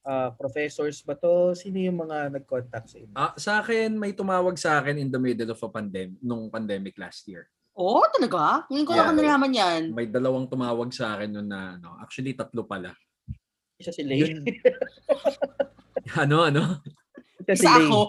ah, 0.00 0.32
professors 0.32 1.00
ba 1.04 1.12
to? 1.16 1.52
Sino 1.52 1.76
yung 1.76 2.00
mga 2.08 2.32
nag-contact 2.40 2.92
sa 2.92 2.96
inyo? 3.00 3.14
Ah, 3.16 3.32
sa 3.36 3.60
akin 3.60 3.92
may 3.96 4.16
tumawag 4.16 4.56
sa 4.56 4.80
akin 4.80 4.96
in 4.96 5.08
the 5.12 5.20
middle 5.20 5.52
of 5.52 5.60
a 5.60 5.68
pandemic 5.68 6.16
nung 6.24 6.48
pandemic 6.48 6.96
last 6.96 7.24
year. 7.28 7.48
Oo, 7.74 8.06
talaga? 8.14 8.70
Ngayon 8.70 8.86
ko 8.86 8.92
Yeah. 8.94 9.06
lang 9.10 9.18
nalaman 9.18 9.52
yan. 9.52 9.80
May 9.90 10.06
dalawang 10.06 10.46
tumawag 10.46 10.94
sa 10.94 11.18
akin 11.18 11.30
noon 11.34 11.48
na 11.50 11.74
ano, 11.74 11.98
actually 11.98 12.30
tatlo 12.34 12.62
pala. 12.62 12.94
Isa 13.74 13.90
si 13.90 14.06
Lay. 14.06 14.22
Yun. 14.22 14.46
ano 16.22 16.36
ano? 16.46 16.62
Isa 17.42 17.54
si 17.58 17.66
Isa 17.66 17.74
Lay. 17.74 17.86
ako. 17.90 18.00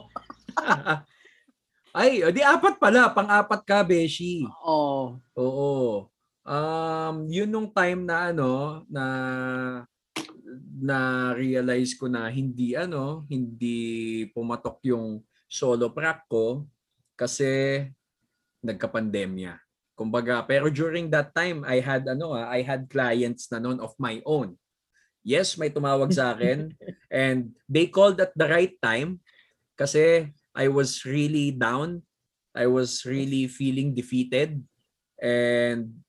Ay, 1.95 2.19
di 2.35 2.43
apat 2.43 2.75
pala, 2.75 3.07
pang-apat 3.07 3.61
ka, 3.63 3.79
Beshi. 3.81 4.43
Oo. 4.67 5.15
Oo. 5.39 6.11
Um, 6.45 7.15
yun 7.31 7.49
nung 7.49 7.71
time 7.71 8.03
na 8.05 8.29
ano, 8.29 8.83
na 8.85 9.05
na 10.75 10.97
realize 11.33 11.95
ko 11.97 12.05
na 12.05 12.27
hindi 12.29 12.77
ano, 12.77 13.25
hindi 13.31 14.27
pumatok 14.29 14.77
yung 14.85 15.23
solo 15.47 15.89
prac 15.89 16.27
ko 16.29 16.67
kasi 17.15 17.81
nagka-pandemya. 18.65 19.61
Kumbaga, 19.95 20.43
pero 20.43 20.67
during 20.67 21.07
that 21.13 21.31
time, 21.31 21.63
I 21.63 21.79
had 21.79 22.03
ano 22.09 22.35
ah, 22.35 22.51
I 22.51 22.65
had 22.65 22.91
clients 22.91 23.47
na 23.47 23.63
noon 23.63 23.79
of 23.79 23.95
my 23.95 24.19
own. 24.27 24.59
Yes, 25.25 25.55
may 25.55 25.71
tumawag 25.71 26.11
sa 26.11 26.35
akin 26.35 26.75
and 27.09 27.55
they 27.65 27.87
called 27.89 28.19
at 28.21 28.35
the 28.35 28.45
right 28.45 28.75
time 28.83 29.23
kasi 29.79 30.29
I 30.53 30.67
was 30.67 31.07
really 31.07 31.55
down. 31.55 32.03
I 32.55 32.67
was 32.67 33.03
really 33.07 33.47
feeling 33.51 33.95
defeated 33.95 34.63
And 35.19 36.03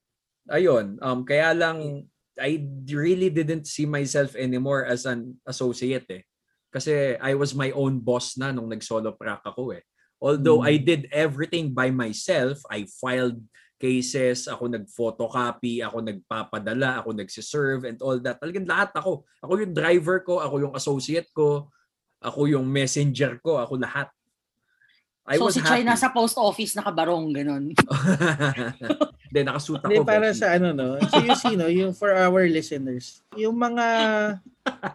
ayun, 0.50 0.98
um 1.02 1.22
kaya 1.22 1.54
lang 1.54 2.10
I 2.36 2.60
really 2.90 3.32
didn't 3.32 3.64
see 3.64 3.88
myself 3.88 4.36
anymore 4.36 4.84
as 4.84 5.08
an 5.08 5.40
associate 5.48 6.06
eh. 6.12 6.22
Kasi 6.68 7.16
I 7.16 7.32
was 7.32 7.56
my 7.56 7.72
own 7.72 8.02
boss 8.02 8.36
na 8.36 8.52
nung 8.52 8.68
nag-solo 8.68 9.16
prac 9.16 9.40
ako 9.40 9.72
eh. 9.72 9.82
Although 10.16 10.64
Mm. 10.64 10.68
I 10.68 10.74
did 10.80 11.02
everything 11.12 11.76
by 11.76 11.92
myself, 11.92 12.64
I 12.72 12.88
filed 12.88 13.36
cases, 13.76 14.48
ako 14.48 14.72
nag-photocopy, 14.72 15.84
ako 15.84 16.00
nagpapadala, 16.00 17.04
ako 17.04 17.12
nagsiserve 17.12 17.84
and 17.84 18.00
all 18.00 18.16
that. 18.16 18.40
Talagang 18.40 18.64
lahat 18.64 18.96
ako. 18.96 19.28
Ako 19.44 19.52
yung 19.60 19.76
driver 19.76 20.24
ko, 20.24 20.40
ako 20.40 20.54
yung 20.64 20.74
associate 20.74 21.28
ko, 21.36 21.68
ako 22.24 22.48
yung 22.48 22.64
messenger 22.64 23.36
ko, 23.44 23.60
ako 23.60 23.76
lahat. 23.76 24.08
I 25.28 25.36
so 25.36 25.50
was 25.50 25.58
si 25.58 25.60
Chai 25.60 25.82
happy. 25.82 25.90
nasa 25.92 26.08
post 26.08 26.40
office 26.40 26.72
nakabarong, 26.72 27.34
ganun. 27.36 27.74
Hindi, 29.28 29.40
nakasuit 29.42 29.82
ako. 29.84 29.90
Hindi, 29.92 30.06
para 30.06 30.30
sa 30.32 30.54
ano, 30.56 30.70
no? 30.72 30.96
So 31.12 31.18
you 31.20 31.34
see, 31.36 31.54
no, 31.58 31.66
yung 31.68 31.92
for 31.92 32.14
our 32.14 32.46
listeners, 32.48 33.20
yung 33.36 33.58
mga 33.58 33.84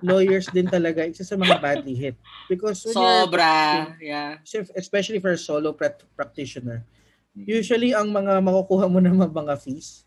lawyers 0.02 0.48
din 0.48 0.66
talaga, 0.66 1.04
isa 1.04 1.22
sa 1.22 1.36
mga 1.36 1.58
badly 1.58 1.94
hit. 1.94 2.16
Because 2.48 2.84
when 2.84 2.96
you're, 2.96 3.28
Sobra. 3.28 3.56
Yeah. 3.98 4.32
especially 4.76 5.20
for 5.20 5.32
a 5.32 5.40
solo 5.40 5.72
prac- 5.72 6.06
practitioner, 6.14 6.84
Mm. 7.32 7.48
usually 7.48 7.96
ang 7.96 8.12
mga 8.12 8.44
makukuha 8.44 8.92
mo 8.92 9.00
naman 9.00 9.32
mga 9.32 9.56
fees 9.56 10.04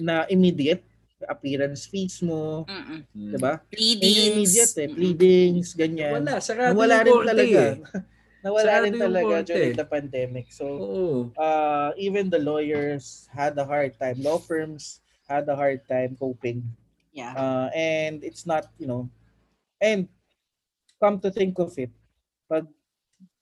na 0.00 0.24
immediate, 0.26 0.80
appearance 1.28 1.84
fees 1.84 2.24
mo, 2.24 2.64
Mm-mm. 2.64 3.04
'di 3.12 3.36
ba? 3.36 3.60
Pleadings. 3.68 4.16
immediate 4.48 4.74
eh, 4.78 4.88
pleadings, 4.88 5.76
ganyan. 5.76 6.24
Wala, 6.24 6.40
sarado 6.40 6.72
yung 6.72 6.80
rin 6.80 7.12
korte 7.12 7.28
talaga. 7.28 7.60
eh. 7.60 7.76
Nawala 8.40 8.64
Sarado 8.64 8.84
rin 8.88 8.94
talaga 8.96 9.34
korte. 9.36 9.48
during 9.52 9.74
the 9.76 9.84
pandemic. 9.84 10.46
So, 10.48 10.64
Oo. 10.64 11.08
uh, 11.36 11.92
even 12.00 12.32
the 12.32 12.40
lawyers 12.40 13.28
had 13.28 13.52
a 13.60 13.66
hard 13.68 13.92
time. 14.00 14.16
Law 14.24 14.40
firms 14.40 15.04
had 15.28 15.44
a 15.44 15.52
hard 15.52 15.84
time 15.84 16.16
coping. 16.16 16.64
Yeah. 17.10 17.34
Uh, 17.34 17.68
and 17.74 18.22
it's 18.22 18.46
not, 18.46 18.70
you 18.78 18.86
know, 18.86 19.10
and 19.80 20.06
come 21.02 21.18
to 21.20 21.30
think 21.30 21.58
of 21.58 21.74
it, 21.78 21.90
pag 22.46 22.66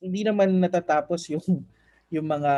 hindi 0.01 0.25
naman 0.25 0.63
natatapos 0.63 1.29
yung 1.33 1.45
yung 2.15 2.27
mga 2.27 2.55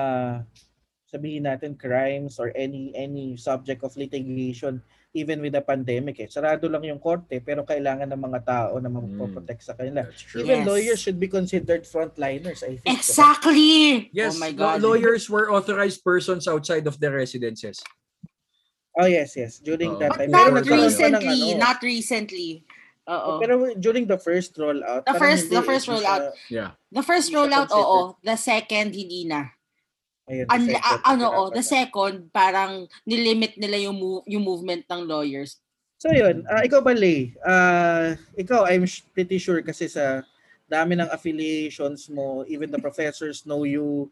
sabihin 1.10 1.42
natin 1.42 1.74
crimes 1.74 2.38
or 2.38 2.54
any 2.54 2.94
any 2.94 3.34
subject 3.34 3.82
of 3.82 3.96
litigation 3.98 4.78
even 5.10 5.42
with 5.42 5.58
the 5.58 5.62
pandemic 5.62 6.22
eh. 6.22 6.30
Sarado 6.30 6.70
lang 6.70 6.86
yung 6.86 7.02
korte 7.02 7.42
pero 7.42 7.66
kailangan 7.66 8.06
ng 8.14 8.22
mga 8.30 8.40
tao 8.46 8.78
na 8.78 8.86
magpo-protect 8.86 9.62
sa 9.66 9.74
kanila. 9.74 10.06
Even 10.38 10.62
Yes. 10.62 10.66
lawyers 10.66 11.00
should 11.02 11.18
be 11.18 11.26
considered 11.26 11.82
frontliners, 11.82 12.62
I 12.62 12.78
think. 12.78 12.86
diba? 12.86 13.02
Exactly. 13.02 13.70
Yes, 14.14 14.38
oh 14.38 14.42
my 14.46 14.54
God. 14.54 14.78
lawyers 14.78 15.26
were 15.26 15.50
authorized 15.50 16.06
persons 16.06 16.46
outside 16.46 16.86
of 16.86 17.02
their 17.02 17.18
residences. 17.18 17.82
Oh 18.92 19.06
yes, 19.06 19.36
yes. 19.36 19.58
During 19.58 19.94
Oo. 19.94 20.00
that 20.00 20.10
But 20.10 20.18
time. 20.18 20.30
Pero 20.30 20.48
not 20.50 20.56
nagkaroon 20.58 20.66
pa 20.66 20.82
ng 20.82 20.86
recently. 20.90 21.40
ano, 21.46 21.58
Not 21.58 21.78
recently. 21.80 22.50
Oo. 23.06 23.30
Pero 23.38 23.52
during 23.76 24.04
the 24.04 24.18
first 24.18 24.54
rollout, 24.54 25.02
The 25.02 25.14
parang 25.14 25.22
first- 25.24 25.44
hindi 25.44 25.56
the 25.56 25.64
first 25.64 25.86
eh, 25.86 25.90
rollout. 25.90 26.22
siya- 26.22 26.34
Yeah. 26.48 26.70
The 26.90 27.02
first 27.02 27.26
Hindi 27.26 27.32
siya 27.32 27.40
rollout, 27.40 27.68
considered. 27.68 27.90
oo. 27.96 28.16
The 28.20 28.36
second, 28.36 28.88
hindi 28.92 29.20
na. 29.24 29.40
Ayun, 30.26 30.46
the 30.46 30.52
An- 30.52 30.66
second, 30.68 30.84
ah, 30.84 31.00
ano, 31.08 31.26
oh, 31.28 31.48
the 31.50 31.64
second, 31.64 32.14
parang 32.30 32.72
nilimit 33.04 33.54
nila 33.56 33.76
yung, 33.80 33.96
move, 33.96 34.22
yung 34.26 34.42
movement 34.42 34.86
ng 34.86 35.02
lawyers. 35.04 35.58
So 35.98 36.08
yun, 36.08 36.46
ah, 36.46 36.62
ikaw 36.62 36.80
ba 36.80 36.94
Lay? 36.94 37.34
Ah, 37.42 38.14
ikaw, 38.34 38.64
I'm 38.64 38.86
sh- 38.86 39.02
pretty 39.08 39.36
sure 39.36 39.58
kasi 39.60 39.84
sa 39.84 40.22
dami 40.64 40.94
ng 40.94 41.10
affiliations 41.10 42.06
mo, 42.06 42.46
even 42.46 42.70
the 42.70 42.78
professors 42.78 43.42
know 43.44 43.62
you. 43.62 44.06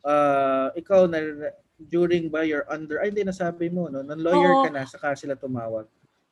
Ah, 0.00 0.70
ikaw 0.72 1.04
na 1.04 1.50
during 1.78 2.32
ba 2.32 2.42
your 2.42 2.64
under, 2.72 3.00
ay 3.00 3.12
hindi 3.12 3.24
nasabi 3.24 3.68
mo, 3.68 3.88
no? 3.92 4.00
Nang 4.00 4.20
lawyer 4.20 4.52
Oo. 4.56 4.64
ka 4.64 4.70
na, 4.72 4.82
saka 4.88 5.12
sila 5.16 5.36
tumawag. 5.36 5.84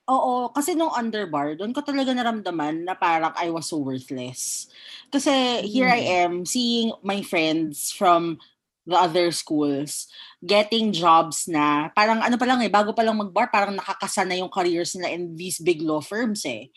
Oo, 0.05 0.53
kasi 0.53 0.77
nung 0.77 0.93
underbar, 0.93 1.57
doon 1.57 1.73
ko 1.73 1.81
talaga 1.81 2.13
naramdaman 2.13 2.85
na 2.85 2.93
parang 2.93 3.33
I 3.41 3.49
was 3.49 3.73
so 3.73 3.81
worthless. 3.81 4.69
Kasi 5.09 5.65
here 5.65 5.89
I 5.89 6.25
am 6.25 6.45
seeing 6.45 6.93
my 7.01 7.25
friends 7.25 7.89
from 7.89 8.37
the 8.85 9.01
other 9.01 9.33
schools 9.33 10.13
getting 10.45 10.93
jobs 10.93 11.49
na 11.49 11.89
parang 11.97 12.21
ano 12.21 12.37
pa 12.37 12.45
lang 12.45 12.61
eh, 12.61 12.69
bago 12.69 12.93
pa 12.93 13.01
lang 13.01 13.17
mag-bar, 13.17 13.49
parang 13.49 13.73
nakakasa 13.81 14.29
na 14.29 14.37
yung 14.37 14.53
careers 14.53 14.93
nila 14.93 15.09
in 15.09 15.33
these 15.41 15.57
big 15.57 15.81
law 15.81 16.05
firms 16.05 16.45
eh. 16.45 16.69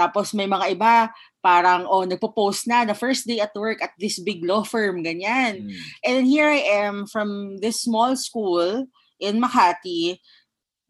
Tapos 0.00 0.32
may 0.32 0.48
mga 0.48 0.72
iba, 0.72 1.12
parang 1.44 1.84
oh, 1.84 2.08
nagpo-post 2.08 2.64
na 2.64 2.88
the 2.88 2.96
first 2.96 3.28
day 3.28 3.36
at 3.36 3.52
work 3.52 3.84
at 3.84 3.92
this 4.00 4.16
big 4.16 4.40
law 4.40 4.64
firm, 4.64 5.04
ganyan. 5.04 5.68
Mm. 5.68 5.76
And 6.00 6.12
then 6.16 6.24
here 6.24 6.48
I 6.48 6.88
am 6.88 7.04
from 7.04 7.60
this 7.60 7.84
small 7.84 8.16
school 8.16 8.88
in 9.20 9.36
Makati, 9.36 10.16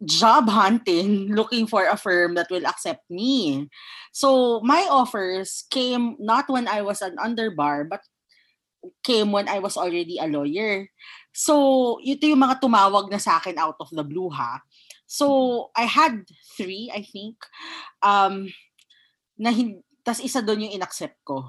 job 0.07 0.47
hunting, 0.47 1.27
looking 1.39 1.67
for 1.67 1.91
a 1.91 1.99
firm 1.99 2.39
that 2.39 2.47
will 2.55 2.71
accept 2.71 3.03
me. 3.11 3.67
So 4.15 4.63
my 4.63 4.87
offers 4.87 5.67
came 5.75 6.15
not 6.23 6.47
when 6.47 6.71
I 6.71 6.87
was 6.87 7.03
an 7.03 7.19
underbar, 7.19 7.91
but 7.91 8.07
came 9.03 9.33
when 9.33 9.49
I 9.49 9.59
was 9.59 9.77
already 9.77 10.19
a 10.23 10.31
lawyer. 10.31 10.89
So, 11.31 11.99
ito 12.03 12.27
yung 12.27 12.43
mga 12.43 12.59
tumawag 12.59 13.11
na 13.11 13.21
sa 13.21 13.39
akin 13.39 13.59
out 13.59 13.79
of 13.79 13.91
the 13.93 14.03
blue 14.03 14.31
ha. 14.31 14.61
So, 15.07 15.71
I 15.77 15.85
had 15.87 16.27
three, 16.57 16.91
I 16.91 17.03
think. 17.03 17.37
Um, 18.03 18.51
na 19.41 19.49
hin- 19.49 19.81
tas 20.05 20.21
isa 20.21 20.45
doon 20.45 20.69
yung 20.69 20.77
inaccept 20.77 21.17
ko. 21.25 21.49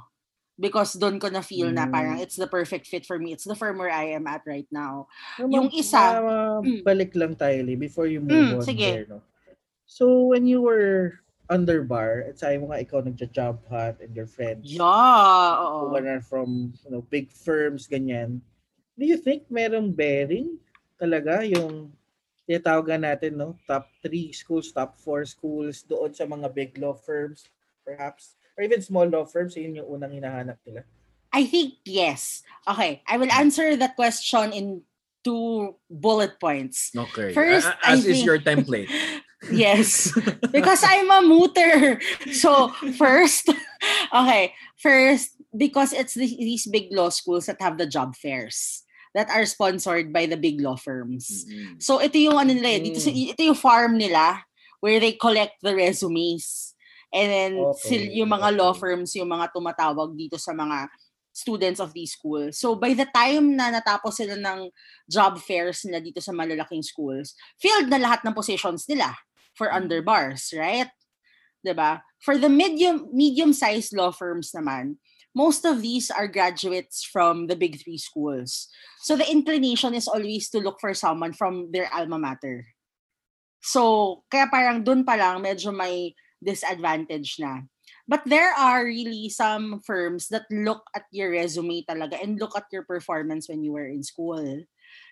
Because 0.56 0.96
doon 0.96 1.18
ko 1.18 1.28
na 1.28 1.42
feel 1.42 1.74
na 1.74 1.90
parang 1.90 2.16
Mm. 2.16 2.24
it's 2.24 2.38
the 2.38 2.48
perfect 2.48 2.86
fit 2.86 3.04
for 3.04 3.18
me. 3.18 3.34
It's 3.34 3.44
the 3.44 3.58
firm 3.58 3.76
where 3.76 3.92
I 3.92 4.14
am 4.14 4.30
at 4.30 4.46
right 4.46 4.68
now. 4.70 5.10
Pero 5.36 5.50
Yung 5.50 5.68
ma- 5.68 5.76
isa- 5.76 6.22
ma- 6.22 6.62
Mm. 6.62 6.84
balik 6.86 7.12
lang 7.18 7.34
tayo, 7.36 7.66
Lay, 7.66 7.76
before 7.76 8.06
you 8.08 8.22
move 8.22 8.32
Mm, 8.32 8.56
on 8.62 8.64
sige. 8.64 8.88
there, 8.88 9.08
no? 9.10 9.20
So, 9.84 10.32
when 10.32 10.46
you 10.48 10.62
were 10.62 11.20
under 11.50 11.84
bar, 11.84 12.30
at 12.32 12.40
sabi 12.40 12.62
mo 12.62 12.72
nga 12.72 12.80
ikaw 12.80 13.04
nagja-job 13.04 13.60
hunt 13.68 14.00
and 14.00 14.16
your 14.16 14.30
friends 14.30 14.72
Yeah, 14.72 15.52
who 15.84 15.92
oo. 15.92 16.00
are 16.00 16.24
from 16.24 16.72
you 16.86 16.90
know, 16.94 17.04
big 17.04 17.28
firms, 17.34 17.92
ganyan. 17.92 18.40
Do 18.96 19.04
you 19.04 19.18
think 19.18 19.50
merong 19.50 19.92
bearing 19.92 20.62
talaga 20.96 21.42
yung 21.44 21.92
tinatawagan 22.46 23.02
natin, 23.04 23.34
no? 23.36 23.58
Top 23.66 23.90
3 24.00 24.30
schools, 24.32 24.70
top 24.70 24.96
4 24.96 25.26
schools 25.26 25.82
doon 25.84 26.14
sa 26.14 26.24
mga 26.24 26.48
big 26.54 26.72
law 26.78 26.94
firms, 26.94 27.50
perhaps? 27.92 28.36
Or 28.56 28.64
even 28.64 28.82
small 28.82 29.08
law 29.08 29.28
firms, 29.28 29.56
yun 29.56 29.76
yung 29.76 29.88
unang 29.88 30.16
hinahanap 30.16 30.60
nila. 30.64 30.88
I 31.32 31.48
think 31.48 31.80
yes. 31.84 32.44
Okay, 32.68 33.04
I 33.08 33.16
will 33.20 33.32
answer 33.32 33.76
that 33.76 33.96
question 33.96 34.52
in 34.52 34.84
two 35.24 35.76
bullet 35.90 36.40
points. 36.40 36.92
Okay. 36.96 37.32
First, 37.32 37.68
as 37.84 38.04
I 38.04 38.08
is 38.08 38.20
think- 38.20 38.26
your 38.26 38.40
template. 38.44 38.92
Yes. 39.50 40.14
because 40.54 40.84
I'm 40.86 41.10
a 41.10 41.26
mooter. 41.26 41.98
So, 42.30 42.70
first, 42.94 43.50
okay, 44.14 44.54
first, 44.78 45.34
because 45.56 45.94
it's 45.94 46.14
the, 46.14 46.28
these 46.30 46.68
big 46.70 46.94
law 46.94 47.10
schools 47.10 47.48
that 47.48 47.62
have 47.62 47.78
the 47.78 47.88
job 47.90 48.16
fairs 48.16 48.84
that 49.16 49.30
are 49.34 49.46
sponsored 49.46 50.14
by 50.14 50.26
the 50.28 50.38
big 50.38 50.62
law 50.62 50.76
firms. 50.76 51.46
Mm-mm. 51.50 51.82
So, 51.82 52.00
ito 52.00 52.22
yung 52.22 52.38
ano 52.38 52.54
nila, 52.54 52.70
eh, 52.70 52.80
dito, 52.86 53.00
sa- 53.02 53.10
ito 53.12 53.42
yung 53.42 53.58
farm 53.58 53.98
nila 53.98 54.46
where 54.80 55.00
they 55.00 55.14
collect 55.14 55.58
the 55.66 55.74
resumes. 55.74 56.71
And 57.12 57.28
then, 57.28 57.54
Okay, 57.60 58.08
sil- 58.08 58.12
yung 58.24 58.32
mga 58.32 58.56
law 58.56 58.72
firms, 58.72 59.12
yung 59.20 59.28
mga 59.30 59.52
tumatawag 59.52 60.16
dito 60.16 60.40
sa 60.40 60.56
mga 60.56 60.88
students 61.32 61.80
of 61.80 61.92
these 61.96 62.12
schools. 62.16 62.60
So, 62.60 62.76
by 62.76 62.92
the 62.96 63.08
time 63.08 63.56
na 63.56 63.72
natapos 63.72 64.20
sila 64.20 64.36
ng 64.36 64.68
job 65.08 65.40
fairs 65.40 65.84
nila 65.88 66.04
dito 66.04 66.20
sa 66.20 66.36
malalaking 66.36 66.84
schools, 66.84 67.36
filled 67.60 67.88
na 67.88 68.00
lahat 68.00 68.24
ng 68.24 68.36
positions 68.36 68.88
nila 68.88 69.16
for 69.56 69.72
Mm. 69.72 69.84
underbars, 69.84 70.52
right? 70.56 70.92
'Di 71.64 71.74
ba? 71.76 72.02
For 72.20 72.36
the 72.40 72.50
medium 72.50 73.08
medium-sized 73.14 73.94
law 73.96 74.12
firms 74.12 74.52
naman, 74.52 74.98
most 75.32 75.64
of 75.64 75.80
these 75.80 76.12
are 76.12 76.28
graduates 76.28 77.04
from 77.06 77.48
the 77.48 77.56
big 77.56 77.80
three 77.80 77.98
schools. 78.00 78.68
So 79.04 79.16
the 79.16 79.28
inclination 79.30 79.96
is 79.96 80.08
always 80.12 80.50
to 80.52 80.60
look 80.60 80.82
for 80.84 80.92
someone 80.94 81.32
from 81.32 81.72
their 81.72 81.88
alma 81.94 82.20
mater. 82.20 82.68
So, 83.62 84.24
kaya 84.28 84.50
parang 84.50 84.82
dun 84.82 85.06
pa 85.06 85.14
lang 85.16 85.40
medyo 85.46 85.70
may 85.70 86.18
disadvantage 86.42 87.38
na. 87.38 87.64
But 88.10 88.26
there 88.26 88.52
are 88.58 88.84
really 88.84 89.30
some 89.30 89.80
firms 89.86 90.28
that 90.34 90.50
look 90.50 90.84
at 90.98 91.06
your 91.14 91.32
resume 91.32 91.86
talaga 91.86 92.20
and 92.20 92.42
look 92.42 92.58
at 92.58 92.68
your 92.74 92.84
performance 92.84 93.48
when 93.48 93.64
you 93.64 93.72
were 93.72 93.88
in 93.88 94.04
school. 94.04 94.42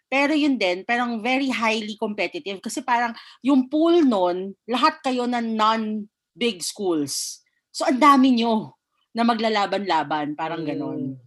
Pero 0.10 0.34
yun 0.34 0.58
din, 0.58 0.84
parang 0.84 1.22
very 1.22 1.54
highly 1.54 1.94
competitive 1.96 2.60
kasi 2.66 2.82
parang 2.82 3.14
yung 3.46 3.70
pool 3.70 4.02
nun, 4.02 4.58
lahat 4.66 4.98
kayo 5.06 5.30
na 5.30 5.38
non-big 5.38 6.66
schools. 6.66 7.46
So 7.70 7.86
ang 7.86 8.02
dami 8.02 8.42
nyo 8.42 8.74
na 9.14 9.22
maglalaban-laban, 9.22 10.34
parang 10.34 10.66
ganon. 10.66 11.14
Mm. 11.14 11.18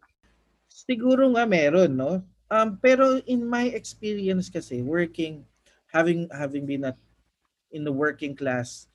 Siguro 0.66 1.30
nga 1.30 1.46
meron, 1.46 1.94
no? 1.94 2.26
Um, 2.50 2.76
pero 2.82 3.22
in 3.24 3.46
my 3.46 3.70
experience 3.70 4.50
kasi, 4.50 4.82
working, 4.82 5.46
having 5.88 6.26
having 6.34 6.66
been 6.66 6.84
at, 6.84 6.98
in 7.70 7.86
the 7.86 7.94
working 7.94 8.36
class 8.36 8.91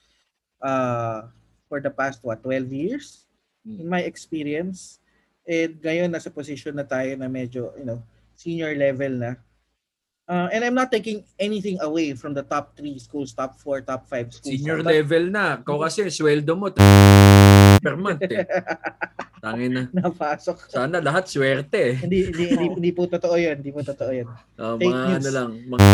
uh, 0.62 1.28
for 1.70 1.80
the 1.80 1.90
past, 1.90 2.24
what, 2.24 2.44
12 2.44 2.72
years? 2.72 3.26
In 3.68 3.92
my 3.92 4.00
experience, 4.00 5.04
and 5.44 5.76
ngayon 5.84 6.08
nasa 6.08 6.32
position 6.32 6.72
na 6.72 6.88
tayo 6.88 7.20
na 7.20 7.28
medyo, 7.28 7.76
you 7.76 7.84
know, 7.84 8.00
senior 8.32 8.72
level 8.80 9.12
na. 9.12 9.32
Uh, 10.28 10.52
and 10.52 10.64
I'm 10.64 10.76
not 10.76 10.92
taking 10.92 11.24
anything 11.40 11.80
away 11.80 12.12
from 12.12 12.36
the 12.36 12.44
top 12.44 12.76
three 12.76 13.00
schools, 13.00 13.32
top 13.32 13.56
four, 13.60 13.80
top 13.80 14.08
five 14.08 14.28
schools. 14.32 14.60
Senior 14.60 14.84
But 14.84 14.92
level 14.92 15.24
na. 15.32 15.64
Ikaw 15.64 15.88
kasi, 15.88 16.12
sweldo 16.12 16.52
mo, 16.56 16.68
per 17.80 17.96
month 17.96 18.28
eh. 18.28 18.44
Tangin 19.44 19.72
na. 19.72 19.84
napasok. 19.94 20.68
Sana 20.68 21.00
lahat 21.00 21.32
swerte 21.32 21.80
eh. 21.80 21.96
hindi, 22.04 22.28
hindi, 22.28 22.44
hindi, 22.52 22.66
hindi 22.76 22.92
po 22.92 23.08
totoo 23.08 23.40
yun. 23.40 23.56
Hindi 23.64 23.72
po 23.72 23.80
totoo 23.88 24.12
yun. 24.12 24.28
Uh, 24.60 24.76
Fake 24.76 24.92
mga 24.92 25.00
news. 25.00 25.16
ano 25.16 25.30
lang, 25.32 25.50
mga 25.64 25.86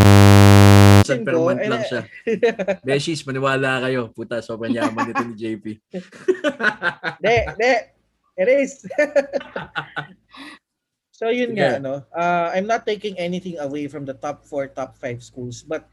Tingin 1.03 1.27
per 1.27 1.35
month 1.35 1.61
eh, 1.61 1.69
lang 1.69 1.83
siya. 1.83 2.01
Beshies, 2.87 3.27
maniwala 3.27 3.83
kayo. 3.83 4.09
Puta, 4.15 4.39
sobrang 4.39 4.71
yaman 4.71 5.11
nito 5.11 5.23
ni 5.27 5.35
JP. 5.35 5.65
De, 7.23 7.35
de. 7.59 7.73
Erase. 8.33 8.87
so 11.17 11.29
yun 11.29 11.53
nga, 11.53 11.77
Sige. 11.77 11.85
no? 11.85 12.01
Uh, 12.09 12.47
I'm 12.55 12.65
not 12.65 12.87
taking 12.87 13.13
anything 13.19 13.59
away 13.61 13.85
from 13.91 14.07
the 14.07 14.15
top 14.17 14.47
four, 14.47 14.65
top 14.71 14.97
five 14.97 15.21
schools. 15.21 15.61
But 15.61 15.85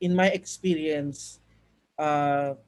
in 0.00 0.16
my 0.16 0.32
experience, 0.34 1.38
uh, 2.00 2.58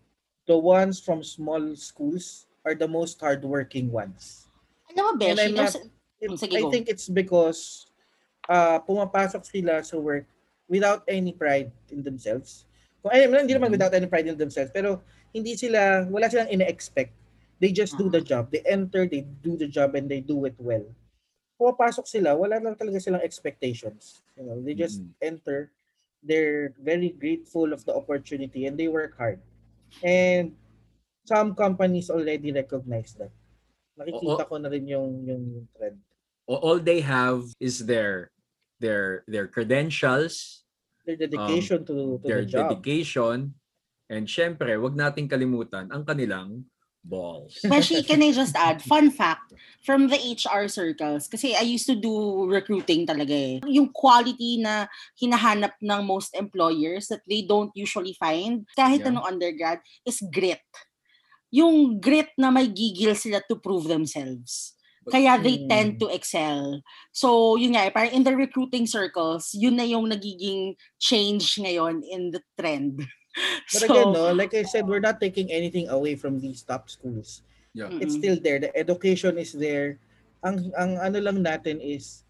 the 0.46 0.56
ones 0.56 1.02
from 1.02 1.24
small 1.26 1.74
schools 1.74 2.46
are 2.62 2.76
the 2.78 2.86
most 2.86 3.18
hardworking 3.18 3.90
ones. 3.90 4.46
Alam 4.94 5.02
mo, 5.02 5.12
Beshi, 5.18 5.50
not- 5.56 5.74
It- 6.20 6.36
I 6.52 6.68
think 6.68 6.92
it's 6.92 7.08
because 7.08 7.88
uh, 8.44 8.76
pumapasok 8.84 9.40
sila 9.40 9.80
sa 9.80 9.96
work 9.96 10.28
without 10.70 11.02
any 11.10 11.34
pride 11.34 11.74
in 11.90 12.06
themselves. 12.06 12.70
Kung 13.02 13.10
ay, 13.10 13.26
hindi 13.26 13.58
naman 13.58 13.74
Mhm. 13.74 13.76
without 13.76 13.92
any 13.92 14.06
pride 14.06 14.30
in 14.30 14.38
themselves, 14.38 14.70
pero 14.70 15.02
hindi 15.34 15.58
sila, 15.58 16.06
wala 16.06 16.30
silang 16.30 16.46
ina-expect. 16.46 17.10
They 17.58 17.74
just 17.74 17.98
do 17.98 18.08
the 18.08 18.22
job. 18.22 18.48
They 18.54 18.64
enter, 18.64 19.04
they 19.04 19.26
do 19.42 19.58
the 19.58 19.68
job, 19.68 19.98
and 19.98 20.08
they 20.08 20.22
do 20.22 20.46
it 20.48 20.56
well. 20.56 20.86
Pumapasok 21.60 22.08
sila, 22.08 22.32
wala 22.32 22.56
lang 22.56 22.78
talaga 22.78 23.02
silang 23.02 23.20
expectations. 23.20 24.24
You 24.38 24.48
know, 24.48 24.56
they 24.62 24.72
just 24.72 25.04
Mhm. 25.04 25.12
enter, 25.20 25.74
they're 26.24 26.72
very 26.80 27.12
grateful 27.12 27.74
of 27.74 27.84
the 27.84 27.92
opportunity, 27.92 28.64
and 28.64 28.80
they 28.80 28.88
work 28.88 29.18
hard. 29.20 29.42
And 30.00 30.56
some 31.28 31.52
companies 31.52 32.08
already 32.08 32.48
recognize 32.48 33.12
that. 33.20 33.32
Nakikita 34.00 34.48
ko 34.48 34.56
na 34.56 34.72
rin 34.72 34.88
yung, 34.88 35.28
yung 35.28 35.44
trend. 35.76 36.00
All 36.48 36.80
they 36.80 37.04
have 37.04 37.44
is 37.60 37.84
their 37.84 38.32
their 38.80 39.22
their 39.28 39.46
credentials, 39.46 40.64
their 41.06 41.16
dedication 41.16 41.84
to, 41.86 42.18
to 42.18 42.26
their 42.26 42.42
the 42.42 42.50
job. 42.50 42.58
dedication, 42.66 43.54
and 44.08 44.24
syempre, 44.26 44.74
wag 44.80 44.96
nating 44.96 45.28
kalimutan 45.28 45.92
ang 45.92 46.02
kanilang 46.02 46.64
balls. 47.04 47.60
Beshi, 47.70 48.04
can 48.04 48.20
I 48.24 48.32
just 48.32 48.56
add, 48.56 48.80
fun 48.84 49.12
fact, 49.12 49.52
from 49.84 50.08
the 50.08 50.16
HR 50.16 50.68
circles, 50.68 51.28
kasi 51.28 51.56
I 51.56 51.64
used 51.64 51.88
to 51.88 51.96
do 51.96 52.44
recruiting 52.48 53.04
talaga 53.08 53.32
eh. 53.32 53.60
Yung 53.68 53.92
quality 53.92 54.60
na 54.60 54.88
hinahanap 55.16 55.76
ng 55.80 56.00
most 56.04 56.32
employers 56.36 57.08
that 57.08 57.24
they 57.28 57.44
don't 57.44 57.72
usually 57.72 58.16
find, 58.16 58.64
kahit 58.76 59.04
Yeah. 59.04 59.12
anong 59.12 59.36
undergrad, 59.36 59.80
is 60.04 60.20
grit. 60.32 60.60
Yung 61.50 61.98
grit 61.98 62.30
na 62.38 62.52
may 62.52 62.68
gigil 62.70 63.16
sila 63.16 63.42
to 63.48 63.58
prove 63.58 63.88
themselves. 63.88 64.76
Kaya 65.08 65.40
they 65.40 65.64
tend 65.64 65.96
to 65.96 66.12
excel. 66.12 66.84
So, 67.08 67.56
yun 67.56 67.72
nga, 67.72 67.88
eh, 67.88 67.92
parang 67.94 68.12
in 68.12 68.24
the 68.24 68.36
recruiting 68.36 68.84
circles, 68.84 69.56
yun 69.56 69.80
na 69.80 69.88
yung 69.88 70.12
nagiging 70.12 70.76
change 71.00 71.56
ngayon 71.56 72.04
in 72.04 72.28
the 72.28 72.44
trend. 72.60 73.00
But 73.72 73.88
again, 73.88 74.12
no, 74.12 74.28
like 74.36 74.52
I 74.52 74.66
said, 74.66 74.84
we're 74.84 75.00
not 75.00 75.22
taking 75.22 75.48
anything 75.48 75.88
away 75.88 76.20
from 76.20 76.36
these 76.36 76.60
top 76.60 76.90
schools. 76.90 77.40
Yeah. 77.72 77.88
It's 77.96 78.18
still 78.18 78.36
there. 78.36 78.58
The 78.58 78.74
education 78.76 79.38
is 79.38 79.54
there. 79.54 80.02
Ang 80.42 80.74
ang 80.74 80.98
ano 80.98 81.18
lang 81.22 81.38
natin 81.38 81.78
is 81.78 82.26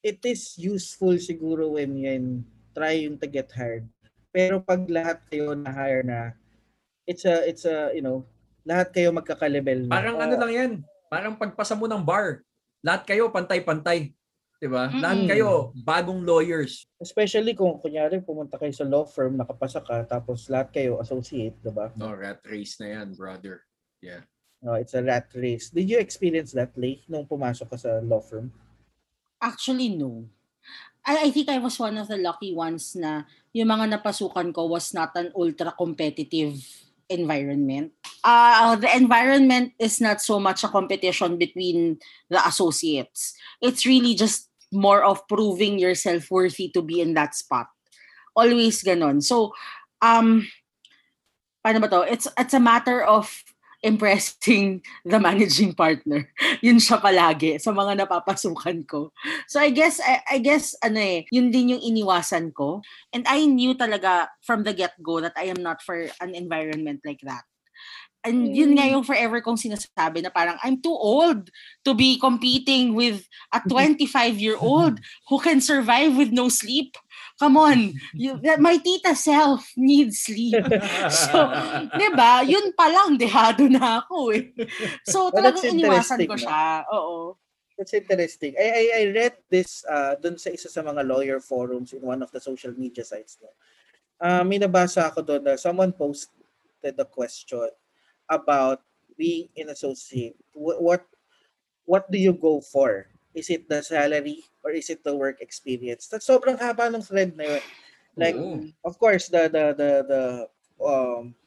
it 0.00 0.24
is 0.24 0.56
useful 0.56 1.20
siguro 1.20 1.76
when 1.76 2.00
yan 2.00 2.24
trying 2.72 3.20
to 3.20 3.28
get 3.28 3.52
hired. 3.52 3.84
Pero 4.32 4.64
pag 4.64 4.88
lahat 4.88 5.20
kayo 5.28 5.52
na 5.52 5.68
hire 5.68 6.00
na 6.00 6.32
it's 7.04 7.28
a 7.28 7.44
it's 7.44 7.68
a 7.68 7.92
you 7.92 8.00
know 8.00 8.24
lahat 8.64 8.88
kayo 8.96 9.12
magkaka-level 9.12 9.84
na. 9.84 9.92
Parang 9.92 10.16
ano 10.16 10.34
lang 10.40 10.52
yan, 10.52 10.72
parang 11.08 11.34
pagpasa 11.34 11.74
mo 11.74 11.88
ng 11.88 12.04
bar, 12.04 12.44
lahat 12.84 13.08
kayo 13.08 13.32
pantay-pantay. 13.32 14.12
'Di 14.58 14.68
ba? 14.68 14.90
Lahat 14.90 15.22
Mm-mm. 15.22 15.30
kayo 15.30 15.70
bagong 15.86 16.22
lawyers. 16.22 16.86
Especially 16.98 17.54
kung 17.54 17.78
kunyari 17.78 18.18
pumunta 18.18 18.58
kayo 18.58 18.74
sa 18.74 18.86
law 18.86 19.06
firm, 19.06 19.38
nakapasa 19.38 19.78
ka, 19.78 20.02
tapos 20.06 20.50
lahat 20.50 20.74
kayo 20.74 20.98
associate, 20.98 21.54
diba? 21.62 21.94
No, 21.94 22.10
rat 22.10 22.42
race 22.46 22.78
na 22.82 22.98
yan, 22.98 23.14
brother. 23.14 23.62
No, 24.58 24.74
it's 24.74 24.94
a 24.98 25.02
rat 25.02 25.30
race. 25.38 25.70
Did 25.70 25.86
you 25.86 26.02
experience 26.02 26.50
that, 26.58 26.74
Lay, 26.74 27.06
nung 27.06 27.22
pumasok 27.22 27.70
ka 27.70 27.78
sa 27.78 28.02
law 28.02 28.18
firm? 28.18 28.50
Actually, 29.38 29.94
no. 29.94 30.26
I, 31.06 31.26
I 31.26 31.28
think 31.30 31.46
I 31.46 31.62
was 31.62 31.78
one 31.78 31.94
of 31.94 32.10
the 32.10 32.18
lucky 32.18 32.50
ones 32.50 32.98
na 32.98 33.22
yung 33.54 33.70
mga 33.70 33.98
napasukan 33.98 34.50
ko 34.50 34.66
was 34.66 34.90
not 34.90 35.14
an 35.14 35.30
ultra 35.38 35.70
competitive 35.70 36.58
environment. 37.08 37.92
Uh, 38.24 38.76
the 38.76 38.88
environment 38.94 39.72
is 39.78 40.00
not 40.00 40.20
so 40.20 40.38
much 40.38 40.64
a 40.64 40.68
competition 40.68 41.36
between 41.36 41.98
the 42.30 42.40
associates. 42.46 43.34
It's 43.60 43.86
really 43.86 44.14
just 44.14 44.48
more 44.72 45.02
of 45.02 45.26
proving 45.28 45.78
yourself 45.78 46.30
worthy 46.30 46.68
to 46.74 46.82
be 46.82 47.00
in 47.00 47.14
that 47.14 47.34
spot. 47.34 47.68
Always 48.36 48.84
ganon. 48.84 49.22
So, 49.22 49.52
um, 50.02 50.46
paano 51.64 51.80
ba 51.80 51.88
to? 51.88 52.00
It's, 52.12 52.28
it's 52.38 52.54
a 52.54 52.60
matter 52.60 53.02
of 53.02 53.32
impressing 53.82 54.82
the 55.06 55.18
managing 55.18 55.72
partner. 55.74 56.26
Yun 56.66 56.82
siya 56.82 56.98
palagi 56.98 57.62
sa 57.62 57.70
mga 57.70 58.04
napapasukan 58.04 58.78
ko. 58.86 59.14
So 59.46 59.62
I 59.62 59.70
guess 59.70 60.02
I, 60.02 60.22
I 60.26 60.38
guess 60.42 60.74
ano 60.82 60.98
eh, 60.98 61.30
yun 61.30 61.54
din 61.54 61.78
yung 61.78 61.82
iniwasan 61.82 62.50
ko. 62.54 62.82
And 63.14 63.22
I 63.30 63.46
knew 63.46 63.78
talaga 63.78 64.28
from 64.42 64.66
the 64.66 64.74
get-go 64.74 65.22
that 65.22 65.38
I 65.38 65.50
am 65.54 65.62
not 65.62 65.82
for 65.82 66.10
an 66.18 66.34
environment 66.34 67.06
like 67.06 67.22
that. 67.22 67.46
And 68.26 68.50
yun 68.50 68.74
nga 68.74 68.90
yung 68.90 69.06
forever 69.06 69.38
kong 69.38 69.62
sinasabi 69.62 70.26
na 70.26 70.28
parang 70.34 70.58
I'm 70.66 70.82
too 70.82 70.92
old 70.92 71.54
to 71.86 71.94
be 71.94 72.18
competing 72.18 72.98
with 72.98 73.22
a 73.54 73.62
25-year-old 73.70 74.98
who 75.30 75.38
can 75.38 75.62
survive 75.62 76.18
with 76.18 76.34
no 76.34 76.50
sleep. 76.50 76.98
Come 77.38 77.56
on. 77.56 77.94
You, 78.14 78.42
my 78.58 78.82
tita 78.82 79.14
self 79.14 79.70
needs 79.78 80.26
sleep. 80.26 80.58
So, 81.08 81.38
'di 81.94 82.08
ba? 82.18 82.42
Yun 82.42 82.74
pa 82.74 82.90
lang 82.90 83.14
dehado 83.14 83.70
na 83.70 84.02
ako 84.02 84.34
eh. 84.34 84.50
So 85.06 85.30
Well, 85.30 85.38
talagang 85.38 85.78
iniwasan 85.78 86.26
ko 86.26 86.34
interesting, 86.34 86.34
no? 86.34 86.42
siya. 86.42 86.62
Oo. 86.90 87.16
That's 87.78 87.94
interesting. 87.94 88.58
I, 88.58 88.66
I, 88.66 88.84
I 88.90 89.02
read 89.14 89.34
this 89.46 89.86
uh, 89.86 90.18
dun 90.18 90.34
sa 90.34 90.50
isa 90.50 90.66
sa 90.66 90.82
mga 90.82 91.06
lawyer 91.06 91.38
forums 91.38 91.94
in 91.94 92.02
one 92.02 92.26
of 92.26 92.34
the 92.34 92.42
social 92.42 92.74
media 92.74 93.06
sites. 93.06 93.38
No? 93.38 93.54
Uh, 94.18 94.42
may 94.42 94.58
nabasa 94.58 95.06
ako 95.06 95.22
doon 95.22 95.46
na 95.46 95.54
someone 95.54 95.94
posted 95.94 96.98
a 96.98 97.06
question 97.06 97.70
about 98.26 98.82
being 99.14 99.46
an 99.54 99.70
associate. 99.70 100.34
What, 100.58 100.82
what 100.82 101.02
what 101.86 102.04
do 102.10 102.18
you 102.18 102.34
go 102.34 102.58
for? 102.58 103.06
Is 103.38 103.46
it 103.54 103.70
the 103.70 103.86
salary 103.86 104.42
or 104.66 104.74
is 104.74 104.90
it 104.90 105.06
the 105.06 105.14
work 105.14 105.38
experience? 105.38 106.10
That's 106.10 106.26
sobrang 106.26 106.58
haba 106.58 106.90
ng 106.90 107.06
thread 107.06 107.38
na 107.38 107.54
yun. 107.54 107.64
Like, 108.18 108.34
Oo. 108.34 108.66
of 108.82 108.98
course, 108.98 109.30
the 109.30 109.46
the 109.46 109.64
the 109.78 109.90
the 110.02 110.22
um, 110.82 111.38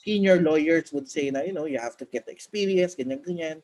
senior 0.00 0.40
lawyers 0.40 0.88
would 0.90 1.06
say 1.06 1.28
na, 1.28 1.44
you 1.44 1.52
know, 1.52 1.68
you 1.68 1.76
have 1.76 2.00
to 2.00 2.08
get 2.08 2.26
experience, 2.32 2.96
ganyan, 2.96 3.20
ganyan. 3.20 3.60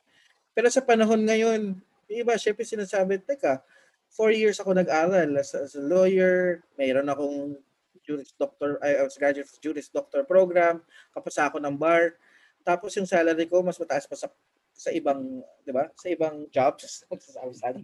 Pero 0.55 0.68
sa 0.70 0.84
panahon 0.84 1.26
ngayon, 1.26 1.80
yung 2.07 2.20
iba, 2.22 2.38
syempre 2.38 2.62
sinasabi, 2.62 3.18
teka, 3.24 3.64
four 4.07 4.30
years 4.30 4.62
ako 4.62 4.76
nag-aral 4.76 5.34
as, 5.34 5.57
as 5.57 5.74
a 5.74 5.82
lawyer, 5.82 6.62
mayroon 6.78 7.11
akong 7.11 7.59
Juris 8.07 8.32
Doctor, 8.38 8.80
I 8.80 9.05
was 9.05 9.18
graduate 9.20 9.51
of 9.51 9.61
Juris 9.61 9.90
Doctor 9.92 10.24
program, 10.24 10.80
kapasa 11.12 11.51
ako 11.51 11.61
ng 11.61 11.76
bar, 11.76 12.16
tapos 12.62 12.94
yung 12.96 13.05
salary 13.05 13.44
ko 13.44 13.61
mas 13.61 13.76
mataas 13.76 14.09
pa 14.09 14.16
sa 14.16 14.30
sa 14.79 14.95
ibang, 14.95 15.43
di 15.66 15.74
ba? 15.74 15.91
Sa 15.99 16.07
ibang 16.09 16.47
jobs. 16.55 17.03
Magsasabi 17.11 17.53
sana. 17.59 17.83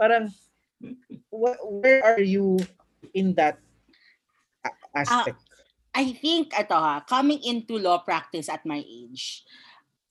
Parang, 0.00 0.32
wh- 1.28 1.60
where 1.60 2.00
are 2.00 2.24
you 2.24 2.56
in 3.12 3.36
that 3.36 3.60
a- 4.64 4.80
aspect? 4.96 5.36
I 5.92 6.16
think, 6.16 6.56
ito 6.56 6.72
ha, 6.72 7.04
coming 7.04 7.44
into 7.44 7.76
law 7.76 8.00
practice 8.00 8.48
at 8.48 8.64
my 8.64 8.80
age, 8.80 9.44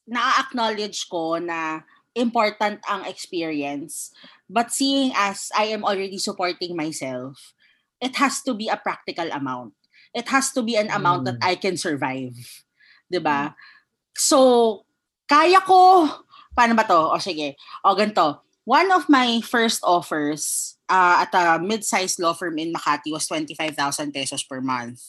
na-acknowledge 0.06 1.10
ko 1.10 1.42
na 1.42 1.82
important 2.14 2.84
ang 2.86 3.08
experience. 3.10 4.12
But 4.46 4.70
seeing 4.76 5.16
as 5.16 5.50
I 5.56 5.72
am 5.74 5.82
already 5.88 6.20
supporting 6.20 6.76
myself, 6.76 7.56
it 8.02 8.18
has 8.20 8.44
to 8.46 8.54
be 8.54 8.68
a 8.68 8.78
practical 8.78 9.30
amount. 9.32 9.74
It 10.14 10.28
has 10.30 10.52
to 10.58 10.62
be 10.66 10.76
an 10.76 10.90
amount 10.90 11.26
that 11.30 11.40
Mm. 11.40 11.48
I 11.48 11.54
can 11.56 11.78
survive. 11.78 12.36
'Di 13.08 13.22
ba? 13.22 13.54
So, 14.18 14.84
kaya 15.30 15.62
ko, 15.62 16.10
paano 16.58 16.74
ba 16.74 16.84
to? 16.90 17.14
O 17.14 17.22
sige, 17.22 17.54
o 17.86 17.94
ganito. 17.94 18.42
One 18.66 18.90
of 18.94 19.10
my 19.10 19.42
first 19.42 19.82
offers 19.82 20.76
uh, 20.90 21.26
at 21.26 21.34
a 21.34 21.58
mid-sized 21.62 22.20
law 22.20 22.34
firm 22.34 22.58
in 22.58 22.74
Makati 22.74 23.14
was 23.14 23.26
25,000 23.26 24.12
pesos 24.14 24.44
per 24.44 24.62
month. 24.62 25.02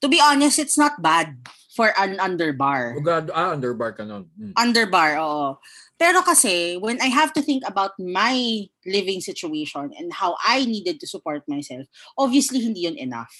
To 0.00 0.08
be 0.08 0.20
honest, 0.20 0.60
it's 0.60 0.78
not 0.78 1.02
bad 1.02 1.36
for 1.76 1.92
an 1.96 2.16
underbar. 2.20 2.96
Ugad, 2.96 3.32
ah, 3.32 3.56
underbar 3.56 3.96
ka 3.96 4.04
nun. 4.04 4.28
Mm. 4.36 4.52
Underbar, 4.56 5.16
oo. 5.20 5.56
Pero 6.00 6.20
kasi, 6.20 6.76
when 6.76 7.00
I 7.00 7.08
have 7.08 7.32
to 7.36 7.42
think 7.42 7.64
about 7.68 7.96
my 8.00 8.68
living 8.84 9.20
situation 9.20 9.92
and 9.96 10.12
how 10.12 10.36
I 10.44 10.64
needed 10.64 11.00
to 11.00 11.06
support 11.06 11.44
myself, 11.48 11.88
obviously 12.16 12.60
hindi 12.60 12.88
yun 12.88 12.96
enough. 12.96 13.32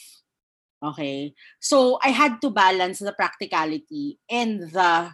Okay? 0.82 1.34
So, 1.60 1.98
I 2.02 2.10
had 2.10 2.40
to 2.42 2.50
balance 2.50 3.00
the 3.00 3.12
practicality 3.12 4.18
and 4.30 4.68
the 4.70 5.12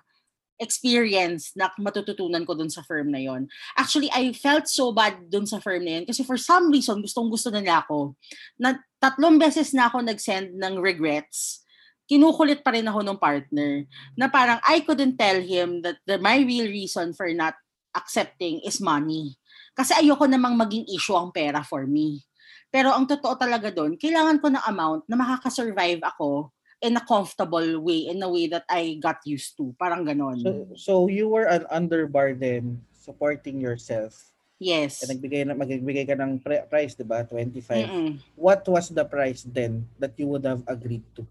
experience 0.59 1.55
na 1.55 1.71
matututunan 1.79 2.43
ko 2.43 2.59
dun 2.59 2.71
sa 2.71 2.83
firm 2.83 3.15
na 3.15 3.23
yon. 3.23 3.47
Actually, 3.79 4.11
I 4.11 4.35
felt 4.35 4.67
so 4.67 4.91
bad 4.91 5.31
dun 5.31 5.47
sa 5.47 5.63
firm 5.63 5.87
na 5.87 6.03
yun 6.03 6.05
kasi 6.05 6.27
for 6.27 6.37
some 6.37 6.69
reason, 6.75 6.99
gustong 7.01 7.31
gusto 7.31 7.49
nila 7.49 7.87
ako. 7.87 8.19
Na, 8.59 8.77
tatlong 8.99 9.39
beses 9.39 9.71
na 9.71 9.87
ako 9.87 10.03
nag-send 10.03 10.59
ng 10.59 10.83
regrets 10.83 11.63
kinukulit 12.09 12.65
pa 12.65 12.73
rin 12.73 12.89
ako 12.89 13.05
ng 13.05 13.21
partner 13.21 13.85
na 14.17 14.33
parang 14.33 14.57
I 14.65 14.81
couldn't 14.81 15.21
tell 15.21 15.39
him 15.45 15.85
that 15.85 16.01
the, 16.09 16.17
my 16.17 16.41
real 16.41 16.65
reason 16.65 17.13
for 17.13 17.29
not 17.37 17.53
accepting 17.93 18.65
is 18.65 18.81
money. 18.81 19.37
Kasi 19.77 19.93
ayoko 19.95 20.25
namang 20.25 20.57
maging 20.57 20.89
issue 20.89 21.15
ang 21.15 21.31
pera 21.31 21.61
for 21.61 21.85
me. 21.85 22.25
Pero 22.73 22.97
ang 22.97 23.05
totoo 23.05 23.37
talaga 23.37 23.69
doon, 23.69 24.01
kailangan 24.01 24.41
ko 24.41 24.49
ng 24.49 24.65
amount 24.65 25.05
na 25.05 25.17
makakasurvive 25.21 26.01
ako 26.01 26.49
in 26.81 26.97
a 26.97 27.05
comfortable 27.05 27.81
way, 27.81 28.07
in 28.09 28.23
a 28.23 28.31
way 28.31 28.47
that 28.47 28.65
I 28.69 28.99
got 29.03 29.23
used 29.25 29.57
to. 29.59 29.75
Parang 29.79 30.07
ganon. 30.07 30.43
So, 30.43 30.51
so 30.77 30.93
you 31.09 31.29
were 31.29 31.47
an 31.47 31.67
underbar 31.71 32.39
then, 32.39 32.83
supporting 32.95 33.61
yourself. 33.61 34.29
yes. 34.59 35.03
And 35.03 35.15
nagbigay 35.15 35.47
na 35.47 35.55
magbigay 35.55 36.05
ka 36.07 36.19
ng 36.19 36.43
pre- 36.43 36.67
price, 36.67 36.99
'di 36.99 37.07
ba? 37.07 37.23
25. 37.25 37.63
Mm-mm. 37.63 38.11
What 38.35 38.67
was 38.67 38.91
the 38.91 39.07
price 39.07 39.47
then 39.47 39.87
that 40.03 40.19
you 40.19 40.27
would 40.27 40.45
have 40.45 40.63
agreed 40.67 41.07
to? 41.17 41.23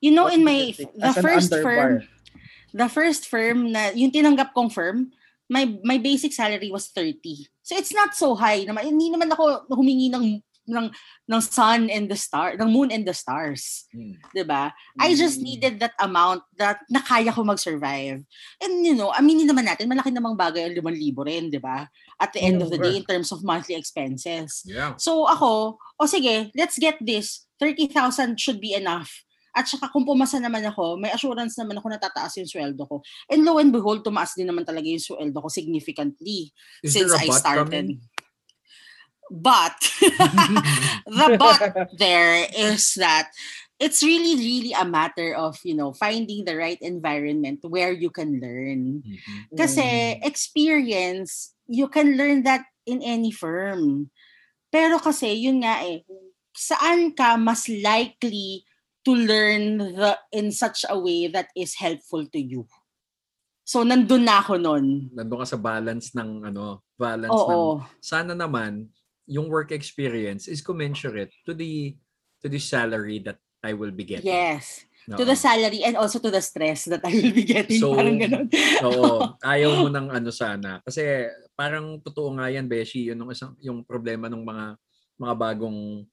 You 0.00 0.12
know, 0.12 0.28
What 0.28 0.36
in 0.36 0.44
my, 0.44 0.72
the 0.76 1.12
first 1.18 1.50
firm, 1.52 2.04
the 2.72 2.88
first 2.88 3.26
firm 3.26 3.72
na, 3.72 3.92
yung 3.92 4.12
tinanggap 4.12 4.52
kong 4.52 4.70
firm, 4.70 5.12
my 5.48 5.64
my 5.82 5.96
basic 5.98 6.32
salary 6.32 6.70
was 6.70 6.88
30. 6.92 7.48
So 7.64 7.76
it's 7.76 7.92
not 7.92 8.14
so 8.16 8.36
high 8.36 8.64
naman. 8.64 8.96
Hindi 8.96 9.12
naman 9.12 9.32
ako 9.32 9.68
humingi 9.72 10.12
ng 10.12 10.40
ng 10.68 10.92
ng 11.26 11.40
sun 11.42 11.88
and 11.88 12.06
the 12.06 12.14
star, 12.14 12.54
ng 12.54 12.68
moon 12.68 12.92
and 12.92 13.08
the 13.08 13.16
stars, 13.16 13.88
Hmm. 13.90 14.20
'di 14.30 14.44
ba? 14.44 14.70
I 15.00 15.16
just 15.16 15.40
Mm. 15.40 15.44
needed 15.48 15.74
that 15.80 15.96
amount 15.98 16.44
that 16.60 16.84
na 16.92 17.00
kaya 17.00 17.32
ko 17.32 17.42
mag-survive. 17.42 18.22
And 18.60 18.72
you 18.84 18.94
know, 18.94 19.10
aminin 19.10 19.48
naman 19.48 19.64
natin, 19.64 19.88
malaki 19.88 20.12
namang 20.12 20.36
bagay 20.36 20.68
ang 20.68 20.76
5,000 20.76 21.24
rin, 21.24 21.48
'di 21.48 21.58
ba? 21.58 21.88
At 22.20 22.36
the 22.36 22.44
end 22.44 22.60
of 22.60 22.68
the 22.68 22.78
day 22.78 22.94
in 22.94 23.08
terms 23.08 23.32
of 23.32 23.40
monthly 23.42 23.74
expenses. 23.74 24.62
Yeah. 24.68 24.94
So 25.00 25.24
ako, 25.24 25.78
o 25.98 26.06
sige, 26.06 26.52
let's 26.52 26.76
get 26.76 27.00
this. 27.00 27.48
30,000 27.58 28.38
should 28.38 28.60
be 28.62 28.76
enough. 28.76 29.10
At 29.56 29.66
saka 29.66 29.90
kung 29.90 30.06
pumasa 30.06 30.38
naman 30.38 30.62
ako, 30.70 30.94
may 30.94 31.10
assurance 31.10 31.58
naman 31.58 31.82
ako 31.82 31.90
na 31.90 31.98
tataas 31.98 32.38
yung 32.38 32.46
sweldo 32.46 32.86
ko. 32.86 33.02
And 33.26 33.42
lo 33.42 33.58
and 33.58 33.74
behold, 33.74 34.06
tumaas 34.06 34.38
din 34.38 34.46
naman 34.46 34.62
talaga 34.62 34.86
yung 34.86 35.02
sweldo 35.02 35.34
ko 35.34 35.48
significantly 35.50 36.54
Is 36.86 36.94
since 36.94 37.10
I 37.10 37.26
started. 37.34 37.66
coming? 37.66 37.98
But, 39.30 39.76
the 41.06 41.36
but 41.36 41.60
there 41.98 42.46
is 42.56 42.94
that 42.96 43.30
it's 43.78 44.02
really, 44.02 44.34
really 44.36 44.72
a 44.74 44.84
matter 44.84 45.34
of, 45.34 45.58
you 45.62 45.74
know, 45.74 45.92
finding 45.92 46.44
the 46.44 46.56
right 46.56 46.78
environment 46.80 47.60
where 47.62 47.92
you 47.92 48.10
can 48.10 48.40
learn. 48.40 49.02
Mhm. 49.06 49.54
Kasi 49.54 50.18
Mm. 50.18 50.26
experience, 50.26 51.54
you 51.68 51.86
can 51.88 52.16
learn 52.18 52.42
that 52.42 52.66
in 52.88 53.04
any 53.04 53.30
firm. 53.30 54.10
Pero 54.72 54.98
kasi, 54.98 55.32
yun 55.38 55.62
nga 55.64 55.80
eh, 55.84 56.02
saan 56.56 57.14
ka 57.14 57.36
mas 57.38 57.68
likely 57.70 58.64
to 59.06 59.14
learn 59.14 59.78
the 59.96 60.18
in 60.34 60.50
such 60.52 60.84
a 60.90 60.98
way 60.98 61.30
that 61.30 61.48
is 61.54 61.78
helpful 61.78 62.26
to 62.28 62.40
you? 62.40 62.66
So, 63.68 63.84
nandun 63.84 64.24
na 64.24 64.40
ako 64.40 64.56
nun. 64.58 65.12
Nandun 65.12 65.44
ka 65.44 65.46
sa 65.46 65.60
balance 65.60 66.16
ng 66.16 66.48
ano, 66.50 66.82
balance 66.98 67.44
ng 67.46 67.62
Oo. 67.78 67.84
sana 68.00 68.32
naman 68.34 68.88
yung 69.28 69.52
work 69.52 69.70
experience 69.70 70.48
is 70.48 70.64
commensurate 70.64 71.30
to 71.44 71.52
the 71.52 71.94
to 72.40 72.48
the 72.48 72.58
salary 72.58 73.20
that 73.20 73.36
I 73.60 73.76
will 73.76 73.92
be 73.92 74.08
getting. 74.08 74.32
Yes. 74.32 74.88
To 75.08 75.24
Oo. 75.24 75.28
the 75.28 75.38
salary 75.40 75.80
and 75.84 75.96
also 75.96 76.20
to 76.20 76.28
the 76.28 76.40
stress 76.44 76.84
that 76.92 77.00
I 77.00 77.12
will 77.16 77.32
be 77.32 77.44
getting. 77.44 77.80
So, 77.80 77.96
Parang 77.96 78.20
ganun. 78.20 78.52
Oo, 78.84 79.32
ayaw 79.40 79.80
mo 79.80 79.88
ng 79.88 80.12
ano 80.12 80.28
sana. 80.28 80.84
Kasi 80.84 81.32
parang 81.56 81.96
totoo 82.04 82.36
nga 82.36 82.52
yan, 82.52 82.68
Beshi, 82.68 83.08
yun 83.08 83.24
yung, 83.24 83.32
isang, 83.32 83.56
yung 83.64 83.80
problema 83.88 84.28
ng 84.28 84.44
mga 84.44 84.76
mga 85.16 85.34
bagong 85.34 86.04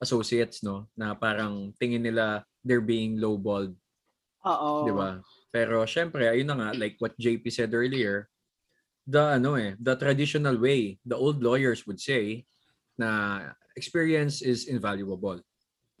associates, 0.00 0.64
no? 0.64 0.88
Na 0.96 1.12
parang 1.12 1.70
tingin 1.76 2.00
nila 2.00 2.48
they're 2.64 2.84
being 2.84 3.20
lowballed, 3.20 3.76
Oo. 4.48 4.88
di 4.88 4.92
ba? 4.96 5.20
Pero 5.52 5.84
syempre, 5.84 6.26
ayun 6.26 6.48
na 6.48 6.56
nga, 6.56 6.68
like 6.74 6.96
what 6.98 7.12
JP 7.20 7.44
said 7.52 7.76
earlier, 7.76 8.26
the 9.06 9.38
ano 9.40 9.54
eh, 9.54 9.76
the 9.78 9.94
traditional 9.96 10.56
way, 10.56 10.98
the 11.04 11.16
old 11.16 11.40
lawyers 11.44 11.86
would 11.86 12.00
say 12.00 12.44
na 12.96 13.40
experience 13.76 14.40
is 14.42 14.66
invaluable. 14.66 15.40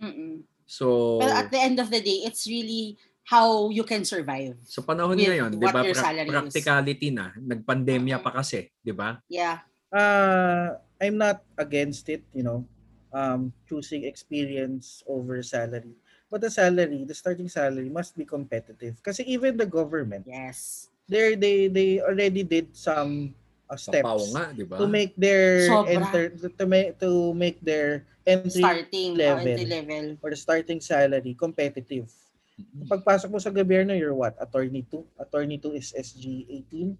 Mm-mm. 0.00 0.42
So, 0.64 1.18
But 1.20 1.30
at 1.30 1.48
the 1.52 1.60
end 1.60 1.78
of 1.78 1.90
the 1.92 2.00
day, 2.00 2.24
it's 2.24 2.48
really 2.48 2.96
how 3.28 3.68
you 3.68 3.84
can 3.84 4.04
survive. 4.04 4.56
sa 4.64 4.80
panahon 4.80 5.16
with 5.16 5.28
ngayon, 5.28 5.50
di 5.56 5.68
ba, 5.68 5.84
your 5.84 5.96
pra- 5.96 6.04
salary 6.12 6.28
is. 6.28 6.32
practicality 6.32 7.08
na, 7.12 7.32
nagpandemya 7.36 8.20
pa 8.20 8.30
kasi, 8.40 8.72
di 8.80 8.92
ba? 8.92 9.20
Yeah. 9.28 9.60
Uh, 9.92 10.80
I'm 11.00 11.16
not 11.20 11.44
against 11.60 12.08
it, 12.08 12.24
you 12.32 12.42
know, 12.42 12.64
um, 13.12 13.52
choosing 13.68 14.04
experience 14.04 15.04
over 15.06 15.40
salary. 15.44 15.94
But 16.32 16.40
the 16.40 16.50
salary, 16.50 17.04
the 17.04 17.14
starting 17.14 17.48
salary 17.48 17.88
must 17.92 18.16
be 18.16 18.24
competitive. 18.24 18.98
Kasi 19.04 19.22
even 19.28 19.56
the 19.56 19.68
government, 19.68 20.24
Yes. 20.26 20.88
They 21.08 21.34
they 21.36 21.68
they 21.68 21.90
already 22.00 22.42
did 22.42 22.72
some 22.72 23.34
uh, 23.68 23.76
Papaw 23.76 24.18
steps 24.20 24.32
nga, 24.32 24.44
di 24.56 24.64
ba? 24.64 24.76
to 24.80 24.86
make 24.88 25.12
their 25.16 25.68
Sobra. 25.68 25.88
enter 25.92 26.22
to 26.32 26.64
make 26.66 26.96
to 27.00 27.10
make 27.34 27.58
their 27.60 28.04
entry 28.24 28.64
Starting 28.64 29.12
level. 29.16 29.44
level. 29.44 29.52
entry 29.52 29.68
level. 29.68 30.04
or 30.24 30.28
the 30.32 30.38
starting 30.38 30.80
salary 30.80 31.36
competitive. 31.36 32.08
Mhm. 32.54 32.86
Pagpasok 32.88 33.28
mo 33.28 33.38
sa 33.42 33.50
gobyerno, 33.50 33.92
you're 33.92 34.14
what? 34.14 34.38
Attorney 34.38 34.86
2? 34.86 35.02
Attorney 35.18 35.58
2 35.58 35.74
is 35.74 35.90
SG 35.92 36.46
18. 36.48 36.94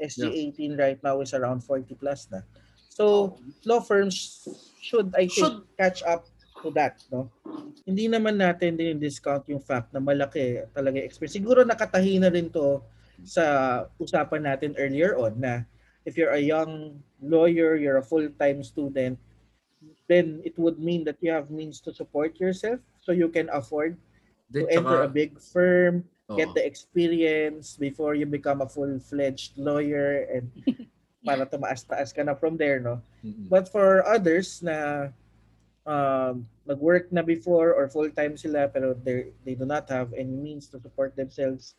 SG 0.00 0.24
18 0.54 0.78
right 0.78 1.00
now 1.02 1.20
is 1.20 1.34
around 1.34 1.60
40 1.60 1.92
plus 1.98 2.30
na. 2.30 2.40
So, 2.88 3.36
law 3.66 3.82
firms 3.82 4.46
should, 4.80 5.12
I 5.12 5.26
think, 5.28 5.34
Should. 5.34 5.66
catch 5.76 6.00
up 6.06 6.24
to 6.62 6.70
that, 6.72 7.02
no? 7.10 7.26
Hindi 7.84 8.06
naman 8.06 8.38
natin 8.38 8.78
din 8.78 8.96
discount 8.96 9.44
yung 9.50 9.60
fact 9.60 9.90
na 9.92 10.00
malaki 10.00 10.62
talaga 10.70 11.02
experience. 11.02 11.34
Siguro 11.34 11.66
nakatahi 11.66 12.22
na 12.22 12.30
rin 12.30 12.48
to 12.48 12.80
sa 13.24 13.44
usapan 14.00 14.46
natin 14.46 14.72
earlier 14.78 15.16
on 15.16 15.36
na 15.40 15.64
if 16.04 16.16
you're 16.16 16.32
a 16.32 16.40
young 16.40 17.02
lawyer, 17.20 17.76
you're 17.76 18.00
a 18.00 18.04
full-time 18.04 18.64
student, 18.64 19.18
then 20.08 20.40
it 20.44 20.56
would 20.58 20.80
mean 20.80 21.04
that 21.04 21.16
you 21.20 21.30
have 21.30 21.50
means 21.50 21.80
to 21.80 21.92
support 21.92 22.40
yourself 22.40 22.80
so 23.00 23.12
you 23.12 23.28
can 23.28 23.48
afford 23.52 23.96
to 24.52 24.66
enter 24.68 25.02
a 25.02 25.08
big 25.08 25.38
firm, 25.38 26.04
oo. 26.30 26.36
get 26.36 26.50
the 26.54 26.64
experience 26.64 27.76
before 27.76 28.14
you 28.14 28.26
become 28.26 28.60
a 28.60 28.68
full-fledged 28.68 29.56
lawyer 29.56 30.26
and 30.32 30.50
para 31.26 31.44
tumaas-taas 31.46 32.12
ka 32.16 32.24
na 32.24 32.34
from 32.34 32.56
there, 32.56 32.80
no? 32.80 33.00
Mhm. 33.22 33.48
But 33.52 33.68
for 33.68 34.02
others 34.08 34.64
na 34.64 35.08
um, 35.84 36.48
nag-work 36.66 37.12
na 37.12 37.22
before 37.22 37.76
or 37.76 37.88
full-time 37.88 38.36
sila 38.36 38.68
pero 38.72 38.96
they 38.96 39.32
they 39.44 39.54
do 39.54 39.68
not 39.68 39.88
have 39.88 40.12
any 40.16 40.32
means 40.32 40.66
to 40.72 40.80
support 40.80 41.14
themselves, 41.14 41.76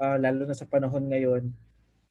uh, 0.00 0.16
lalo 0.16 0.48
na 0.48 0.56
sa 0.56 0.68
panahon 0.68 1.08
ngayon, 1.08 1.52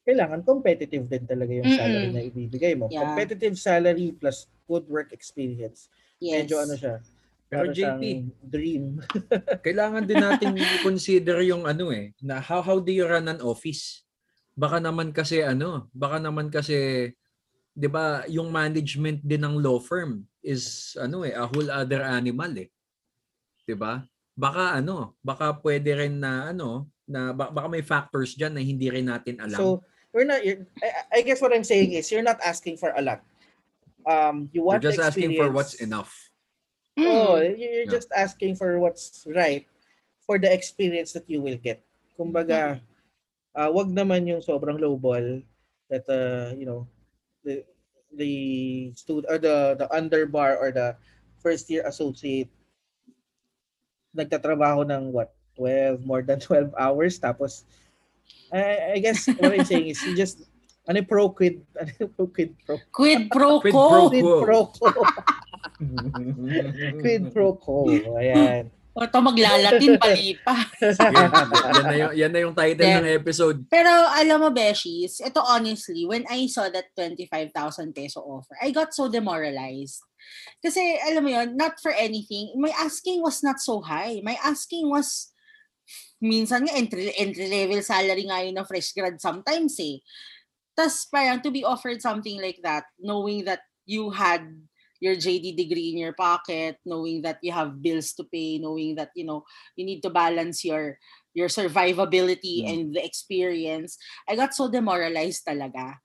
kailangan 0.02 0.42
competitive 0.42 1.06
din 1.06 1.26
talaga 1.30 1.54
yung 1.54 1.72
salary 1.72 2.10
Mm-mm. 2.10 2.18
na 2.18 2.26
ibibigay 2.26 2.74
mo. 2.74 2.90
Yeah. 2.90 3.06
Competitive 3.06 3.56
salary 3.58 4.14
plus 4.18 4.50
good 4.66 4.86
work 4.90 5.14
experience. 5.14 5.94
Yes. 6.18 6.46
Medyo 6.46 6.56
ano 6.66 6.74
siya, 6.78 6.96
Pero 7.52 7.68
JP, 7.68 8.04
dream. 8.48 9.04
kailangan 9.68 10.08
din 10.08 10.24
natin 10.24 10.56
i-consider 10.56 11.44
yung 11.44 11.68
ano 11.68 11.92
eh, 11.92 12.16
na 12.24 12.40
how 12.40 12.64
how 12.64 12.80
do 12.80 12.96
you 12.96 13.04
run 13.04 13.28
an 13.28 13.44
office? 13.44 14.08
Baka 14.56 14.80
naman 14.80 15.12
kasi 15.12 15.44
ano, 15.44 15.92
baka 15.92 16.16
naman 16.16 16.48
kasi 16.48 17.12
'di 17.76 17.88
ba, 17.92 18.24
yung 18.32 18.48
management 18.48 19.20
din 19.20 19.44
ng 19.44 19.60
law 19.60 19.84
firm 19.84 20.24
is 20.40 20.96
ano 20.96 21.28
eh, 21.28 21.36
a 21.36 21.44
whole 21.44 21.68
other 21.68 22.00
animal 22.08 22.52
eh. 22.56 22.72
'Di 23.68 23.76
ba? 23.76 24.00
Baka 24.32 24.80
ano, 24.80 25.20
baka 25.20 25.52
pwede 25.60 25.92
rin 25.92 26.24
na 26.24 26.56
ano, 26.56 26.88
na 27.12 27.36
ba- 27.36 27.52
baka 27.52 27.68
may 27.68 27.84
factors 27.84 28.34
diyan 28.34 28.56
na 28.56 28.64
hindi 28.64 28.88
rin 28.88 29.12
natin 29.12 29.38
alam. 29.44 29.60
So, 29.60 29.66
we're 30.16 30.28
not 30.28 30.42
you're- 30.42 30.64
I, 30.80 31.20
I 31.20 31.28
guess 31.28 31.44
what 31.44 31.52
I'm 31.52 31.68
saying 31.68 31.92
is 31.92 32.08
you're 32.10 32.24
not 32.26 32.40
asking 32.40 32.80
for 32.80 32.96
a 32.96 33.04
lot. 33.04 33.20
Um 34.08 34.50
you 34.56 34.64
want 34.64 34.82
just 34.82 34.98
asking 34.98 35.36
for 35.36 35.52
what's 35.52 35.78
enough. 35.78 36.10
Mm. 36.98 37.08
Oh, 37.08 37.38
you're 37.40 37.88
Yeah. 37.88 37.92
just 37.92 38.10
asking 38.12 38.56
for 38.60 38.80
what's 38.80 39.24
right 39.30 39.68
for 40.26 40.40
the 40.40 40.52
experience 40.52 41.12
that 41.14 41.28
you 41.28 41.40
will 41.44 41.56
get. 41.60 41.84
Kumbaga, 42.20 42.80
uh, 43.56 43.70
wag 43.72 43.88
naman 43.92 44.28
yung 44.28 44.44
sobrang 44.44 44.80
low 44.80 44.96
ball 45.00 45.44
that 45.88 46.04
uh, 46.12 46.52
you 46.56 46.64
know, 46.68 46.88
the 47.44 47.64
the 48.12 48.34
stud 48.96 49.24
or 49.32 49.40
the 49.40 49.80
the 49.80 49.88
underbar 49.92 50.60
or 50.60 50.72
the 50.76 50.96
first 51.40 51.72
year 51.72 51.82
associate 51.88 52.52
nagtatrabaho 54.12 54.84
ng 54.84 55.16
what 55.16 55.32
12 55.62 56.02
more 56.02 56.26
than 56.26 56.42
12 56.42 56.74
hours 56.74 57.22
tapos 57.22 57.70
I, 58.50 58.96
I 58.96 58.98
guess 58.98 59.30
what 59.30 59.54
I'm 59.54 59.62
saying 59.64 59.94
is 59.94 60.02
you 60.02 60.18
just 60.18 60.42
ano 60.90 61.06
yung 61.06 61.10
pro 61.10 61.30
quid 61.30 61.62
ano 61.80 61.92
yung 62.02 62.12
pro 62.18 62.26
quid 62.26 62.50
pro 62.66 62.76
Quid 62.90 63.22
pro 63.30 63.62
Quid 63.62 63.74
quo. 63.78 63.86
pro 63.86 64.10
quid 64.10 64.26
pro 64.42 64.60
quo 64.74 64.90
quid 67.02 67.24
pro 67.30 67.48
quo 67.54 67.86
ayan 68.18 68.74
O 68.92 69.08
to 69.08 69.24
maglalatin, 69.24 69.96
pali 69.96 70.36
pa. 70.44 70.68
yan, 70.84 71.00
yan, 71.00 71.32
na 71.88 71.96
yung, 71.96 72.12
yan 72.12 72.32
na 72.36 72.40
yung 72.44 72.52
title 72.52 72.84
Then- 72.84 73.08
ng 73.08 73.16
episode. 73.24 73.64
Pero 73.72 73.88
alam 73.88 74.44
mo, 74.44 74.52
Beshies, 74.52 75.24
ito 75.24 75.40
honestly, 75.40 76.04
when 76.04 76.28
I 76.28 76.44
saw 76.52 76.68
that 76.68 76.92
25,000 77.00 77.56
peso 77.96 78.20
offer, 78.20 78.52
I 78.60 78.76
got 78.76 78.92
so 78.92 79.08
demoralized. 79.08 80.04
Kasi 80.60 81.00
alam 81.08 81.24
mo 81.24 81.32
yon 81.32 81.56
not 81.56 81.80
for 81.80 81.96
anything, 81.96 82.52
my 82.60 82.76
asking 82.84 83.24
was 83.24 83.40
not 83.40 83.64
so 83.64 83.80
high. 83.80 84.20
My 84.28 84.36
asking 84.44 84.92
was, 84.92 85.31
minsan 86.22 86.64
nga 86.70 86.78
entry, 86.78 87.12
entry 87.18 87.50
level 87.50 87.82
salary 87.82 88.30
nga 88.30 88.46
yun 88.46 88.56
ng 88.58 88.70
fresh 88.70 88.94
grad 88.94 89.18
sometimes 89.18 89.76
eh. 89.82 90.00
Tapos 90.78 91.10
parang 91.10 91.42
to 91.42 91.52
be 91.52 91.66
offered 91.66 92.00
something 92.00 92.40
like 92.40 92.62
that, 92.64 92.86
knowing 93.02 93.44
that 93.44 93.66
you 93.84 94.14
had 94.14 94.46
your 95.02 95.18
JD 95.18 95.58
degree 95.58 95.90
in 95.92 95.98
your 95.98 96.14
pocket, 96.14 96.78
knowing 96.86 97.26
that 97.26 97.42
you 97.42 97.52
have 97.52 97.82
bills 97.82 98.14
to 98.14 98.24
pay, 98.30 98.62
knowing 98.62 98.94
that, 98.96 99.10
you 99.18 99.26
know, 99.26 99.44
you 99.76 99.84
need 99.84 100.00
to 100.06 100.14
balance 100.14 100.64
your 100.64 101.02
your 101.34 101.48
survivability 101.48 102.62
Mm. 102.62 102.68
and 102.70 102.82
the 102.94 103.04
experience, 103.04 103.98
I 104.28 104.36
got 104.36 104.54
so 104.54 104.68
demoralized 104.68 105.48
talaga. 105.48 105.98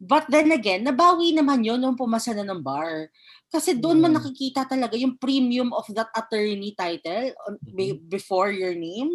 But 0.00 0.24
then 0.26 0.48
again, 0.50 0.82
nabawi 0.82 1.30
naman 1.30 1.60
yon 1.60 1.76
nung 1.76 1.94
pumasa 1.94 2.32
na 2.32 2.42
ng 2.42 2.58
bar. 2.58 3.12
Kasi 3.46 3.76
doon 3.76 4.00
Mm. 4.00 4.16
nakikita 4.16 4.64
talaga 4.64 4.96
yung 4.96 5.14
premium 5.14 5.70
of 5.70 5.84
that 5.90 6.08
attorney 6.10 6.72
title 6.72 7.36
on- 7.44 7.60
be- 7.68 8.00
before 8.00 8.48
your 8.48 8.72
name. 8.72 9.12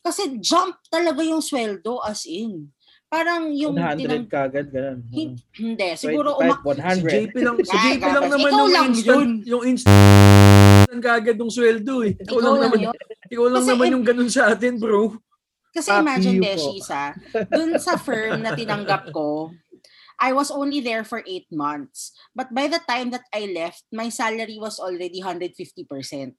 Kasi 0.00 0.36
jump 0.36 0.74
talaga 0.88 1.22
yung 1.22 1.38
sweldo 1.38 2.02
as 2.02 2.26
in. 2.26 2.74
Parang 3.06 3.54
yung 3.54 3.78
100 3.78 4.00
tinang- 4.00 4.26
kagad 4.26 4.66
ganun 4.68 5.06
Hin- 5.06 5.38
hindi, 5.54 5.88
siguro 5.94 6.34
25, 6.34 6.42
umak 6.42 6.58
Si 6.58 6.66
100 6.66 7.12
JP 7.14 7.34
lang, 7.38 7.56
si 7.56 7.76
JP 7.76 8.02
lang 8.02 8.26
naman 8.26 8.40
Ikaw 8.42 8.58
yung 8.58 8.72
lang 8.72 8.86
instant, 8.90 9.06
yun. 9.06 9.30
yung 9.46 9.62
instant 9.64 10.02
kagad 11.00 11.36
ng 11.36 11.52
sweldo 11.52 11.94
eh. 12.02 12.12
Ikaw, 12.16 12.26
Ikaw 12.26 12.38
lang, 12.40 12.50
lang 12.50 12.62
naman, 12.64 12.78
yun. 12.80 12.94
ikaw 13.24 13.46
lang 13.46 13.54
Kasi 13.56 13.70
naman 13.70 13.86
yung 13.92 14.04
ganun 14.04 14.30
sa 14.32 14.42
atin, 14.50 14.72
bro. 14.76 15.14
Kasi 15.70 15.90
Fuck 15.90 16.00
imagine. 16.00 16.38
Beshies, 16.38 16.86
ah, 16.88 17.10
dun 17.48 17.74
sa 17.76 17.94
firm 17.96 18.38
na 18.40 18.50
tinanggap 18.52 19.10
ko, 19.10 19.50
I 20.20 20.32
was 20.32 20.50
only 20.50 20.80
there 20.80 21.04
for 21.04 21.22
eight 21.26 21.46
months. 21.50 22.12
But 22.34 22.54
by 22.54 22.66
the 22.68 22.80
time 22.86 23.10
that 23.10 23.26
I 23.34 23.50
left, 23.50 23.84
my 23.92 24.08
salary 24.08 24.58
was 24.58 24.78
already 24.78 25.20
150% 25.22 26.34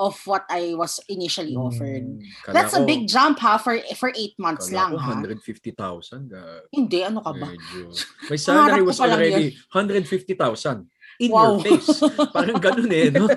of 0.00 0.16
what 0.24 0.48
I 0.48 0.72
was 0.72 0.96
initially 1.12 1.52
offered. 1.52 2.06
Kala 2.46 2.54
That's 2.56 2.72
a 2.72 2.80
ko- 2.80 2.88
big 2.88 3.04
jump 3.04 3.36
ha 3.44 3.60
for 3.60 3.76
for 4.00 4.08
eight 4.16 4.32
months 4.40 4.72
kala 4.72 4.76
lang 4.80 4.90
ko 4.96 4.98
ha. 4.98 5.12
150,000. 5.20 6.30
ga- 6.32 6.64
Hindi, 6.72 7.04
ano 7.04 7.20
ka 7.20 7.36
ba? 7.36 7.52
Medyo. 7.52 7.92
My 8.32 8.38
salary 8.40 8.80
was 8.80 8.96
already 8.96 9.52
150,000. 9.74 10.88
In 11.20 11.28
Wow. 11.36 11.60
your 11.60 11.76
face. 11.76 12.00
Parang 12.32 12.56
ganun 12.64 12.88
eh, 12.88 13.12
no? 13.12 13.28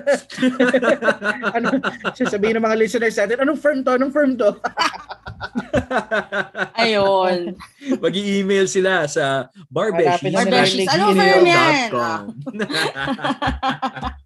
ano 1.60 1.68
sasabihin 2.16 2.56
ng 2.56 2.64
mga 2.64 2.80
listeners 2.80 3.12
natin 3.12 3.44
anong 3.44 3.60
firm 3.60 3.84
to 3.84 3.92
anong 4.00 4.08
firm 4.08 4.32
to 4.40 4.56
Ayun. 6.84 7.54
mag 8.00 8.14
email 8.14 8.66
sila 8.66 9.04
sa 9.08 9.48
Hanapin 9.72 10.32
barbeshies 10.34 10.88
na 10.88 11.10
nila 11.10 11.24
yung 11.38 11.48
Ano? 11.48 12.30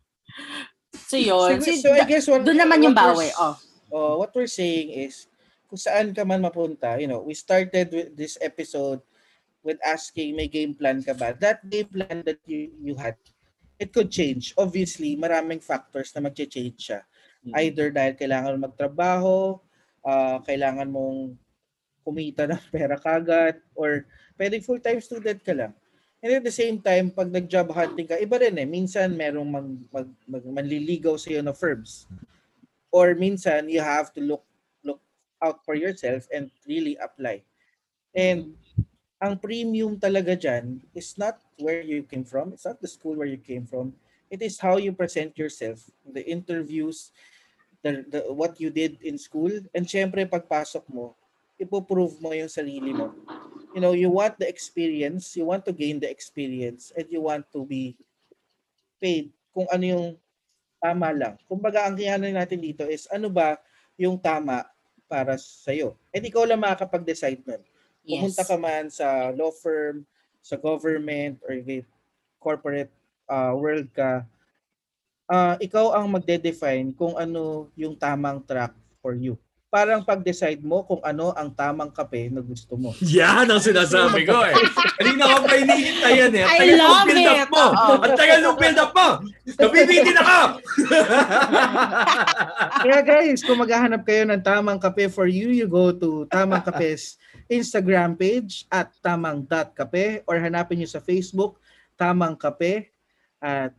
So 1.09 1.17
yun. 1.17 1.61
so, 1.65 1.73
so 1.81 1.89
I 1.97 2.05
guess 2.05 2.29
what, 2.29 2.45
doon 2.45 2.61
naman 2.61 2.85
yung 2.85 2.93
what 2.93 3.17
bawi. 3.17 3.33
we're- 3.33 3.37
Oh. 3.41 3.57
oh, 3.93 4.13
what 4.21 4.33
we're 4.37 4.51
saying 4.51 4.93
is 4.93 5.25
kung 5.69 5.81
saan 5.81 6.13
ka 6.13 6.21
man 6.25 6.45
mapunta 6.45 7.01
you 7.01 7.09
know 7.09 7.21
we 7.25 7.33
started 7.33 7.89
with 7.93 8.13
this 8.13 8.37
episode 8.41 9.01
with 9.65 9.81
asking 9.81 10.37
may 10.37 10.49
game 10.49 10.73
plan 10.77 11.01
ka 11.01 11.13
ba 11.17 11.33
that 11.37 11.61
game 11.69 11.89
plan 11.89 12.21
that 12.25 12.41
you 12.45 12.69
you 12.81 12.93
had 12.97 13.17
it 13.81 13.93
could 13.93 14.09
change 14.13 14.53
obviously 14.57 15.17
maraming 15.17 15.61
factors 15.61 16.13
na 16.13 16.25
magche-change 16.25 16.77
siya 16.77 17.01
either 17.57 17.89
dahil 17.89 18.13
kailangan 18.13 18.57
mo 18.61 18.69
magtrabaho, 18.69 19.57
ah, 20.09 20.41
kailangan 20.41 20.89
mong 20.89 21.37
kumita 22.01 22.49
ng 22.49 22.65
pera 22.73 22.97
kagad, 22.97 23.61
or 23.77 24.09
pwedeng 24.41 24.65
full-time 24.65 25.05
student 25.05 25.45
ka 25.45 25.53
lang. 25.53 25.77
And 26.19 26.41
at 26.41 26.43
the 26.43 26.55
same 26.55 26.83
time, 26.83 27.15
pag 27.15 27.31
nag-job 27.31 27.71
hunting 27.71 28.09
ka, 28.09 28.19
iba 28.19 28.41
rin 28.41 28.59
eh. 28.59 28.67
Minsan 28.67 29.15
merong 29.15 29.47
mag, 29.47 29.69
mag, 29.93 30.09
mag, 30.27 30.43
manliligaw 30.43 31.15
sa 31.15 31.31
iyo 31.31 31.45
na 31.45 31.55
firms. 31.55 32.11
Or 32.91 33.15
minsan, 33.15 33.71
you 33.71 33.79
have 33.85 34.11
to 34.17 34.25
look 34.25 34.43
look 34.83 34.99
out 35.39 35.63
for 35.63 35.79
yourself 35.79 36.27
and 36.35 36.51
really 36.67 36.99
apply. 36.99 37.47
And 38.17 38.59
ang 39.23 39.39
premium 39.39 39.95
talaga 39.99 40.35
dyan 40.35 40.83
is 40.91 41.15
not 41.15 41.39
where 41.63 41.87
you 41.87 42.03
came 42.03 42.27
from. 42.27 42.51
It's 42.51 42.67
not 42.67 42.83
the 42.83 42.91
school 42.91 43.15
where 43.15 43.31
you 43.31 43.39
came 43.39 43.63
from. 43.63 43.95
It 44.27 44.43
is 44.43 44.59
how 44.59 44.79
you 44.79 44.91
present 44.91 45.39
yourself. 45.39 45.87
The 46.03 46.27
interviews, 46.27 47.15
the, 47.83 48.05
the, 48.09 48.21
what 48.33 48.59
you 48.61 48.71
did 48.71 48.99
in 49.03 49.19
school. 49.19 49.51
And 49.75 49.87
syempre, 49.87 50.27
pagpasok 50.27 50.85
mo, 50.91 51.15
ipoprove 51.59 52.19
mo 52.23 52.31
yung 52.35 52.51
sarili 52.51 52.95
mo. 52.95 53.15
You 53.75 53.81
know, 53.83 53.93
you 53.93 54.11
want 54.11 54.39
the 54.39 54.49
experience, 54.49 55.37
you 55.37 55.45
want 55.45 55.67
to 55.67 55.75
gain 55.75 56.01
the 56.01 56.09
experience, 56.11 56.91
and 56.97 57.07
you 57.11 57.21
want 57.21 57.47
to 57.53 57.63
be 57.63 57.95
paid 58.99 59.31
kung 59.55 59.69
ano 59.71 59.85
yung 59.85 60.09
tama 60.79 61.11
lang. 61.15 61.35
Kumbaga, 61.47 61.87
ang 61.87 61.99
kiyanan 61.99 62.39
natin 62.39 62.63
dito 62.63 62.87
is 62.87 63.07
ano 63.11 63.29
ba 63.31 63.59
yung 63.99 64.19
tama 64.19 64.67
para 65.11 65.35
sa'yo. 65.37 65.99
And 66.15 66.23
ikaw 66.23 66.47
lang 66.47 66.63
makakapag-decide 66.63 67.43
nun. 67.47 67.63
Pumunta 68.07 68.43
Yes. 68.45 68.49
ka 68.49 68.57
man 68.57 68.85
sa 68.89 69.35
law 69.35 69.51
firm, 69.53 70.07
sa 70.41 70.57
government, 70.57 71.43
or 71.45 71.59
corporate 72.41 72.93
uh, 73.29 73.53
world 73.53 73.91
ka, 73.93 74.25
uh, 75.29 75.55
ikaw 75.61 75.95
ang 75.95 76.09
magde-define 76.09 76.91
kung 76.97 77.15
ano 77.15 77.69
yung 77.77 77.95
tamang 77.95 78.41
track 78.43 78.73
for 78.99 79.15
you. 79.15 79.37
Parang 79.69 80.01
pag-decide 80.01 80.65
mo 80.65 80.81
kung 80.81 80.97
ano 81.05 81.37
ang 81.37 81.53
tamang 81.53 81.93
kape 81.93 82.33
na 82.33 82.41
gusto 82.41 82.73
mo. 82.81 82.97
Yan 83.05 83.45
ang 83.45 83.61
sinasabi 83.61 84.25
ko 84.25 84.41
eh. 84.49 84.57
Kanina 84.97 85.29
ko 85.29 85.37
pa 85.45 85.55
hinihintay 85.61 86.13
yan 86.25 86.33
eh. 86.33 86.45
Ang 86.49 86.49
I 86.49 86.57
tagal 86.57 86.73
ng 86.73 86.81
love 86.81 87.05
build 87.05 87.29
up 87.29 87.37
it. 87.37 87.49
mo. 87.53 87.65
Oo. 87.69 87.93
Ang 88.01 88.15
tagal 88.17 88.39
ng 88.41 88.57
build 88.57 88.79
up 88.81 88.93
mo. 88.97 89.09
Nabibitin 89.45 90.17
ako. 90.17 90.39
Kaya 92.89 93.01
guys, 93.05 93.41
kung 93.45 93.61
maghahanap 93.61 94.03
kayo 94.09 94.25
ng 94.25 94.41
tamang 94.41 94.81
kape 94.81 95.13
for 95.13 95.29
you, 95.29 95.53
you 95.53 95.69
go 95.69 95.93
to 95.93 96.25
Tamang 96.33 96.65
Kape's 96.65 97.21
Instagram 97.45 98.17
page 98.17 98.65
at 98.73 98.89
tamang.kape 99.05 100.25
or 100.25 100.41
hanapin 100.41 100.81
nyo 100.81 100.89
sa 100.89 101.05
Facebook, 101.05 101.61
Tamang 102.01 102.41
Kape 102.41 102.89
at 103.37 103.77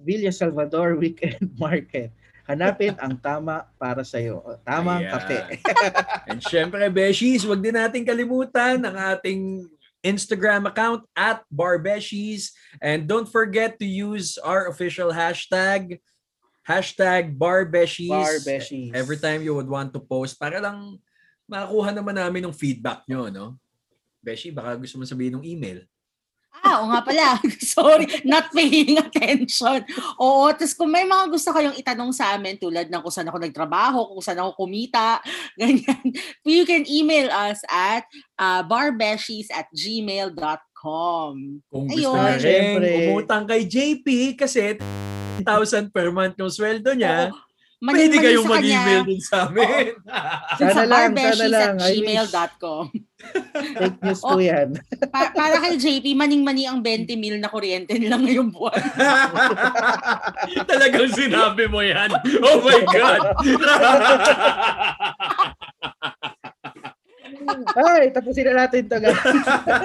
Villa 0.00 0.32
Salvador 0.32 0.96
Weekend 0.96 1.52
Market. 1.60 2.12
Hanapin 2.48 2.98
ang 2.98 3.14
tama 3.20 3.68
para 3.78 4.02
sa 4.02 4.18
iyo. 4.18 4.42
Tamang 4.66 5.06
Ayan. 5.06 5.12
kape. 5.14 5.38
And 6.28 6.40
syempre, 6.42 6.82
Beshies, 6.90 7.46
wag 7.46 7.62
din 7.62 7.76
natin 7.76 8.02
kalimutan 8.02 8.82
ang 8.82 8.96
ating 8.98 9.70
Instagram 10.02 10.66
account 10.66 11.06
at 11.14 11.46
Barbeshies. 11.46 12.50
And 12.82 13.06
don't 13.06 13.30
forget 13.30 13.78
to 13.78 13.86
use 13.86 14.42
our 14.42 14.66
official 14.66 15.14
hashtag, 15.14 16.02
hashtag 16.66 17.38
Barbeshies. 17.38 18.10
Barbeshies. 18.10 18.90
Every 18.90 19.22
time 19.22 19.46
you 19.46 19.54
would 19.54 19.70
want 19.70 19.94
to 19.94 20.02
post 20.02 20.34
para 20.34 20.58
lang 20.58 20.98
makakuha 21.46 21.94
naman 21.94 22.18
namin 22.18 22.50
ng 22.50 22.54
feedback 22.54 23.06
nyo, 23.06 23.30
no? 23.30 23.54
Beshi, 24.22 24.54
baka 24.54 24.74
gusto 24.78 24.98
mo 24.98 25.06
sabihin 25.06 25.38
ng 25.38 25.46
email. 25.46 25.86
Ah, 26.60 26.84
oo 26.84 26.92
nga 26.92 27.00
pala. 27.00 27.28
Sorry, 27.74 28.04
not 28.28 28.52
paying 28.52 29.00
attention. 29.00 29.82
Oo, 30.20 30.52
tapos 30.52 30.76
kung 30.76 30.92
may 30.92 31.08
mga 31.08 31.32
gusto 31.32 31.48
kayong 31.50 31.74
itanong 31.80 32.12
sa 32.12 32.36
amin 32.36 32.60
tulad 32.60 32.92
ng 32.92 33.00
kung 33.00 33.10
saan 33.10 33.32
ako 33.32 33.40
nagtrabaho, 33.40 33.98
kung 34.12 34.22
saan 34.22 34.38
ako 34.44 34.68
kumita, 34.68 35.18
ganyan, 35.60 36.04
you 36.44 36.68
can 36.68 36.84
email 36.84 37.32
us 37.32 37.64
at 37.72 38.04
uh, 38.36 38.60
barbeshies 38.62 39.48
at 39.48 39.66
gmail.com. 39.72 41.32
Kung 41.66 41.84
gusto 41.88 42.14
Ayun. 42.14 42.36
nyo 42.36 42.78
rin 42.78 43.00
umutang 43.10 43.48
kay 43.48 43.64
JP 43.64 44.36
kasi 44.38 44.76
10,000 45.42 45.88
per 45.88 46.12
month 46.12 46.36
yung 46.36 46.52
sweldo 46.52 46.92
niya, 46.94 47.32
Oo, 47.32 47.51
pwede 47.82 48.14
mali-mali 48.14 48.18
kayong 48.22 48.46
mag-email 48.46 49.02
din 49.02 49.18
sa 49.18 49.42
amin. 49.44 49.90
Sana 50.54 50.70
sa 50.70 50.82
lang, 50.86 51.10
sana 51.12 51.46
lang. 51.48 51.74
at 51.74 51.84
gmail.com. 51.84 52.84
Fake 53.72 53.98
news 54.00 54.18
po 54.18 54.34
Oh. 54.34 54.38
yan. 54.38 54.74
Pa- 55.10 55.30
para 55.30 55.58
kay 55.58 55.74
JP, 55.74 56.14
maning-mani 56.14 56.64
ang 56.64 56.78
20 56.78 57.16
mil 57.16 57.38
na 57.38 57.46
kuryente 57.46 57.94
nila 57.94 58.18
ngayong 58.18 58.50
buwan. 58.50 58.74
Talagang 60.70 61.10
sinabi 61.10 61.64
mo 61.66 61.82
yan. 61.82 62.10
Oh 62.40 62.60
my 62.60 62.80
God. 62.84 63.20
Ay, 67.76 68.10
tapusin 68.14 68.50
na 68.50 68.66
natin 68.66 68.86
to 68.86 68.96
guys. 68.98 69.18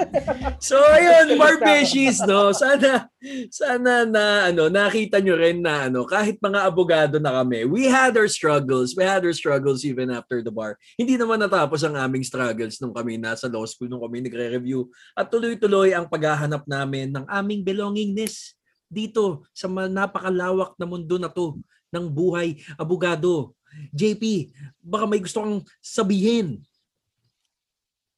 so 0.68 0.76
ayun, 0.92 1.38
Barbeshies, 1.38 2.22
no? 2.24 2.50
Sana 2.54 3.08
Sana 3.50 4.06
na 4.06 4.46
ano 4.46 4.70
nakita 4.70 5.18
nyo 5.18 5.34
rin 5.34 5.58
na 5.58 5.90
ano 5.90 6.06
kahit 6.06 6.38
mga 6.38 6.62
abogado 6.62 7.18
na 7.18 7.42
kami, 7.42 7.66
we 7.66 7.90
had 7.90 8.14
our 8.14 8.30
struggles. 8.30 8.94
We 8.94 9.02
had 9.02 9.26
our 9.26 9.34
struggles 9.34 9.82
even 9.82 10.14
after 10.14 10.38
the 10.38 10.54
bar. 10.54 10.78
Hindi 10.94 11.18
naman 11.18 11.42
natapos 11.42 11.82
ang 11.82 11.98
aming 11.98 12.22
struggles 12.22 12.78
nung 12.78 12.94
kami 12.94 13.18
nasa 13.18 13.50
law 13.50 13.66
school 13.66 13.90
nung 13.90 14.06
kami 14.06 14.22
nagre-review 14.22 14.86
at 15.18 15.26
tuloy-tuloy 15.34 15.98
ang 15.98 16.06
paghahanap 16.06 16.62
namin 16.70 17.10
ng 17.10 17.26
aming 17.26 17.66
belongingness 17.66 18.54
dito 18.86 19.42
sa 19.50 19.66
napakalawak 19.66 20.78
na 20.78 20.86
mundo 20.86 21.18
na 21.18 21.28
to 21.28 21.58
ng 21.90 22.06
buhay 22.06 22.54
abogado. 22.78 23.50
JP, 23.90 24.54
baka 24.78 25.04
may 25.10 25.20
gusto 25.20 25.42
kang 25.42 25.58
sabihin. 25.82 26.62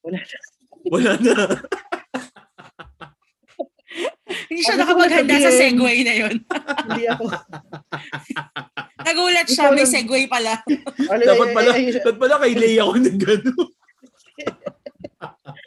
Wala 0.01 0.19
na. 0.19 0.37
Wala 0.89 1.13
na. 1.21 1.35
Hindi 4.51 4.61
siya 4.63 4.79
nakapaghanda 4.79 5.35
sa 5.39 5.51
segue 5.51 5.93
na 6.03 6.13
yun. 6.15 6.35
Hindi 6.87 7.03
ako. 7.07 7.25
Nagulat 9.01 9.47
siya, 9.47 9.71
may 9.71 9.87
segue 9.87 10.27
pala. 10.27 10.59
dapat 11.07 11.47
pala, 11.55 11.71
dapat 11.75 12.15
pala 12.19 12.35
kay 12.39 12.53
Leia 12.55 12.83
ako 12.87 12.93
ng 12.99 13.19
gano'n. 13.19 13.69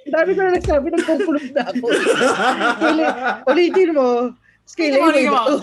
Dami 0.05 0.30
ko 0.37 0.41
na 0.41 0.53
nagsabi, 0.57 0.87
nagkukulog 0.93 1.49
na 1.53 1.62
ako. 1.68 1.87
Ulitin 3.51 3.91
mo. 3.93 4.37
Scale 4.65 4.97
mo. 5.29 5.61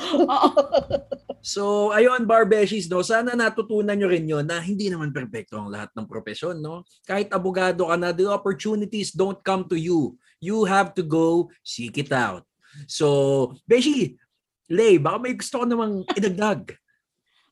So, 1.42 1.90
ayun, 1.90 2.30
Barbeshies, 2.30 2.86
no? 2.86 3.02
Sana 3.02 3.34
natutunan 3.34 3.98
nyo 3.98 4.06
rin 4.06 4.30
yun 4.30 4.46
na 4.46 4.62
hindi 4.62 4.94
naman 4.94 5.10
perfecto 5.10 5.58
ang 5.58 5.74
lahat 5.74 5.90
ng 5.98 6.06
profesyon, 6.06 6.62
no? 6.62 6.86
Kahit 7.02 7.34
abogado 7.34 7.90
ka 7.90 7.98
na, 7.98 8.14
the 8.14 8.30
opportunities 8.30 9.10
don't 9.10 9.42
come 9.42 9.66
to 9.66 9.74
you. 9.74 10.22
You 10.38 10.70
have 10.70 10.94
to 10.98 11.04
go 11.04 11.50
seek 11.66 11.98
it 11.98 12.14
out. 12.14 12.46
So, 12.86 13.58
Beshi, 13.66 14.22
Lay, 14.72 15.02
baka 15.02 15.18
may 15.20 15.34
gusto 15.36 15.60
ko 15.60 15.66
namang 15.68 16.06
idagdag. 16.16 16.78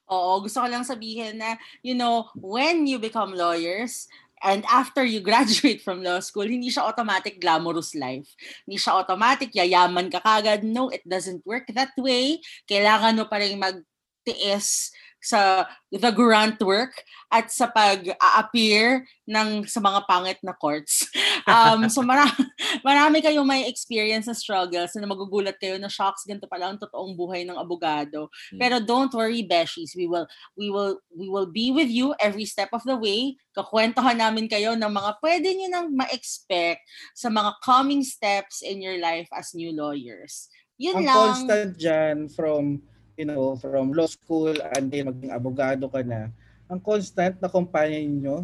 Oo, 0.10 0.42
gusto 0.42 0.62
ko 0.62 0.68
lang 0.70 0.86
sabihin 0.86 1.38
na, 1.38 1.58
you 1.86 1.94
know, 1.94 2.30
when 2.38 2.88
you 2.90 2.98
become 2.98 3.34
lawyers, 3.34 4.10
and 4.44 4.64
after 4.68 5.04
you 5.04 5.20
graduate 5.20 5.82
from 5.86 6.04
law 6.04 6.20
school, 6.20 6.48
hindi 6.48 6.72
siya 6.72 6.88
automatic 6.88 7.40
glamorous 7.40 7.96
life. 7.96 8.28
Hindi 8.64 8.80
siya 8.80 9.04
automatic 9.04 9.52
yayaman 9.52 10.12
ka 10.12 10.24
kagad. 10.24 10.64
No, 10.64 10.90
it 10.90 11.04
doesn't 11.04 11.44
work 11.44 11.68
that 11.76 11.92
way. 12.00 12.40
Kailangan 12.68 13.20
mo 13.20 13.26
pa 13.28 13.44
rin 13.44 13.60
magtiis 13.60 14.92
sa 15.20 15.68
the 15.92 16.12
grunt 16.12 16.60
work 16.64 17.04
at 17.28 17.52
sa 17.52 17.68
pag-appear 17.68 19.04
ng 19.28 19.68
sa 19.68 19.84
mga 19.84 20.08
pangit 20.08 20.40
na 20.42 20.56
courts. 20.56 21.06
Um, 21.50 21.90
so 21.90 22.06
marami, 22.06 22.46
marami 22.86 23.26
kayong 23.26 23.48
may 23.48 23.66
experience 23.66 24.30
na 24.30 24.38
struggles 24.38 24.94
na 24.94 25.10
magugulat 25.10 25.58
kayo 25.58 25.82
na 25.82 25.90
shocks 25.90 26.28
ganito 26.28 26.46
pala 26.46 26.70
ang 26.70 26.78
totoong 26.78 27.18
buhay 27.18 27.42
ng 27.42 27.58
abogado. 27.58 28.30
Hmm. 28.54 28.60
Pero 28.62 28.78
don't 28.78 29.10
worry, 29.10 29.42
Beshies. 29.42 29.98
We 29.98 30.06
will 30.06 30.30
we 30.54 30.70
will 30.70 31.02
we 31.10 31.26
will 31.26 31.50
be 31.50 31.74
with 31.74 31.90
you 31.90 32.14
every 32.22 32.46
step 32.46 32.70
of 32.70 32.86
the 32.86 32.94
way. 32.94 33.34
Kakwentuhan 33.58 34.22
namin 34.22 34.46
kayo 34.46 34.78
ng 34.78 34.92
mga 34.94 35.12
pwede 35.26 35.48
niyo 35.58 35.74
nang 35.74 35.90
ma-expect 35.90 36.86
sa 37.18 37.34
mga 37.34 37.58
coming 37.66 38.06
steps 38.06 38.62
in 38.62 38.78
your 38.78 39.02
life 39.02 39.32
as 39.34 39.58
new 39.58 39.74
lawyers. 39.74 40.54
Yun 40.78 41.02
ang 41.02 41.06
lang. 41.08 41.18
constant 41.18 41.72
dyan 41.82 42.18
from 42.30 42.84
you 43.20 43.28
know, 43.28 43.60
from 43.60 43.92
law 43.92 44.08
school 44.08 44.56
and 44.80 44.88
then 44.88 45.12
maging 45.12 45.36
abogado 45.36 45.92
ka 45.92 46.00
na, 46.00 46.32
ang 46.72 46.80
constant 46.80 47.36
na 47.44 47.52
companion 47.52 48.08
nyo, 48.08 48.38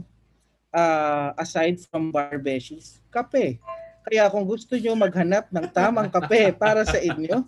uh, 0.76 1.32
aside 1.39 1.80
from 1.88 2.11
barbeshies, 2.11 2.99
kape. 3.07 3.55
Kaya 4.03 4.28
kung 4.28 4.43
gusto 4.43 4.76
nyo 4.76 4.91
maghanap 4.99 5.47
ng 5.47 5.71
tamang 5.71 6.11
kape 6.11 6.51
para 6.61 6.84
sa 6.84 6.99
inyo, 6.99 7.47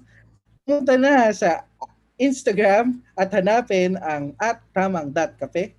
pumunta 0.64 0.96
na 0.96 1.28
sa 1.36 1.68
Instagram 2.16 3.04
at 3.20 3.28
hanapin 3.36 4.00
ang 4.00 4.32
at 4.40 4.64
tamang.kape 4.72 5.76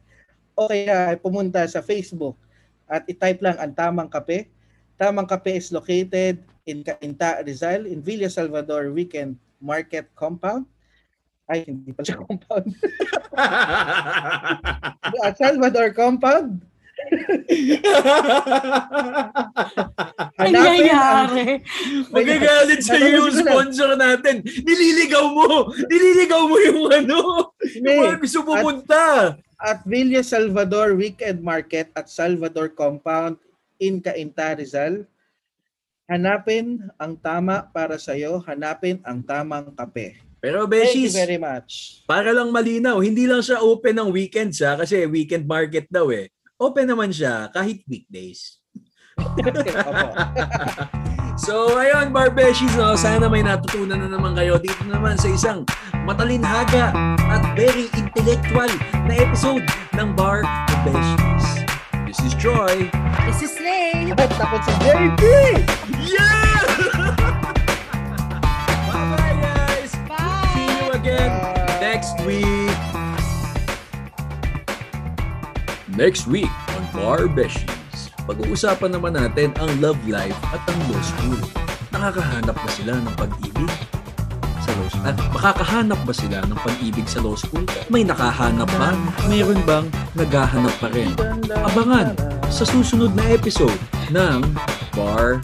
o 0.53 0.68
kaya 0.68 1.16
pumunta 1.16 1.64
sa 1.64 1.80
Facebook 1.80 2.36
at 2.84 3.09
itype 3.09 3.40
lang 3.40 3.57
ang 3.57 3.72
tamang 3.72 4.12
kape. 4.12 4.53
Tamang 5.01 5.24
kape 5.24 5.57
is 5.57 5.72
located 5.72 6.44
in 6.68 6.84
Cainta, 6.84 7.40
Rizal 7.40 7.88
in 7.88 8.05
Villa 8.05 8.28
Salvador 8.28 8.92
Weekend 8.92 9.40
Market 9.64 10.12
Compound 10.12 10.68
ay, 11.49 11.64
hindi 11.64 11.96
pa 11.96 12.05
siya 12.05 12.20
compound. 12.20 12.68
At 15.24 15.40
Salvador 15.40 15.96
compound. 15.96 16.61
Ang... 20.38 20.55
Magagalit 22.12 22.84
sa 22.84 23.01
yung 23.01 23.32
sponsor 23.32 23.96
natin. 23.96 24.44
Nililigaw 24.44 25.24
mo! 25.32 25.72
Nililigaw 25.72 26.42
mo 26.44 26.57
yung 26.61 26.92
ano! 26.92 27.18
Yung 27.80 27.96
mga 28.05 28.20
gusto 28.20 28.44
pumunta! 28.44 29.32
At, 29.57 29.59
at 29.59 29.78
Villa 29.88 30.20
Salvador 30.20 31.01
Weekend 31.01 31.40
Market 31.40 31.88
at 31.96 32.12
Salvador 32.12 32.68
Compound 32.76 33.40
in 33.80 34.05
Cainta, 34.05 34.53
Rizal. 34.59 35.09
Hanapin 36.09 36.88
ang 36.96 37.20
tama 37.20 37.68
para 37.72 37.96
sa 37.96 38.16
iyo. 38.16 38.40
Hanapin 38.44 39.01
ang 39.05 39.24
tamang 39.24 39.72
kape. 39.76 40.28
Pero 40.39 40.70
Beshies, 40.70 41.18
Thank 41.18 41.18
you 41.18 41.26
very 41.34 41.41
much. 41.41 42.03
Para 42.07 42.30
lang 42.30 42.55
malinaw, 42.55 43.03
hindi 43.03 43.26
lang 43.26 43.43
siya 43.43 43.59
open 43.59 43.99
ng 43.99 44.11
weekends 44.14 44.62
ha, 44.62 44.78
kasi 44.78 45.03
weekend 45.11 45.51
market 45.51 45.91
daw 45.91 46.14
eh. 46.14 46.30
Open 46.59 46.86
naman 46.86 47.11
siya 47.11 47.51
kahit 47.51 47.82
weekdays. 47.91 48.62
so 51.47 51.74
ayun, 51.74 52.14
Barbeshies, 52.14 52.70
no? 52.78 52.95
sana 52.95 53.26
may 53.26 53.43
natutunan 53.43 53.99
na 53.99 54.07
naman 54.07 54.39
kayo 54.39 54.62
dito 54.62 54.86
naman 54.86 55.18
sa 55.18 55.26
isang 55.26 55.66
matalinhaga 56.07 56.95
at 57.26 57.43
very 57.59 57.91
intellectual 57.99 58.70
na 59.11 59.18
episode 59.18 59.66
ng 59.99 60.14
Bar 60.14 60.47
Beshies. 60.86 61.66
This 62.07 62.22
is 62.22 62.32
Joy. 62.39 62.86
This 63.26 63.43
is 63.43 63.59
Ray. 63.59 64.14
At 64.14 64.30
tapos 64.39 64.62
si 64.62 64.72
JP! 64.86 65.22
Yeah! 65.99 66.47
Week. 72.29 72.76
Next 75.89 76.29
week 76.29 76.53
on 76.76 76.85
Bar 76.93 77.24
pag-uusapan 78.29 78.93
naman 78.93 79.16
natin 79.16 79.57
ang 79.57 79.72
love 79.81 79.97
life 80.05 80.37
at 80.53 80.61
ang 80.68 80.81
law 80.93 81.01
school. 81.01 81.41
Nakakahanap 81.97 82.53
ba 82.53 82.68
sila 82.68 83.01
ng 83.01 83.14
pag-ibig? 83.16 83.72
Sa 84.61 84.70
law 84.76 84.89
school? 84.93 85.09
At 85.09 85.16
makakahanap 85.33 86.01
ba 86.05 86.12
sila 86.12 86.45
ng 86.45 86.59
pag-ibig 86.61 87.09
sa 87.09 87.24
law 87.24 87.33
school? 87.33 87.64
May 87.89 88.05
nakahanap 88.05 88.68
ba? 88.76 88.93
Mayroon 89.33 89.64
bang 89.64 89.89
naghahanap 90.12 90.76
pa 90.76 90.93
rin? 90.93 91.16
Abangan 91.49 92.12
sa 92.53 92.68
susunod 92.68 93.16
na 93.16 93.24
episode 93.33 93.81
ng 94.12 94.45
Bar. 94.93 95.41